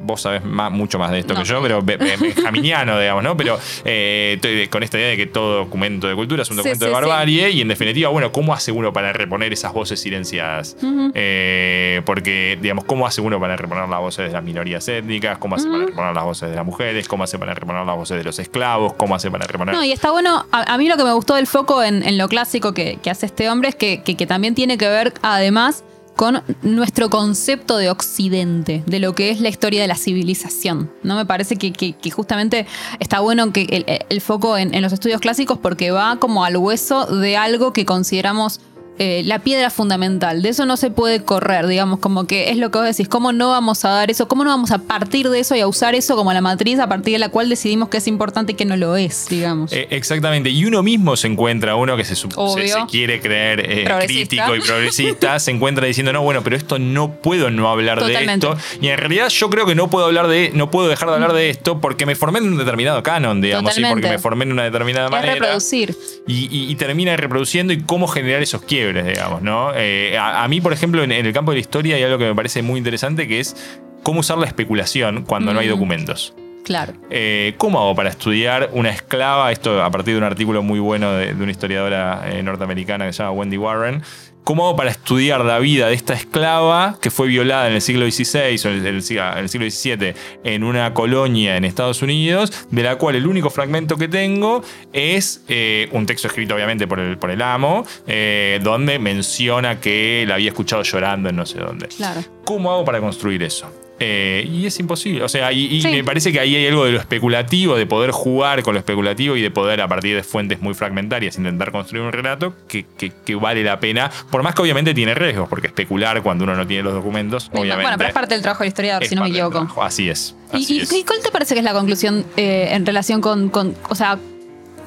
Vos 0.01 0.21
sabés 0.21 0.43
más- 0.43 0.71
mucho 0.71 0.97
más 0.97 1.11
de 1.11 1.19
esto 1.19 1.33
No. 1.33 1.41
que 1.41 1.45
yo, 1.45 1.61
pero 1.61 1.81
be- 1.81 1.97
be- 1.97 2.17
benjaminiano, 2.17 2.99
digamos, 2.99 3.23
¿no? 3.23 3.35
Pero 3.37 3.59
eh, 3.85 4.67
con 4.71 4.81
esta 4.83 4.97
idea 4.97 5.09
de 5.09 5.17
que 5.17 5.25
todo 5.27 5.57
documento 5.57 6.07
de 6.07 6.15
cultura 6.15 6.41
es 6.43 6.49
un 6.49 6.57
documento 6.57 6.85
sí, 6.85 6.89
de 6.91 6.95
sí. 6.95 7.01
barbarie 7.01 7.49
y 7.51 7.61
en 7.61 7.67
definitiva, 7.67 8.09
bueno, 8.09 8.31
¿cómo 8.31 8.53
hace 8.53 8.71
uno 8.71 8.91
para 8.93 9.13
reponer 9.13 9.51
esas 9.53 9.73
voces 9.73 9.99
silenciadas? 9.99 10.77
Eh, 11.13 12.01
porque, 12.05 12.57
digamos, 12.61 12.85
¿cómo 12.85 13.05
hace 13.05 13.21
uno 13.21 13.39
para 13.39 13.55
reponer 13.57 13.87
las 13.89 13.99
voces 13.99 14.27
de 14.27 14.33
las 14.33 14.43
minorías 14.43 14.87
étnicas? 14.87 15.37
¿Cómo 15.37 15.55
hace 15.55 15.67
para 15.69 15.85
reponer 15.85 16.13
las 16.15 16.23
voces 16.23 16.49
de 16.49 16.55
las 16.55 16.65
mujeres? 16.65 17.07
¿Cómo 17.07 17.23
hace 17.23 17.37
para 17.37 17.53
reponer 17.53 17.85
las 17.85 17.95
voces 17.95 18.17
de 18.17 18.23
los 18.23 18.39
esclavos? 18.39 18.93
¿Cómo 18.93 19.15
hace 19.15 19.29
para 19.29 19.45
reponer... 19.47 19.75
No, 19.75 19.83
y 19.83 19.91
está 19.91 20.11
bueno, 20.11 20.45
a, 20.51 20.73
a 20.73 20.77
mí 20.77 20.87
lo 20.87 20.97
que 20.97 21.03
me 21.03 21.13
gustó 21.13 21.35
del 21.35 21.47
foco 21.47 21.83
en, 21.83 22.03
en 22.03 22.17
lo 22.17 22.27
clásico 22.27 22.73
que, 22.73 22.97
que 23.03 23.09
hace 23.09 23.25
este 23.25 23.49
hombre 23.49 23.69
es 23.69 23.75
que, 23.75 24.01
que- 24.03 24.15
que 24.15 24.25
también 24.27 24.55
tiene 24.55 24.77
que 24.77 24.87
ver, 24.87 25.13
además, 25.21 25.83
con 26.19 26.43
nuestro 26.63 27.09
concepto 27.09 27.77
de 27.77 27.89
Occidente, 27.89 28.83
de 28.85 28.99
lo 28.99 29.15
que 29.15 29.29
es 29.29 29.39
la 29.39 29.47
historia 29.47 29.81
de 29.81 29.87
la 29.87 29.95
civilización. 29.95 30.91
¿no? 31.01 31.15
Me 31.15 31.25
parece 31.25 31.55
que, 31.55 31.71
que- 31.71 31.93
que 31.93 32.11
justamente 32.11 32.67
está 32.99 33.21
bueno 33.21 33.53
que 33.53 33.85
el, 34.09 34.19
foco 34.19 34.57
en 34.57 34.81
los 34.81 34.91
estudios 34.91 35.21
clásicos 35.21 35.59
porque 35.59 35.91
va 35.91 36.17
como 36.19 36.43
al 36.43 36.57
hueso 36.57 37.05
de 37.05 37.37
algo 37.37 37.71
que 37.71 37.85
consideramos 37.85 38.59
eh, 38.99 39.23
la 39.25 39.39
piedra 39.39 39.69
fundamental. 39.69 40.41
De 40.41 40.49
eso 40.49 40.65
no 40.65 40.77
se 40.77 40.91
puede 40.91 41.23
correr, 41.23 41.65
digamos, 41.67 41.99
como 41.99 42.25
que 42.27 42.51
es 42.51 42.57
lo 42.57 42.69
que 42.69 42.77
vos 42.79 42.87
decís. 42.87 43.07
¿Cómo 43.09 43.31
no 43.31 43.49
vamos 43.49 43.83
a 43.85 43.89
dar 43.89 44.11
eso? 44.11 44.27
¿Cómo 44.27 44.43
no 44.43 44.49
vamos 44.51 44.71
a 44.71 44.79
partir 44.79 45.29
de 45.29 45.39
eso 45.39 45.55
y 45.55 45.61
a 45.61 45.67
usar 45.67 45.95
eso 45.95 46.15
como 46.15 46.31
la 46.33 46.41
matriz 46.41 46.79
a 46.79 46.87
partir 46.87 47.13
de 47.13 47.19
la 47.19 47.29
cual 47.29 47.49
decidimos 47.49 47.89
que 47.89 47.97
es 47.97 48.07
importante 48.07 48.51
y 48.51 48.55
que 48.55 48.65
no 48.65 48.77
lo 48.77 48.95
es, 48.97 49.27
digamos? 49.29 49.73
Eh, 49.73 49.87
exactamente. 49.89 50.49
Y 50.49 50.65
uno 50.65 50.83
mismo 50.83 51.15
se 51.17 51.27
encuentra, 51.27 51.75
uno 51.75 51.97
que 51.97 52.03
se, 52.05 52.15
se, 52.15 52.27
Obvio. 52.35 52.67
se 52.67 52.85
quiere 52.87 53.19
creer 53.21 53.59
eh, 53.65 53.85
crítico 54.05 54.55
y 54.55 54.59
progresista, 54.61 55.39
se 55.39 55.51
encuentra 55.51 55.87
diciendo, 55.87 56.13
no, 56.13 56.21
bueno, 56.21 56.43
pero 56.43 56.55
esto 56.55 56.77
no 56.79 57.13
puedo 57.13 57.49
no 57.49 57.69
hablar 57.69 57.99
Totalmente. 57.99 58.47
de 58.47 58.53
esto. 58.53 58.77
Y 58.81 58.87
en 58.89 58.97
realidad 58.97 59.29
yo 59.29 59.49
creo 59.49 59.65
que 59.65 59.75
no 59.75 59.89
puedo 59.89 60.05
hablar 60.05 60.27
de, 60.27 60.51
no 60.53 60.69
puedo 60.69 60.87
dejar 60.89 61.09
de 61.09 61.15
hablar 61.15 61.33
de 61.33 61.49
esto 61.49 61.79
porque 61.81 62.05
me 62.05 62.15
formé 62.15 62.39
en 62.39 62.45
un 62.51 62.57
determinado 62.57 63.01
canon, 63.03 63.41
digamos, 63.41 63.77
y 63.77 63.83
porque 63.85 64.09
me 64.09 64.19
formé 64.19 64.43
en 64.45 64.51
una 64.51 64.63
determinada 64.63 65.05
es 65.05 65.11
manera. 65.11 65.33
reproducir. 65.35 65.95
y, 66.27 66.47
y- 66.55 66.69
y 66.69 66.75
termina 66.75 67.15
reproduciendo 67.17 67.73
y 67.73 67.81
cómo 67.81 68.07
generar 68.07 68.41
esos 68.41 68.61
quiebres, 68.61 68.88
digamos, 68.93 69.41
¿no? 69.41 69.71
Eh, 69.75 70.17
a, 70.17 70.43
a 70.43 70.47
mí, 70.47 70.61
por 70.61 70.73
ejemplo, 70.73 71.03
en, 71.03 71.11
en 71.11 71.25
el 71.25 71.33
campo 71.33 71.51
de 71.51 71.57
la 71.57 71.61
historia 71.61 71.95
hay 71.95 72.03
algo 72.03 72.17
que 72.17 72.25
me 72.25 72.35
parece 72.35 72.61
muy 72.61 72.77
interesante 72.77 73.27
que 73.27 73.39
es 73.39 73.55
cómo 74.03 74.21
usar 74.21 74.37
la 74.37 74.45
especulación 74.45 75.23
cuando 75.25 75.53
no 75.53 75.59
hay 75.59 75.67
documentos. 75.67 76.33
Claro. 76.63 76.93
Eh, 77.09 77.55
¿Cómo 77.57 77.79
hago 77.79 77.95
para 77.95 78.09
estudiar 78.09 78.69
una 78.73 78.89
esclava? 78.89 79.51
Esto 79.51 79.83
a 79.83 79.89
partir 79.89 80.13
de 80.13 80.19
un 80.19 80.23
artículo 80.23 80.61
muy 80.61 80.79
bueno 80.79 81.13
de, 81.13 81.33
de 81.33 81.43
una 81.43 81.51
historiadora 81.51 82.23
eh, 82.31 82.43
norteamericana 82.43 83.05
que 83.05 83.13
se 83.13 83.23
llama 83.23 83.31
Wendy 83.31 83.57
Warren. 83.57 84.03
¿Cómo 84.49 84.65
hago 84.65 84.75
para 84.75 84.89
estudiar 84.89 85.45
la 85.45 85.59
vida 85.59 85.89
de 85.89 85.93
esta 85.93 86.15
esclava 86.15 86.97
que 86.99 87.11
fue 87.11 87.27
violada 87.27 87.67
en 87.67 87.75
el 87.75 87.81
siglo 87.81 88.09
XVI 88.09 88.59
o 88.65 88.69
en 88.69 88.85
el, 88.85 89.03
siglo 89.03 89.69
XVII 89.69 90.15
en 90.43 90.63
una 90.63 90.91
colonia 90.95 91.55
en 91.55 91.65
Estados 91.65 92.01
Unidos, 92.01 92.67
de 92.71 92.81
la 92.81 92.97
cual 92.97 93.13
el 93.13 93.27
único 93.27 93.51
fragmento 93.51 93.95
que 93.95 94.07
tengo 94.07 94.63
es 94.91 95.43
eh, 95.49 95.87
un 95.91 96.07
texto 96.07 96.29
escrito 96.29 96.55
obviamente 96.55 96.87
por 96.87 96.99
el, 96.99 97.19
por 97.19 97.29
el 97.29 97.43
amo, 97.43 97.85
eh, 98.07 98.59
donde 98.63 98.97
menciona 98.97 99.79
que 99.79 100.25
la 100.27 100.33
había 100.33 100.49
escuchado 100.49 100.81
llorando 100.81 101.29
en 101.29 101.35
no 101.35 101.45
sé 101.45 101.59
dónde. 101.59 101.87
Claro. 101.89 102.21
¿Cómo 102.43 102.71
hago 102.71 102.83
para 102.83 102.99
construir 102.99 103.43
eso? 103.43 103.71
Eh, 103.99 104.49
y 104.51 104.65
es 104.65 104.79
imposible. 104.79 105.23
O 105.23 105.29
sea, 105.29 105.51
y, 105.51 105.65
y 105.65 105.81
Sí. 105.81 105.89
me 105.89 106.03
parece 106.03 106.31
que 106.31 106.39
ahí 106.39 106.55
hay 106.55 106.67
algo 106.67 106.85
de 106.85 106.93
lo 106.93 106.99
especulativo, 106.99 107.75
de 107.75 107.85
poder 107.85 108.11
jugar 108.11 108.63
con 108.63 108.73
lo 108.73 108.79
especulativo 108.79 109.35
y 109.35 109.41
de 109.41 109.51
poder, 109.51 109.81
a 109.81 109.87
partir 109.87 110.15
de 110.15 110.23
fuentes 110.23 110.61
muy 110.61 110.73
fragmentarias, 110.73 111.37
intentar 111.37 111.71
construir 111.71 112.03
un 112.05 112.11
relato 112.11 112.53
que, 112.67 112.85
que- 112.97 113.11
que 113.25 113.35
vale 113.35 113.63
la 113.63 113.79
pena. 113.79 114.09
Por 114.31 114.41
más 114.43 114.55
que 114.55 114.61
obviamente 114.61 114.93
tiene 114.93 115.13
riesgos, 115.15 115.49
porque 115.49 115.67
especular 115.67 116.21
cuando 116.23 116.45
uno 116.45 116.55
no 116.55 116.65
tiene 116.65 116.83
los 116.83 116.93
documentos, 116.93 117.49
obviamente. 117.51 117.81
Bueno, 117.83 117.97
pero 117.97 118.07
es 118.09 118.13
parte 118.13 118.33
del 118.35 118.41
trabajo 118.41 118.63
del 118.63 118.69
historiador, 118.69 119.05
si 119.05 119.15
no 119.15 119.23
me 119.23 119.29
equivoco. 119.29 119.67
Así 119.81 120.09
es. 120.09 120.35
¿Y, 120.53 120.57
así 120.63 120.75
y- 120.77 120.79
es. 120.81 120.93
y 120.93 121.03
cuál 121.03 121.19
te 121.21 121.31
parece 121.31 121.53
que 121.55 121.59
es 121.59 121.65
la 121.65 121.73
conclusión 121.73 122.25
eh, 122.37 122.69
en 122.71 122.85
relación 122.85 123.21
con, 123.21 123.49
con- 123.49 123.75
o 123.89 123.95
sea, 123.95 124.17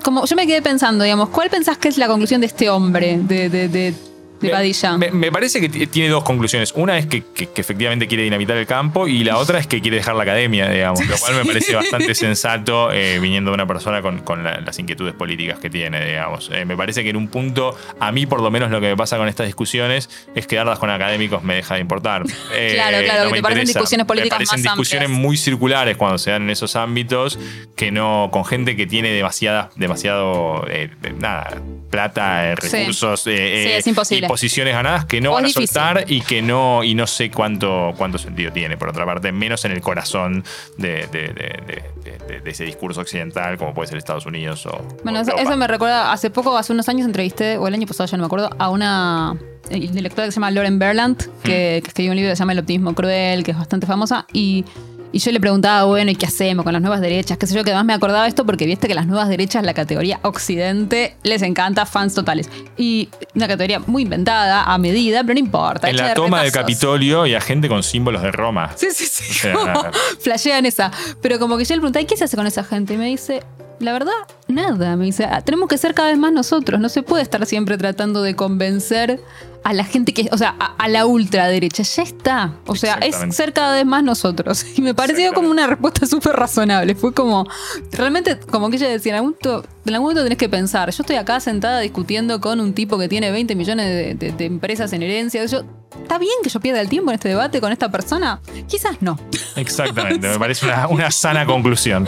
como 0.03 0.25
yo 0.27 0.35
me 0.37 0.47
quedé 0.47 0.63
pensando, 0.63 1.05
digamos, 1.05 1.29
¿cuál 1.29 1.49
pensás 1.51 1.79
que 1.79 1.89
es 1.89 1.99
la 1.99 2.09
conclusión 2.09 2.41
de 2.41 2.49
este 2.49 2.69
hombre, 2.71 3.19
de, 3.23 3.49
de, 3.49 3.69
de, 3.69 3.95
de 4.43 4.49
Me- 4.49 4.53
Padilla? 4.55 4.97
Me, 4.99 5.11
me 5.11 5.33
parece 5.33 5.61
que 5.61 5.69
tiene 5.87 6.09
dos 6.11 6.25
conclusiones. 6.25 6.73
Una 6.77 6.99
es 6.99 7.07
que, 7.07 7.23
que- 7.35 7.49
que 7.49 7.61
efectivamente 7.61 8.07
quiere 8.07 8.25
dinamitar 8.25 8.57
el 8.57 8.67
campo 8.67 9.09
y 9.09 9.25
la 9.25 9.39
otra 9.39 9.59
es 9.59 9.67
que 9.67 9.81
quiere 9.81 9.97
dejar 9.99 10.15
la 10.17 10.25
academia, 10.25 10.69
digamos. 10.69 11.07
Lo 11.07 11.17
cual 11.17 11.37
me 11.37 11.45
parece 11.45 11.75
bastante 11.75 12.15
sensato 12.15 12.91
eh, 12.93 13.19
viniendo 13.21 13.51
de 13.51 13.55
una 13.55 13.67
persona 13.67 14.03
con, 14.03 14.19
con 14.21 14.45
la- 14.45 14.61
las 14.61 14.79
inquietudes 14.79 15.15
políticas 15.15 15.59
que 15.59 15.71
tiene, 15.71 16.05
digamos. 16.05 16.51
Eh, 16.53 16.65
me 16.65 16.77
parece 16.77 17.03
que 17.03 17.11
en 17.11 17.17
un 17.17 17.29
punto, 17.29 17.77
a 18.01 18.13
mí 18.13 18.27
por 18.27 18.41
lo 18.43 18.51
menos 18.51 18.71
lo 18.71 18.81
que 18.81 18.89
me 18.89 18.97
pasa 18.97 19.17
con 19.17 19.29
estas 19.29 19.47
discusiones 19.47 20.11
es 20.35 20.47
que 20.47 20.57
darlas 20.57 20.79
con 20.79 20.91
académicos 20.91 21.43
me 21.43 21.55
deja 21.55 21.75
de 21.77 21.81
importar. 21.81 22.23
Eh, 22.55 22.73
Claro, 22.75 22.99
claro, 23.05 23.25
que 23.27 23.31
me 23.31 23.37
te 23.39 23.43
parecen 23.43 23.67
discusiones 23.67 24.07
políticas 24.07 24.39
Me 24.39 24.47
parecen 24.47 24.65
más 24.65 24.73
discusiones 24.75 25.07
amplias. 25.07 25.23
muy 25.27 25.37
circulares 25.37 25.97
cuando 25.97 26.19
se 26.19 26.31
dan 26.33 26.43
en 26.43 26.51
esos 26.51 26.77
ámbitos 26.77 27.39
que 27.77 27.91
no, 27.91 28.29
con 28.33 28.45
gente 28.45 28.77
que 28.77 28.87
tiene 28.87 29.11
demasiada, 29.11 29.71
demasiado, 29.77 30.67
eh, 30.69 30.91
nada, 31.19 31.61
plata, 31.91 32.55
Sí. 32.61 32.77
recursos, 32.77 33.21
Sí, 33.23 33.31
es 33.35 33.87
imposible. 33.87 34.27
Posiciones 34.33 34.75
ganadas 34.75 35.05
que 35.05 35.21
no 35.21 35.31
O 35.31 35.35
van 35.35 35.45
a 35.45 35.49
difícil. 35.49 35.69
soltar 35.69 36.05
y 36.09 36.21
que 36.23 36.41
no 36.43 36.83
y 36.85 36.95
no 36.95 37.07
sé 37.07 37.31
cuánto 37.31 37.93
cuánto 37.99 38.17
sentido 38.19 38.51
tiene 38.53 38.77
por 38.79 38.89
otra 38.89 39.05
parte 39.05 39.31
menos 39.33 39.65
en 39.67 39.73
el 39.73 39.81
corazón 39.83 40.43
de, 40.79 41.07
de- 41.09 41.29
de- 41.29 41.63
de- 41.67 42.19
de- 42.27 42.41
de 42.41 42.51
ese 42.51 42.65
discurso 42.65 43.01
occidental 43.03 43.59
como 43.59 43.75
puede 43.75 43.89
ser 43.89 43.99
Estados 43.99 44.25
Unidos 44.27 44.65
o 44.67 44.79
Bueno, 45.05 45.21
o 45.21 45.23
eso, 45.23 45.57
me 45.57 45.67
recuerda, 45.67 46.13
hace 46.13 46.31
poco, 46.31 46.57
hace 46.57 46.73
unos 46.73 46.89
años 46.89 47.07
entrevisté, 47.07 47.59
o 47.59 47.69
el 47.69 47.75
año 47.75 47.87
pasado 47.87 48.09
ya 48.09 48.17
no 48.17 48.23
me 48.23 48.27
acuerdo, 48.27 48.51
a 48.59 48.71
una 48.71 49.37
eh, 49.71 49.77
intelectual 49.77 50.27
que 50.29 50.33
se 50.33 50.37
llama 50.37 50.51
Lauren 50.51 50.79
Berland, 50.79 51.19
que, 51.43 51.79
Mm. 51.79 51.83
que 51.83 51.89
escribió 51.89 52.13
un 52.13 52.17
libro 52.17 52.31
que 52.33 52.37
se 52.37 52.41
llama 52.41 52.53
El 52.53 52.59
optimismo 52.61 52.95
cruel, 52.95 53.45
que 53.45 53.51
es 53.53 53.59
bastante 53.59 53.87
famosa, 53.87 54.27
y, 54.33 54.65
y 55.13 55.19
yo 55.19 55.31
le 55.31 55.39
preguntaba, 55.41 55.85
bueno, 55.85 56.11
¿y 56.11 56.17
qué 56.17 56.27
hacemos 56.27 56.65
con 56.65 56.73
las 56.73 56.81
nuevas 56.83 57.01
derechas? 57.01 57.37
Qué 57.39 57.47
sé 57.47 57.55
yo, 57.55 57.63
que 57.65 57.71
además 57.71 57.85
me 57.87 57.93
acordaba 57.93 58.27
esto 58.27 58.47
porque 58.47 58.67
viste 58.67 58.89
que 58.89 58.95
las 58.95 59.07
nuevas 59.07 59.29
derechas, 59.29 59.63
la 59.65 59.75
categoría 59.75 60.19
occidente, 60.23 61.17
les 61.23 61.43
encanta, 61.43 61.87
fans 61.87 62.15
totales. 62.15 62.49
Y 62.77 63.09
una 63.35 63.47
categoría 63.47 63.79
muy 63.81 64.03
inventada, 64.03 64.65
a 64.65 64.79
medida, 64.79 65.23
pero 65.23 65.35
no 65.35 65.41
importa. 65.41 65.89
en 65.91 65.97
la 65.97 66.09
de 66.09 66.15
toma 66.15 66.43
del. 66.43 66.53
Capitolio 66.53 67.27
y 67.27 67.35
a 67.35 67.41
gente 67.41 67.69
con 67.69 67.83
símbolos 67.83 68.23
de 68.23 68.31
Roma 68.33 68.71
Sí, 68.77 68.89
sí, 68.93 69.07
sí. 69.07 69.25
O 69.31 69.35
sea, 69.35 69.53
como 69.55 69.83
flashean 70.21 70.67
esa. 70.67 70.91
Pero 71.21 71.39
como 71.39 71.57
que 71.59 71.65
yo 71.65 71.75
le 71.75 71.81
pregunté, 71.81 72.01
¿y 72.03 72.07
qué 72.07 72.17
se 72.17 72.25
hace 72.25 72.37
con 72.37 72.47
esa 72.47 72.65
gente? 72.65 72.95
Y 72.95 72.97
me 72.97 73.07
dice, 73.07 73.43
la 73.81 73.93
verdad, 73.93 74.13
nada. 74.49 74.97
Me 74.97 75.05
dice, 75.07 75.25
"Ah, 75.25 75.41
tenemos 75.43 75.69
que 75.69 75.79
ser 75.79 75.95
cada 75.95 76.09
vez 76.09 76.19
más 76.19 76.33
nosotros. 76.33 76.81
No 76.81 76.89
se 76.89 77.03
puede 77.03 77.23
estar 77.23 77.45
siempre 77.47 77.77
tratando 77.79 78.23
de 78.23 78.37
convencer 78.37 79.21
a 79.65 79.73
la 79.73 79.85
gente 79.85 80.13
que, 80.13 80.29
o 80.33 80.39
sea, 80.39 80.55
a, 80.59 80.75
a 80.77 80.89
la 80.89 81.07
ultraderecha. 81.07 81.83
Ya 81.83 82.03
está. 82.03 82.55
O 82.67 82.75
sea, 82.75 82.95
es 82.95 83.17
ser 83.35 83.53
cada 83.53 83.75
vez 83.77 83.87
más 83.87 84.03
nosotros. 84.03 84.65
Y 84.77 84.83
me 84.83 84.95
pareció 84.95 85.33
como 85.33 85.51
una 85.51 85.67
respuesta 85.67 86.07
súper 86.07 86.33
razonable. 86.37 86.95
Fue 86.95 87.13
como, 87.15 87.47
realmente, 87.93 88.39
como 88.39 88.71
que 88.71 88.77
ella 88.77 88.89
decía, 88.89 89.13
en 89.13 89.17
algún, 89.17 89.37
momento, 89.41 89.69
en 89.87 89.95
algún 89.95 90.05
momento 90.07 90.23
tenés 90.25 90.39
que 90.39 90.49
pensar, 90.49 90.91
yo 90.91 91.03
estoy 91.03 91.17
acá 91.17 91.39
sentada 91.41 91.81
discutiendo 91.81 92.41
con 92.41 92.61
un 92.61 92.73
tipo 92.75 92.99
que 92.99 93.09
tiene 93.09 93.31
20 93.31 93.55
millones 93.55 93.87
de, 93.87 94.15
de- 94.15 94.33
de 94.33 94.45
empresas 94.47 94.93
en 94.93 95.03
herencia. 95.03 95.45
Yo, 95.47 95.63
¿Está 96.01 96.19
bien 96.19 96.35
que 96.43 96.49
yo 96.49 96.61
pierda 96.61 96.81
el 96.81 96.89
tiempo 96.89 97.11
en 97.11 97.17
este 97.17 97.29
debate 97.29 97.61
con 97.61 97.73
esta 97.73 97.91
persona? 97.91 98.41
Quizás 98.69 99.01
no. 99.01 99.19
exactamente 99.57 100.29
me 100.29 100.39
parece 100.39 100.67
una, 100.67 100.89
una 100.89 101.11
sana 101.11 101.45
conclusión 101.47 102.07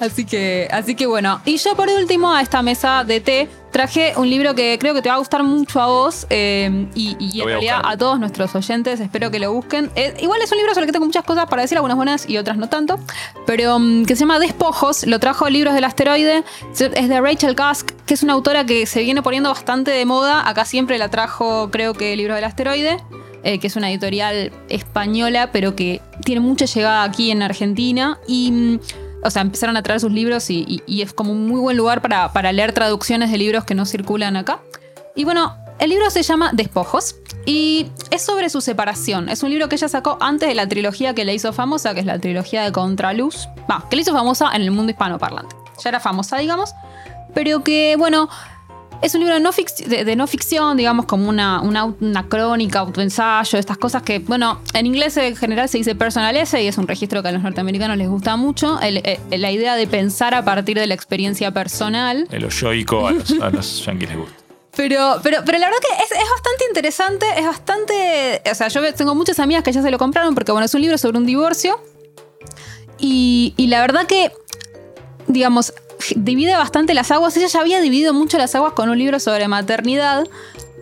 Así 0.00 0.24
que, 0.24 0.68
así 0.70 0.94
que 0.94 1.06
bueno. 1.06 1.40
Y 1.44 1.56
yo 1.56 1.74
por 1.76 1.88
último 1.88 2.32
a 2.32 2.42
esta 2.42 2.62
mesa 2.62 3.04
de 3.04 3.20
té 3.20 3.48
traje 3.70 4.12
un 4.16 4.30
libro 4.30 4.54
que 4.54 4.78
creo 4.78 4.94
que 4.94 5.02
te 5.02 5.08
va 5.08 5.16
a 5.16 5.18
gustar 5.18 5.42
mucho 5.42 5.80
a 5.80 5.86
vos 5.86 6.28
eh, 6.30 6.86
y, 6.94 7.16
y 7.18 7.40
en 7.40 7.70
a 7.70 7.96
todos 7.96 8.20
nuestros 8.20 8.54
oyentes. 8.54 9.00
Espero 9.00 9.30
que 9.30 9.38
lo 9.38 9.52
busquen. 9.52 9.90
Eh, 9.96 10.14
igual 10.20 10.40
es 10.42 10.52
un 10.52 10.58
libro 10.58 10.72
sobre 10.74 10.84
el 10.84 10.88
que 10.88 10.92
tengo 10.92 11.06
muchas 11.06 11.24
cosas 11.24 11.46
para 11.46 11.62
decir, 11.62 11.76
algunas 11.76 11.96
buenas 11.96 12.28
y 12.28 12.38
otras 12.38 12.56
no 12.56 12.68
tanto. 12.68 13.00
Pero 13.46 13.78
mm, 13.78 14.04
que 14.04 14.14
se 14.14 14.20
llama 14.20 14.38
Despojos. 14.38 15.06
Lo 15.06 15.18
trajo 15.18 15.48
Libros 15.48 15.74
del 15.74 15.84
Asteroide. 15.84 16.44
Es 16.72 17.08
de 17.08 17.20
Rachel 17.20 17.56
Cusk, 17.56 17.90
que 18.06 18.14
es 18.14 18.22
una 18.22 18.34
autora 18.34 18.64
que 18.64 18.86
se 18.86 19.02
viene 19.02 19.22
poniendo 19.22 19.48
bastante 19.48 19.90
de 19.90 20.04
moda. 20.04 20.48
Acá 20.48 20.64
siempre 20.64 20.98
la 20.98 21.08
trajo, 21.08 21.70
creo 21.70 21.94
que 21.94 22.14
Libros 22.16 22.36
del 22.36 22.44
Asteroide. 22.44 22.98
Eh, 23.44 23.58
que 23.58 23.66
es 23.66 23.76
una 23.76 23.90
editorial 23.90 24.52
española, 24.68 25.50
pero 25.52 25.76
que 25.76 26.00
tiene 26.24 26.40
mucha 26.40 26.64
llegada 26.64 27.04
aquí 27.04 27.30
en 27.30 27.42
Argentina. 27.42 28.18
Y 28.26 28.50
mm, 28.50 28.80
o 29.22 29.30
sea, 29.30 29.42
empezaron 29.42 29.76
a 29.76 29.82
traer 29.82 30.00
sus 30.00 30.12
libros 30.12 30.50
y, 30.50 30.82
es 30.86 31.12
como 31.12 31.32
un 31.32 31.46
muy 31.46 31.60
buen 31.60 31.76
lugar 31.76 32.02
para, 32.02 32.32
para 32.32 32.52
leer 32.52 32.72
traducciones 32.72 33.30
de 33.30 33.38
libros 33.38 33.64
que 33.64 33.74
no 33.74 33.86
circulan 33.86 34.36
acá. 34.36 34.60
Y 35.14 35.24
bueno, 35.24 35.56
el 35.78 35.90
libro 35.90 36.10
se 36.10 36.22
llama 36.22 36.50
Despojos 36.52 37.16
y 37.46 37.86
es 38.10 38.22
sobre 38.22 38.48
su 38.50 38.60
separación. 38.60 39.28
Es 39.28 39.42
un 39.42 39.50
libro 39.50 39.68
que 39.68 39.76
ella 39.76 39.88
sacó 39.88 40.18
antes 40.20 40.48
de 40.48 40.54
la 40.54 40.68
trilogía 40.68 41.14
que 41.14 41.24
le 41.24 41.34
hizo 41.34 41.52
famosa, 41.52 41.94
que 41.94 42.00
es 42.00 42.06
la 42.06 42.18
trilogía 42.18 42.62
de 42.64 42.72
Contraluz. 42.72 43.48
Va, 43.70 43.86
que 43.88 43.96
le 43.96 44.02
hizo 44.02 44.12
famosa 44.12 44.50
en 44.54 44.62
el 44.62 44.70
mundo 44.70 44.90
hispanoparlante. 44.90 45.56
Ya 45.82 45.88
era 45.88 46.00
famosa, 46.00 46.38
digamos, 46.38 46.74
pero 47.34 47.64
que, 47.64 47.96
bueno, 47.96 48.28
es 49.02 49.14
un 49.14 49.20
libro 49.20 49.34
de 49.34 49.40
no, 49.40 49.52
fic- 49.52 49.84
de, 49.86 50.04
de 50.04 50.16
no 50.16 50.26
ficción, 50.26 50.76
digamos, 50.76 51.06
como 51.06 51.28
una, 51.28 51.60
una, 51.60 51.84
una 51.84 52.28
crónica, 52.28 52.78
autoensayo, 52.80 53.58
estas 53.58 53.76
cosas 53.78 54.02
que, 54.02 54.18
bueno, 54.20 54.60
en 54.72 54.86
inglés 54.86 55.16
en 55.16 55.36
general 55.36 55.68
se 55.68 55.78
dice 55.78 55.94
personal 55.94 56.36
essay 56.36 56.64
y 56.64 56.68
es 56.68 56.78
un 56.78 56.88
registro 56.88 57.22
que 57.22 57.28
a 57.28 57.32
los 57.32 57.42
norteamericanos 57.42 57.96
les 57.98 58.08
gusta 58.08 58.36
mucho. 58.36 58.80
El- 58.80 58.98
eh, 58.98 59.20
la 59.30 59.50
idea 59.50 59.76
de 59.76 59.86
pensar 59.86 60.34
a 60.34 60.44
partir 60.44 60.78
de 60.78 60.86
la 60.86 60.94
experiencia 60.94 61.50
personal. 61.52 62.26
el 62.30 62.48
yoico 62.48 63.06
a 63.06 63.12
los, 63.12 63.30
a 63.40 63.50
los 63.50 63.84
yanquis 63.84 64.08
les 64.08 64.18
gusta 64.18 64.34
Pero, 64.76 65.20
pero, 65.22 65.38
pero 65.44 65.58
la 65.58 65.66
verdad 65.66 65.80
que 65.80 66.02
es, 66.04 66.10
es 66.10 66.30
bastante 66.30 66.64
interesante, 66.68 67.26
es 67.36 67.46
bastante. 67.46 68.42
O 68.50 68.54
sea, 68.54 68.68
yo 68.68 68.94
tengo 68.94 69.14
muchas 69.14 69.38
amigas 69.38 69.62
que 69.62 69.72
ya 69.72 69.82
se 69.82 69.90
lo 69.90 69.98
compraron 69.98 70.34
porque, 70.34 70.52
bueno, 70.52 70.64
es 70.64 70.74
un 70.74 70.80
libro 70.80 70.96
sobre 70.98 71.18
un 71.18 71.26
divorcio. 71.26 71.78
Y, 72.98 73.54
y 73.56 73.66
la 73.66 73.80
verdad 73.80 74.06
que, 74.06 74.32
digamos, 75.26 75.72
divide 76.16 76.54
bastante 76.56 76.94
las 76.94 77.10
aguas. 77.10 77.36
Ella 77.36 77.46
ya 77.46 77.60
había 77.60 77.80
dividido 77.80 78.12
mucho 78.12 78.38
las 78.38 78.54
aguas 78.54 78.72
con 78.72 78.88
un 78.88 78.98
libro 78.98 79.18
sobre 79.20 79.48
maternidad. 79.48 80.24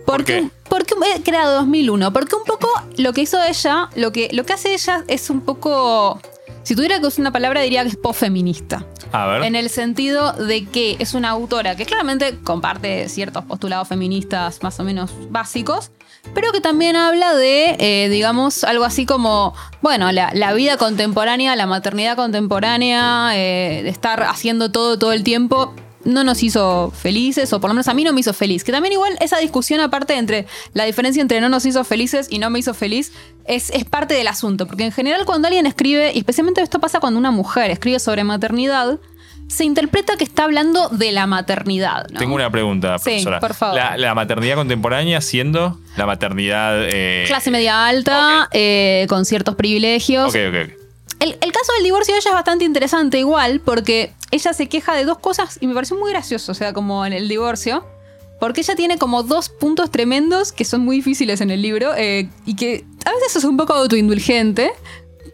Porque, 0.05 0.49
¿Por 0.69 0.85
qué? 0.85 0.95
porque 0.95 0.95
eh, 1.15 1.23
creado 1.23 1.55
2001. 1.55 2.13
Porque 2.13 2.35
un 2.37 2.45
poco 2.45 2.69
lo 2.97 3.13
que 3.13 3.23
hizo 3.23 3.43
ella, 3.43 3.89
lo 3.95 4.13
que, 4.13 4.29
lo 4.33 4.45
que 4.45 4.53
hace 4.53 4.75
ella 4.75 5.05
es 5.09 5.31
un 5.31 5.41
poco. 5.43 6.21
Si 6.65 6.77
tuviera 6.77 7.01
que 7.01 7.07
usar 7.07 7.21
una 7.21 7.33
palabra, 7.33 7.61
diría 7.61 7.83
que 7.83 7.91
es 7.91 7.97
post-feminista. 7.97 8.87
a 9.11 9.27
ver 9.27 9.45
En 9.45 9.57
el 9.57 9.69
sentido 9.69 10.33
de 10.33 10.65
que 10.67 10.97
es 11.01 11.15
una 11.15 11.31
autora 11.31 11.77
que 11.77 11.87
claramente 11.87 12.39
comparte 12.45 13.09
ciertos 13.09 13.45
postulados 13.45 13.89
feministas 13.89 14.63
más 14.63 14.79
o 14.79 14.85
menos 14.85 15.11
básicos, 15.31 15.91
pero 16.35 16.53
que 16.53 16.61
también 16.61 16.97
habla 16.97 17.35
de, 17.35 17.77
eh, 17.79 18.09
digamos, 18.09 18.65
algo 18.65 18.85
así 18.85 19.07
como, 19.07 19.55
bueno, 19.83 20.13
la, 20.13 20.53
vida 20.55 20.77
contemporánea, 20.77 21.57
la 21.57 21.67
maternidad 21.67 22.17
contemporánea, 22.17 23.33
eh, 23.35 23.83
de 23.83 23.91
estar 23.91 24.23
haciendo 24.23 24.71
todo 24.71 24.99
todo 24.99 25.13
el 25.13 25.25
tiempo. 25.25 25.75
no 26.05 26.25
nos 26.25 26.43
hizo 26.43 26.91
felices, 26.91 27.53
o 27.53 27.61
por 27.61 27.71
lo 27.71 27.75
menos 27.75 27.87
a 27.87 27.95
mí 27.95 28.03
no 28.03 28.13
me 28.13 28.21
hizo 28.21 28.33
feliz. 28.33 28.65
Que 28.65 28.73
también 28.73 28.93
igual 28.93 29.17
esa 29.21 29.39
discusión 29.39 29.79
aparte 29.81 30.17
entre 30.17 30.47
la 30.75 30.85
diferencia 30.85 31.23
entre 31.23 31.41
no 31.41 31.49
nos 31.49 31.65
hizo 31.65 31.85
felices 31.85 32.27
y 32.29 32.41
no 32.41 32.51
me 32.51 32.59
hizo 32.59 32.75
feliz, 32.75 33.13
es, 33.45 33.71
es 33.71 33.85
parte 33.85 34.15
del 34.15 34.27
asunto. 34.27 34.67
Porque 34.67 34.85
en 34.85 34.91
general 34.91 35.25
cuando 35.27 35.47
alguien 35.47 35.65
escribe, 35.65 36.11
y 36.13 36.19
especialmente 36.19 36.61
esto 36.61 36.81
pasa 36.81 36.99
cuando 36.99 37.21
una 37.21 37.31
mujer 37.31 37.71
escribe 37.71 38.01
sobre 38.01 38.25
maternidad, 38.25 38.99
se 39.49 39.65
interpreta 39.65 40.17
que 40.17 40.25
está 40.25 40.45
hablando 40.45 40.89
de 40.89 41.13
la 41.13 41.27
maternidad. 41.27 42.07
¿no? 42.11 42.19
Tengo 42.19 42.35
una 42.35 42.51
pregunta, 42.51 42.99
Sí, 42.99 43.05
profesora. 43.11 43.41
por 43.41 43.55
favor. 43.55 43.77
La, 43.77 43.97
la 43.97 44.15
maternidad 44.15 44.57
contemporánea 44.57 45.21
siendo 45.21 45.79
la 45.97 46.07
maternidad. 46.07 46.75
eh, 46.89 47.25
Clase 47.27 47.51
media 47.51 47.87
alta, 47.87 48.49
eh, 48.53 49.07
con 49.09 49.25
ciertos 49.25 49.55
privilegios. 49.57 50.29
Ok, 50.29 50.37
ok, 50.49 50.55
ok. 50.71 50.79
El, 51.21 51.37
el 51.41 51.53
caso 51.53 51.73
del 51.77 51.85
divorcio 51.85 52.15
de 52.15 52.21
ella 52.21 52.31
es 52.31 52.35
bastante 52.35 52.65
interesante 52.65 53.19
igual, 53.19 53.61
porque 53.61 54.13
ella 54.31 54.53
se 54.55 54.69
queja 54.69 54.95
de 54.95 55.05
dos 55.05 55.19
cosas 55.19 55.59
y 55.61 55.67
me 55.69 55.75
pareció 55.75 55.97
muy 55.97 56.11
gracioso, 56.11 56.51
o 56.51 56.55
sea, 56.55 56.73
como 56.73 57.05
en 57.07 57.13
el 57.13 57.29
divorcio. 57.29 57.87
Porque 58.41 58.63
ella 58.63 58.75
tiene 58.75 58.99
como 58.99 59.23
dos 59.23 59.49
puntos 59.51 59.93
tremendos 59.93 60.51
que 60.51 60.65
son 60.65 60.81
muy 60.81 60.97
difíciles 60.97 61.41
en 61.41 61.53
el 61.53 61.63
libro 61.63 61.93
eh, 61.97 62.29
y 62.45 62.57
que 62.57 62.85
a 63.05 63.13
veces 63.13 63.37
es 63.37 63.45
un 63.45 63.57
poco 63.57 63.73
autoindulgente, 63.75 64.73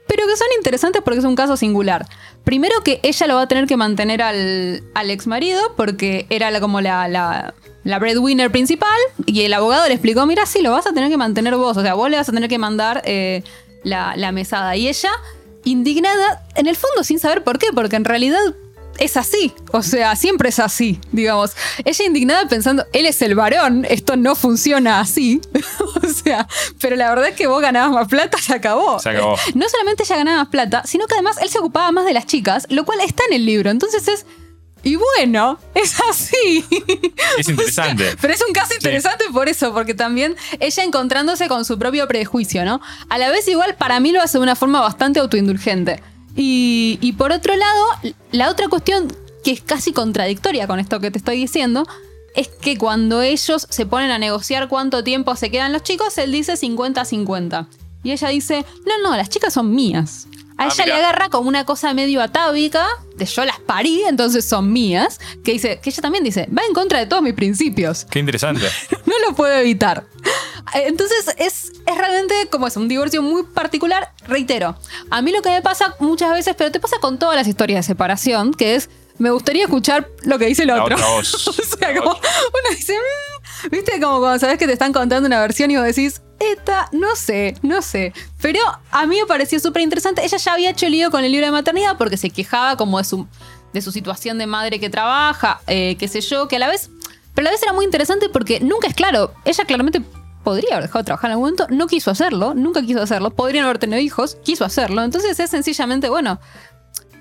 pero 0.06 0.26
que 0.26 0.36
son 0.36 0.46
interesantes 0.58 1.00
porque 1.02 1.20
es 1.20 1.24
un 1.24 1.34
caso 1.34 1.56
singular. 1.56 2.06
Primero 2.48 2.80
que 2.82 2.98
ella 3.02 3.26
lo 3.26 3.34
va 3.34 3.42
a 3.42 3.46
tener 3.46 3.66
que 3.66 3.76
mantener 3.76 4.22
al, 4.22 4.82
ex 5.10 5.26
marido 5.26 5.60
porque 5.76 6.24
era 6.30 6.50
la- 6.50 6.60
como 6.62 6.80
la, 6.80 7.06
la, 7.06 7.52
la 7.84 7.98
breadwinner 7.98 8.50
principal 8.50 8.98
y 9.26 9.42
el 9.42 9.52
abogado 9.52 9.86
le 9.86 9.92
explicó, 9.92 10.24
mira, 10.24 10.46
sí, 10.46 10.62
lo 10.62 10.70
vas 10.70 10.86
a 10.86 10.94
tener 10.94 11.10
que 11.10 11.18
mantener 11.18 11.56
vos, 11.56 11.76
o 11.76 11.82
sea, 11.82 11.92
vos 11.92 12.08
le 12.08 12.16
vas 12.16 12.26
a 12.26 12.32
tener 12.32 12.48
que 12.48 12.56
mandar 12.56 13.02
eh, 13.04 13.42
la, 13.82 14.16
la 14.16 14.32
mesada. 14.32 14.74
Y 14.76 14.88
ella, 14.88 15.10
indignada, 15.64 16.46
en 16.54 16.68
el 16.68 16.76
fondo 16.76 17.04
sin 17.04 17.18
saber 17.18 17.44
por 17.44 17.58
qué, 17.58 17.66
porque 17.74 17.96
en 17.96 18.06
realidad 18.06 18.40
es 18.98 19.16
así, 19.16 19.54
o 19.72 19.82
sea, 19.82 20.16
siempre 20.16 20.48
es 20.48 20.58
así, 20.58 21.00
digamos. 21.12 21.52
Ella 21.84 22.04
indignada 22.04 22.48
pensando, 22.48 22.84
él 22.92 23.06
es 23.06 23.22
el 23.22 23.34
varón, 23.34 23.86
esto 23.88 24.16
no 24.16 24.34
funciona 24.34 25.00
así. 25.00 25.40
o 26.02 26.08
sea, 26.08 26.46
pero 26.80 26.96
la 26.96 27.08
verdad 27.10 27.28
es 27.28 27.36
que 27.36 27.46
vos 27.46 27.62
ganabas 27.62 27.92
más 27.92 28.08
plata, 28.08 28.38
se 28.38 28.54
acabó. 28.54 28.98
Se 28.98 29.10
acabó. 29.10 29.36
No 29.54 29.68
solamente 29.68 30.02
ella 30.02 30.16
ganaba 30.16 30.38
más 30.38 30.48
plata, 30.48 30.82
sino 30.84 31.06
que 31.06 31.14
además 31.14 31.36
él 31.40 31.48
se 31.48 31.58
ocupaba 31.58 31.92
más 31.92 32.04
de 32.04 32.12
las 32.12 32.26
chicas, 32.26 32.66
lo 32.70 32.84
cual 32.84 33.00
está 33.00 33.22
en 33.28 33.34
el 33.34 33.46
libro. 33.46 33.70
Entonces 33.70 34.06
es. 34.08 34.26
Y 34.84 34.94
bueno, 34.94 35.58
es 35.74 35.94
así. 36.08 36.64
Es 37.36 37.48
interesante. 37.48 38.04
O 38.04 38.10
sea, 38.10 38.16
pero 38.20 38.32
es 38.32 38.42
un 38.46 38.52
caso 38.52 38.74
interesante 38.74 39.24
por 39.32 39.48
eso, 39.48 39.74
porque 39.74 39.94
también 39.94 40.36
ella 40.60 40.84
encontrándose 40.84 41.48
con 41.48 41.64
su 41.64 41.78
propio 41.78 42.06
prejuicio, 42.06 42.64
¿no? 42.64 42.80
A 43.08 43.18
la 43.18 43.28
vez, 43.30 43.46
igual, 43.48 43.74
para 43.74 43.98
mí 43.98 44.12
lo 44.12 44.22
hace 44.22 44.38
de 44.38 44.42
una 44.42 44.54
forma 44.54 44.80
bastante 44.80 45.18
autoindulgente. 45.18 46.00
Y, 46.38 46.98
y 47.02 47.12
por 47.12 47.32
otro 47.32 47.54
lado, 47.56 47.84
la 48.32 48.48
otra 48.48 48.68
cuestión 48.68 49.08
que 49.44 49.50
es 49.52 49.60
casi 49.60 49.92
contradictoria 49.92 50.66
con 50.66 50.78
esto 50.78 51.00
que 51.00 51.10
te 51.10 51.18
estoy 51.18 51.36
diciendo. 51.36 51.86
Es 52.34 52.48
que 52.48 52.76
cuando 52.78 53.22
ellos 53.22 53.66
se 53.68 53.86
ponen 53.86 54.10
a 54.10 54.18
negociar 54.18 54.68
cuánto 54.68 55.02
tiempo 55.02 55.34
se 55.34 55.50
quedan 55.50 55.72
los 55.72 55.82
chicos, 55.82 56.16
él 56.18 56.30
dice 56.30 56.52
50-50. 56.54 57.66
Y 58.04 58.12
ella 58.12 58.28
dice, 58.28 58.64
no, 58.86 59.02
no, 59.02 59.16
las 59.16 59.28
chicas 59.28 59.52
son 59.54 59.74
mías. 59.74 60.28
A 60.56 60.64
Ah, 60.64 60.68
ella 60.72 60.86
le 60.86 60.92
agarra 60.92 61.28
como 61.28 61.48
una 61.48 61.64
cosa 61.64 61.94
medio 61.94 62.20
atávica, 62.20 62.86
de 63.16 63.24
yo 63.24 63.44
las 63.44 63.60
parí, 63.60 64.02
entonces 64.08 64.44
son 64.44 64.72
mías, 64.72 65.20
que 65.44 65.52
dice, 65.52 65.80
que 65.80 65.90
ella 65.90 66.02
también 66.02 66.24
dice, 66.24 66.48
va 66.56 66.62
en 66.66 66.74
contra 66.74 66.98
de 66.98 67.06
todos 67.06 67.22
mis 67.22 67.34
principios. 67.34 68.04
Qué 68.10 68.18
interesante. 68.18 68.66
No 69.06 69.14
lo 69.26 69.34
puedo 69.34 69.54
evitar. 69.54 70.04
Eh, 70.74 70.84
Entonces 70.86 71.26
es, 71.38 71.72
es 71.86 71.96
realmente 71.98 72.34
como 72.50 72.66
es 72.66 72.76
un 72.76 72.88
divorcio 72.88 73.22
muy 73.22 73.42
particular. 73.44 74.12
Reitero, 74.26 74.76
a 75.10 75.22
mí 75.22 75.32
lo 75.32 75.42
que 75.42 75.50
me 75.50 75.62
pasa 75.62 75.94
muchas 76.00 76.32
veces, 76.32 76.54
pero 76.56 76.70
te 76.70 76.80
pasa 76.80 76.96
con 77.00 77.18
todas 77.18 77.36
las 77.36 77.46
historias 77.46 77.78
de 77.86 77.92
separación, 77.92 78.52
que 78.54 78.74
es, 78.74 78.90
me 79.18 79.30
gustaría 79.30 79.64
escuchar 79.64 80.08
lo 80.22 80.38
que 80.38 80.46
dice 80.46 80.62
el 80.64 80.70
otro. 80.70 80.96
o 81.20 81.22
sea, 81.24 81.94
como 81.98 82.10
uno 82.12 82.76
dice, 82.76 82.94
"Mm", 82.94 83.70
viste, 83.70 84.00
como 84.00 84.20
cuando 84.20 84.38
sabes 84.38 84.58
que 84.58 84.66
te 84.66 84.72
están 84.72 84.92
contando 84.92 85.26
una 85.26 85.40
versión 85.40 85.70
y 85.70 85.76
vos 85.76 85.84
decís, 85.84 86.22
esta, 86.38 86.88
no 86.92 87.16
sé, 87.16 87.56
no 87.62 87.82
sé. 87.82 88.12
Pero 88.40 88.60
a 88.92 89.06
mí 89.06 89.18
me 89.20 89.26
pareció 89.26 89.58
súper 89.58 89.82
interesante. 89.82 90.24
Ella 90.24 90.38
ya 90.38 90.52
había 90.52 90.70
hecho 90.70 90.88
lío 90.88 91.10
con 91.10 91.24
el 91.24 91.32
libro 91.32 91.46
de 91.46 91.52
maternidad 91.52 91.96
porque 91.98 92.16
se 92.16 92.30
quejaba 92.30 92.76
como 92.76 92.98
de 92.98 93.04
su, 93.04 93.26
de 93.72 93.82
su 93.82 93.90
situación 93.90 94.38
de 94.38 94.46
madre 94.46 94.78
que 94.78 94.88
trabaja, 94.88 95.60
eh, 95.66 95.96
qué 95.98 96.06
sé 96.06 96.20
yo, 96.20 96.46
que 96.46 96.54
a 96.56 96.58
la 96.60 96.68
vez, 96.68 96.90
pero 97.34 97.42
a 97.42 97.46
la 97.46 97.50
vez 97.50 97.62
era 97.64 97.72
muy 97.72 97.84
interesante 97.84 98.28
porque 98.28 98.60
nunca 98.60 98.86
es 98.86 98.94
claro. 98.94 99.34
Ella 99.44 99.64
claramente 99.64 100.00
podría 100.44 100.72
haber 100.74 100.84
dejado 100.84 101.00
de 101.00 101.04
trabajar 101.06 101.30
en 101.30 101.32
algún 101.32 101.44
momento, 101.50 101.66
no 101.70 101.86
quiso 101.86 102.10
hacerlo, 102.10 102.54
nunca 102.54 102.82
quiso 102.82 103.02
hacerlo, 103.02 103.30
podrían 103.30 103.64
haber 103.64 103.78
tenido 103.78 104.00
hijos, 104.00 104.36
quiso 104.44 104.64
hacerlo. 104.64 105.02
Entonces 105.02 105.38
es 105.38 105.50
sencillamente, 105.50 106.08
bueno, 106.08 106.40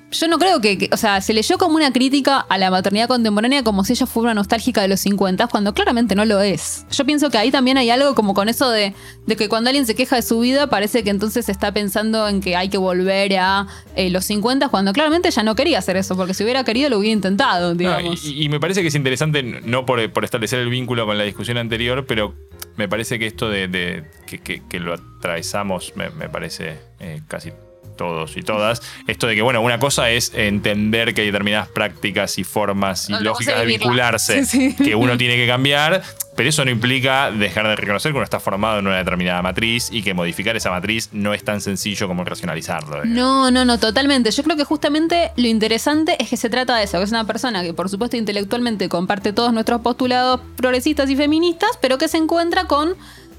yo 0.10 0.30
no 0.30 0.40
creo 0.40 0.62
que, 0.62 0.78
que- 0.78 0.90
o 0.94 0.96
sea, 0.98 1.20
se 1.20 1.34
leyó 1.34 1.58
como 1.58 1.76
una 1.76 1.92
crítica 1.92 2.38
a 2.40 2.58
la 2.58 2.72
maternidad 2.72 3.10
contemporánea 3.10 3.62
como 3.64 3.84
si 3.84 3.92
ella 3.92 4.06
fuera 4.06 4.28
una 4.28 4.36
nostálgica 4.36 4.82
de 4.82 4.88
los 4.88 5.02
50, 5.02 5.48
cuando 5.48 5.74
claramente 5.74 6.16
no 6.16 6.24
lo 6.24 6.40
es. 6.40 6.86
Yo 6.92 7.06
pienso 7.06 7.30
que 7.30 7.38
ahí 7.38 7.52
también 7.52 7.78
hay 7.78 7.90
algo 7.90 8.16
como 8.16 8.34
con 8.34 8.48
eso 8.48 8.70
de, 8.70 8.94
de 9.26 9.36
que 9.36 9.50
cuando 9.50 9.70
alguien 9.70 9.86
se 9.86 9.96
queja 9.96 10.16
de 10.16 10.22
su 10.22 10.40
vida, 10.40 10.68
parece 10.68 11.04
que 11.04 11.10
entonces 11.10 11.50
está 11.50 11.74
pensando 11.74 12.26
en 12.30 12.40
que 12.40 12.56
hay 12.56 12.70
que 12.70 12.78
volver 12.78 13.36
a 13.38 13.68
eh, 13.98 14.10
los 14.10 14.24
50, 14.24 14.70
cuando 14.70 14.94
claramente 14.94 15.28
ella 15.28 15.44
no 15.44 15.56
quería 15.56 15.80
hacer 15.80 15.98
eso, 15.98 16.16
porque 16.16 16.34
si 16.34 16.46
hubiera 16.46 16.64
querido 16.64 16.90
lo 16.90 17.00
hubiera 17.00 17.12
intentado, 17.12 17.76
digamos. 17.76 18.24
y, 18.24 18.44
y 18.44 18.48
me 18.48 18.62
parece 18.62 18.82
que 18.84 18.88
es 18.88 18.96
interesante, 18.96 19.44
no 19.44 19.86
por, 19.86 20.10
por 20.14 20.24
establecer 20.24 20.60
el 20.60 20.70
vínculo 20.70 21.06
con 21.06 21.18
la 21.18 21.26
discusión 21.26 21.58
anterior, 21.58 22.06
pero 22.08 22.34
me 22.78 22.88
parece 22.88 23.20
que 23.20 23.28
esto 23.28 23.50
de, 23.50 23.68
de- 23.68 24.04
que, 24.26 24.40
que- 24.40 24.62
que 24.68 24.80
lo 24.80 24.94
atravesamos, 24.94 25.94
me, 25.96 26.10
me 26.12 26.30
parece 26.30 26.78
eh, 27.00 27.22
casi 27.28 27.52
todos 27.98 28.38
y 28.38 28.42
todas, 28.44 28.82
esto 29.08 29.26
de 29.26 29.34
que, 29.36 29.42
bueno, 29.42 29.60
una 29.62 29.80
cosa 29.80 30.12
es 30.12 30.32
entender 30.36 31.16
que 31.16 31.22
hay 31.22 31.28
determinadas 31.28 31.68
prácticas 31.70 32.38
y 32.38 32.44
formas 32.44 33.10
y 33.10 33.14
lógicas 33.24 33.60
de 33.60 33.66
vincularse 33.66 34.46
Sí, 34.46 34.72
sí. 34.72 34.84
que 34.84 34.94
uno 34.96 35.18
tiene 35.18 35.36
que 35.36 35.48
cambiar, 35.48 36.04
pero 36.38 36.48
eso 36.48 36.64
no 36.64 36.72
implica 36.72 37.32
dejar 37.32 37.68
de 37.68 37.76
reconocer 37.76 38.14
que 38.14 38.16
uno 38.18 38.24
está 38.24 38.40
formado 38.40 38.80
en 38.80 38.88
una 38.88 38.98
determinada 38.98 39.42
matriz 39.42 39.90
y 39.92 40.02
que 40.04 40.14
modificar 40.14 40.56
esa 40.56 40.70
matriz 40.70 41.10
no 41.12 41.34
es 41.34 41.44
tan 41.44 41.60
sencillo 41.60 42.08
como 42.08 42.24
racionalizarlo. 42.24 43.02
digamos. 43.02 43.10
No, 43.18 43.52
no, 43.52 43.66
no, 43.66 43.78
totalmente. 43.80 44.32
Yo 44.32 44.44
creo 44.44 44.56
que 44.56 44.64
justamente 44.64 45.32
lo 45.36 45.48
interesante 45.48 46.16
es 46.24 46.30
que 46.30 46.38
se 46.38 46.50
trata 46.50 46.78
de 46.78 46.84
eso, 46.86 46.98
que 47.00 47.04
es 47.04 47.10
una 47.12 47.26
persona 47.26 47.64
que 47.64 47.74
por 47.74 47.90
supuesto 47.90 48.16
intelectualmente 48.16 48.88
comparte 48.88 49.34
todos 49.34 49.52
nuestros 49.52 49.82
postulados 49.82 50.40
progresistas 50.56 51.10
y 51.10 51.16
feministas, 51.18 51.72
pero 51.82 51.98
que 51.98 52.08
se 52.08 52.18
encuentra 52.18 52.66
con, 52.66 52.96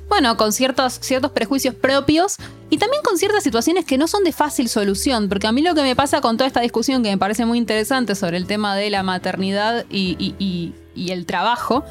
bueno, 0.09 0.37
con 0.37 0.53
ciertos, 0.53 0.99
ciertos 1.01 1.31
prejuicios 1.31 1.75
propios 1.75 2.37
y 2.71 2.79
también 2.79 3.03
con 3.03 3.17
ciertas 3.17 3.45
situaciones 3.45 3.85
que 3.85 3.97
no 3.97 4.09
son 4.09 4.25
de 4.25 4.33
fácil 4.33 4.69
solución, 4.69 5.29
porque 5.29 5.47
a 5.47 5.53
mí 5.53 5.63
lo 5.63 5.75
que 5.75 5.83
me 5.83 5.95
pasa 5.97 6.21
con 6.21 6.37
toda 6.37 6.49
esta 6.49 6.61
discusión 6.61 7.03
que 7.03 7.11
me 7.11 7.19
parece 7.19 7.47
muy 7.47 7.59
interesante 7.59 8.15
sobre 8.15 8.37
el 8.39 8.47
tema 8.47 8.75
de 8.77 8.91
la 8.91 9.03
maternidad 9.03 9.85
y, 9.89 10.17
y- 10.19 10.35
y- 10.39 10.75
y 10.95 11.13
el 11.13 11.27
trabajo, 11.27 11.85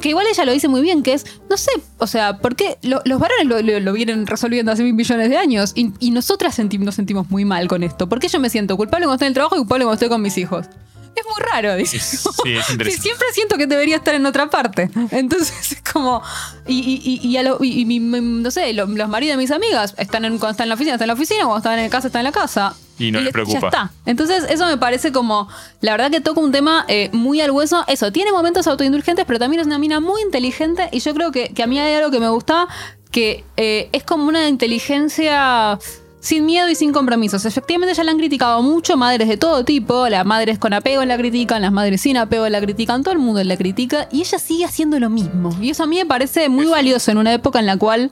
que 0.00 0.08
igual 0.10 0.26
ella 0.30 0.44
lo 0.44 0.52
dice 0.52 0.68
muy 0.68 0.80
bien, 0.80 1.02
que 1.02 1.12
es, 1.12 1.24
no 1.48 1.56
sé, 1.56 1.70
o 1.98 2.06
sea, 2.06 2.38
¿por 2.38 2.56
qué 2.56 2.78
lo- 2.82 3.02
los 3.04 3.20
varones 3.20 3.46
lo, 3.46 3.92
vienen 3.92 4.26
resolviendo 4.26 4.72
hace 4.72 4.82
mil 4.82 4.94
millones 4.94 5.28
de 5.28 5.36
años? 5.36 5.72
Y, 5.74 5.92
y 6.00 6.10
nosotras 6.10 6.58
nos 6.58 6.94
sentimos 6.94 7.30
muy 7.30 7.44
mal 7.44 7.68
con 7.68 7.82
esto. 7.82 8.08
¿Por 8.08 8.18
qué 8.18 8.28
yo 8.28 8.40
me 8.40 8.50
siento 8.50 8.76
culpable 8.76 9.04
cuando 9.06 9.14
estoy 9.14 9.26
en 9.26 9.30
el 9.30 9.34
trabajo 9.34 9.56
y 9.56 9.58
culpable 9.58 9.84
cuando 9.84 9.94
estoy 9.94 10.08
con 10.08 10.22
mis 10.22 10.36
hijos? 10.38 10.66
Es 11.14 11.24
muy 11.26 11.46
raro, 11.52 11.74
dice. 11.76 11.98
Sí, 11.98 12.18
es 12.56 12.66
Sí, 12.94 13.00
siempre 13.00 13.26
siento 13.32 13.56
que 13.56 13.66
debería 13.66 13.96
estar 13.96 14.14
en 14.14 14.24
otra 14.26 14.48
parte. 14.48 14.88
Entonces 15.10 15.72
es 15.72 15.82
como. 15.92 16.22
Y, 16.66 16.78
y- 17.04 17.26
y- 17.28 17.36
a 17.36 17.42
lo- 17.42 17.58
y- 17.62 17.84
mi- 17.84 17.98
no 18.00 18.50
sé, 18.50 18.72
lo- 18.72 18.86
los 18.86 19.08
maridos 19.08 19.36
de 19.36 19.42
mis 19.42 19.50
amigas 19.50 19.94
están 19.98 20.24
en, 20.24 20.38
cuando 20.38 20.52
están 20.52 20.64
en 20.66 20.68
la 20.70 20.74
oficina, 20.76 20.94
están 20.94 21.06
en 21.06 21.08
la 21.08 21.14
oficina, 21.14 21.40
cuando 21.44 21.58
están 21.58 21.78
en 21.78 21.84
la 21.84 21.90
casa, 21.90 22.06
están 22.06 22.20
en 22.20 22.24
la 22.24 22.32
casa. 22.32 22.74
Y 22.98 23.10
no 23.12 23.18
les 23.18 23.28
ya 23.28 23.32
preocupa. 23.32 23.66
está. 23.68 23.90
Entonces, 24.06 24.44
eso 24.50 24.66
me 24.66 24.76
parece 24.76 25.10
como. 25.10 25.48
La 25.80 25.92
verdad 25.92 26.10
que 26.10 26.20
toca 26.20 26.40
un 26.40 26.52
tema 26.52 26.84
eh, 26.88 27.08
muy 27.12 27.40
al 27.40 27.50
hueso. 27.50 27.84
Eso, 27.88 28.12
tiene 28.12 28.30
momentos 28.32 28.66
autoindulgentes, 28.66 29.24
pero 29.26 29.38
también 29.38 29.60
es 29.60 29.66
una 29.66 29.78
mina 29.78 30.00
muy 30.00 30.20
inteligente. 30.22 30.88
Y 30.92 31.00
yo 31.00 31.14
creo 31.14 31.32
que, 31.32 31.48
que 31.54 31.62
a 31.62 31.66
mí 31.66 31.78
hay 31.80 31.94
algo 31.94 32.10
que 32.10 32.20
me 32.20 32.28
gusta, 32.28 32.68
que 33.10 33.44
eh, 33.56 33.88
es 33.92 34.04
como 34.04 34.24
una 34.26 34.48
inteligencia. 34.48 35.78
Sin 36.20 36.44
miedo 36.44 36.68
y 36.68 36.74
sin 36.74 36.92
compromisos. 36.92 37.46
Efectivamente 37.46 37.94
ya 37.94 38.04
la 38.04 38.10
han 38.10 38.18
criticado 38.18 38.62
mucho, 38.62 38.96
madres 38.96 39.26
de 39.26 39.38
todo 39.38 39.64
tipo, 39.64 40.08
las 40.08 40.26
madres 40.26 40.58
con 40.58 40.74
apego 40.74 41.04
la 41.04 41.16
critican, 41.16 41.62
las 41.62 41.72
madres 41.72 42.02
sin 42.02 42.18
apego 42.18 42.48
la 42.48 42.60
critican, 42.60 43.02
todo 43.02 43.12
el 43.12 43.18
mundo 43.18 43.42
la 43.42 43.56
critica 43.56 44.06
y 44.12 44.20
ella 44.20 44.38
sigue 44.38 44.66
haciendo 44.66 45.00
lo 45.00 45.08
mismo. 45.08 45.56
Y 45.60 45.70
eso 45.70 45.84
a 45.84 45.86
mí 45.86 45.96
me 45.96 46.06
parece 46.06 46.48
muy 46.48 46.66
valioso 46.66 47.10
en 47.10 47.18
una 47.18 47.32
época 47.32 47.58
en 47.58 47.66
la 47.66 47.78
cual 47.78 48.10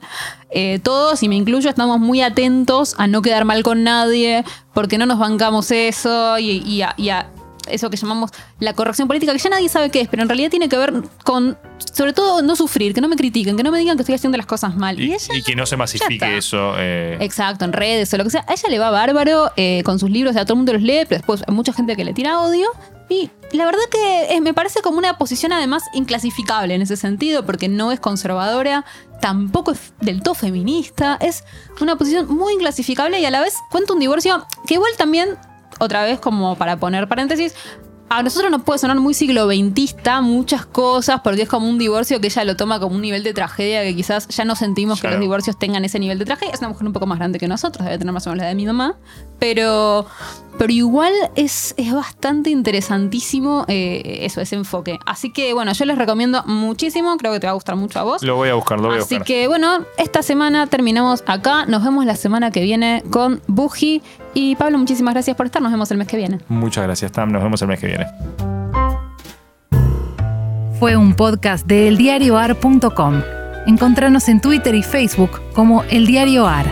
eh, 0.49 0.79
todos, 0.81 1.21
y 1.21 1.29
me 1.29 1.35
incluyo, 1.35 1.69
estamos 1.69 1.99
muy 1.99 2.21
atentos 2.21 2.95
a 2.97 3.05
no 3.07 3.21
quedar 3.21 3.45
mal 3.45 3.61
con 3.61 3.83
nadie, 3.83 4.43
porque 4.73 4.97
no 4.97 5.05
nos 5.05 5.19
bancamos 5.19 5.69
eso 5.71 6.39
y, 6.39 6.63
y 6.65 6.81
a, 6.81 6.95
y 6.97 7.09
a 7.09 7.27
eso 7.71 7.89
que 7.89 7.97
llamamos 7.97 8.31
la 8.59 8.73
corrección 8.73 9.07
política, 9.07 9.31
que 9.33 9.39
ya 9.39 9.49
nadie 9.49 9.69
sabe 9.69 9.89
qué 9.89 10.01
es, 10.01 10.07
pero 10.07 10.23
en 10.23 10.29
realidad 10.29 10.49
tiene 10.49 10.69
que 10.69 10.77
ver 10.77 10.93
con, 11.23 11.57
sobre 11.93 12.13
todo, 12.13 12.41
no 12.41 12.55
sufrir, 12.55 12.93
que 12.93 13.01
no 13.01 13.07
me 13.07 13.15
critiquen, 13.15 13.57
que 13.57 13.63
no 13.63 13.71
me 13.71 13.79
digan 13.79 13.97
que 13.97 14.03
estoy 14.03 14.15
haciendo 14.15 14.37
las 14.37 14.47
cosas 14.47 14.75
mal. 14.75 14.99
Y, 14.99 15.13
ella 15.13 15.33
y 15.35 15.43
que 15.43 15.55
no 15.55 15.65
se 15.65 15.77
masifique 15.77 16.37
eso. 16.37 16.73
eh, 16.77 17.17
Exacto, 17.19 17.65
en 17.65 17.73
redes 17.73 18.13
o 18.13 18.17
lo 18.17 18.23
que 18.23 18.29
sea. 18.29 18.45
A 18.47 18.53
ella 18.53 18.69
le 18.69 18.79
va 18.79 18.91
bárbaro 18.91 19.51
eh, 19.55 19.81
con 19.83 19.99
sus 19.99 20.09
libros, 20.09 20.35
a 20.35 20.43
todo 20.45 20.53
el 20.53 20.57
mundo 20.57 20.73
los 20.73 20.81
lee, 20.81 21.05
pero 21.07 21.19
después 21.19 21.43
hay 21.47 21.53
mucha 21.53 21.73
gente 21.73 21.95
que 21.95 22.03
le 22.03 22.13
tira 22.13 22.39
odio. 22.39 22.69
Y 23.11 23.31
la 23.53 23.65
verdad 23.65 23.81
que 23.91 24.39
me 24.39 24.53
parece 24.53 24.81
como 24.81 24.99
una 24.99 25.17
posición 25.17 25.51
además 25.51 25.81
inclasificable 25.93 26.75
en 26.75 26.83
ese 26.83 26.95
sentido, 26.95 27.43
porque 27.43 27.67
no 27.67 27.91
es 27.91 27.99
conservadora, 27.99 28.85
tampoco 29.19 29.71
es 29.71 29.93
del 29.99 30.21
todo 30.21 30.35
feminista, 30.35 31.17
es 31.19 31.43
una 31.81 31.97
posición 31.97 32.27
muy 32.27 32.53
inclasificable 32.53 33.19
y 33.19 33.25
a 33.25 33.31
la 33.31 33.41
vez 33.41 33.55
cuenta 33.71 33.93
un 33.93 33.99
divorcio 33.99 34.45
que 34.67 34.75
igual 34.75 34.91
también, 34.95 35.37
otra 35.79 36.03
vez 36.03 36.19
como 36.19 36.55
para 36.55 36.77
poner 36.77 37.07
paréntesis, 37.07 37.55
a 38.09 38.23
nosotros 38.23 38.49
nos 38.49 38.63
puede 38.63 38.79
sonar 38.79 38.99
muy 38.99 39.13
siglo 39.13 39.47
XXista 39.47 40.21
muchas 40.21 40.65
cosas, 40.65 41.21
porque 41.23 41.43
es 41.43 41.49
como 41.49 41.69
un 41.69 41.77
divorcio 41.77 42.19
que 42.19 42.27
ella 42.27 42.43
lo 42.43 42.57
toma 42.57 42.79
como 42.79 42.95
un 42.95 43.01
nivel 43.01 43.23
de 43.23 43.33
tragedia 43.33 43.83
que 43.83 43.95
quizás 43.95 44.27
ya 44.29 44.45
no 44.45 44.55
sentimos 44.55 44.99
que 44.99 45.09
los 45.09 45.19
divorcios 45.19 45.57
tengan 45.59 45.85
ese 45.85 45.99
nivel 45.99 46.17
de 46.17 46.25
tragedia. 46.25 46.53
Es 46.53 46.59
una 46.59 46.69
mujer 46.69 46.87
un 46.87 46.93
poco 46.93 47.05
más 47.05 47.19
grande 47.19 47.37
que 47.37 47.47
nosotros, 47.47 47.85
debe 47.85 47.99
tener 47.99 48.11
más 48.11 48.25
o 48.25 48.31
menos 48.31 48.43
la 48.43 48.49
de 48.49 48.55
mi 48.55 48.65
mamá, 48.65 48.97
pero, 49.37 50.07
pero 50.59 50.73
igual 50.73 51.13
es, 51.35 51.73
es 51.77 51.93
bastante 51.93 52.49
interesantísimo 52.49 53.63
eh, 53.69 54.19
eso, 54.23 54.41
ese 54.41 54.57
enfoque. 54.57 54.99
Así 55.05 55.31
que 55.31 55.53
bueno, 55.53 55.71
yo 55.71 55.85
les 55.85 55.97
recomiendo 55.97 56.43
muchísimo, 56.45 57.15
creo 57.15 57.31
que 57.31 57.39
te 57.39 57.47
va 57.47 57.51
a 57.51 57.53
gustar 57.53 57.77
mucho 57.77 57.97
a 57.97 58.03
vos. 58.03 58.21
Lo 58.21 58.35
voy 58.35 58.49
a 58.49 58.55
buscar, 58.55 58.77
lo 58.77 58.89
voy 58.89 58.97
a 58.97 59.01
Así 59.01 59.21
que 59.21 59.47
bueno, 59.47 59.85
esta 59.97 60.21
semana 60.21 60.67
terminamos 60.67 61.23
acá. 61.27 61.65
Nos 61.65 61.81
vemos 61.81 62.05
la 62.05 62.17
semana 62.17 62.51
que 62.51 62.59
viene 62.59 63.03
con 63.09 63.41
Buji. 63.47 64.01
Y 64.33 64.57
Pablo, 64.57 64.77
muchísimas 64.77 65.13
gracias 65.13 65.37
por 65.37 65.45
estar. 65.45 65.61
Nos 65.61 65.71
vemos 65.71 65.89
el 65.91 65.97
mes 65.97 66.07
que 66.07 66.17
viene. 66.17 66.39
Muchas 66.49 66.83
gracias, 66.83 67.13
Tam. 67.13 67.31
Nos 67.31 67.41
vemos 67.41 67.61
el 67.61 67.67
mes 67.69 67.79
que 67.79 67.87
viene. 67.87 68.07
Fue 70.77 70.97
un 70.97 71.13
podcast 71.13 71.65
de 71.67 71.87
eldiarioar.com. 71.87 73.21
Encontranos 73.65 74.27
en 74.27 74.41
Twitter 74.41 74.75
y 74.75 74.83
Facebook 74.83 75.39
como 75.53 75.83
El 75.83 76.05
Diario 76.05 76.47
Ar. 76.47 76.65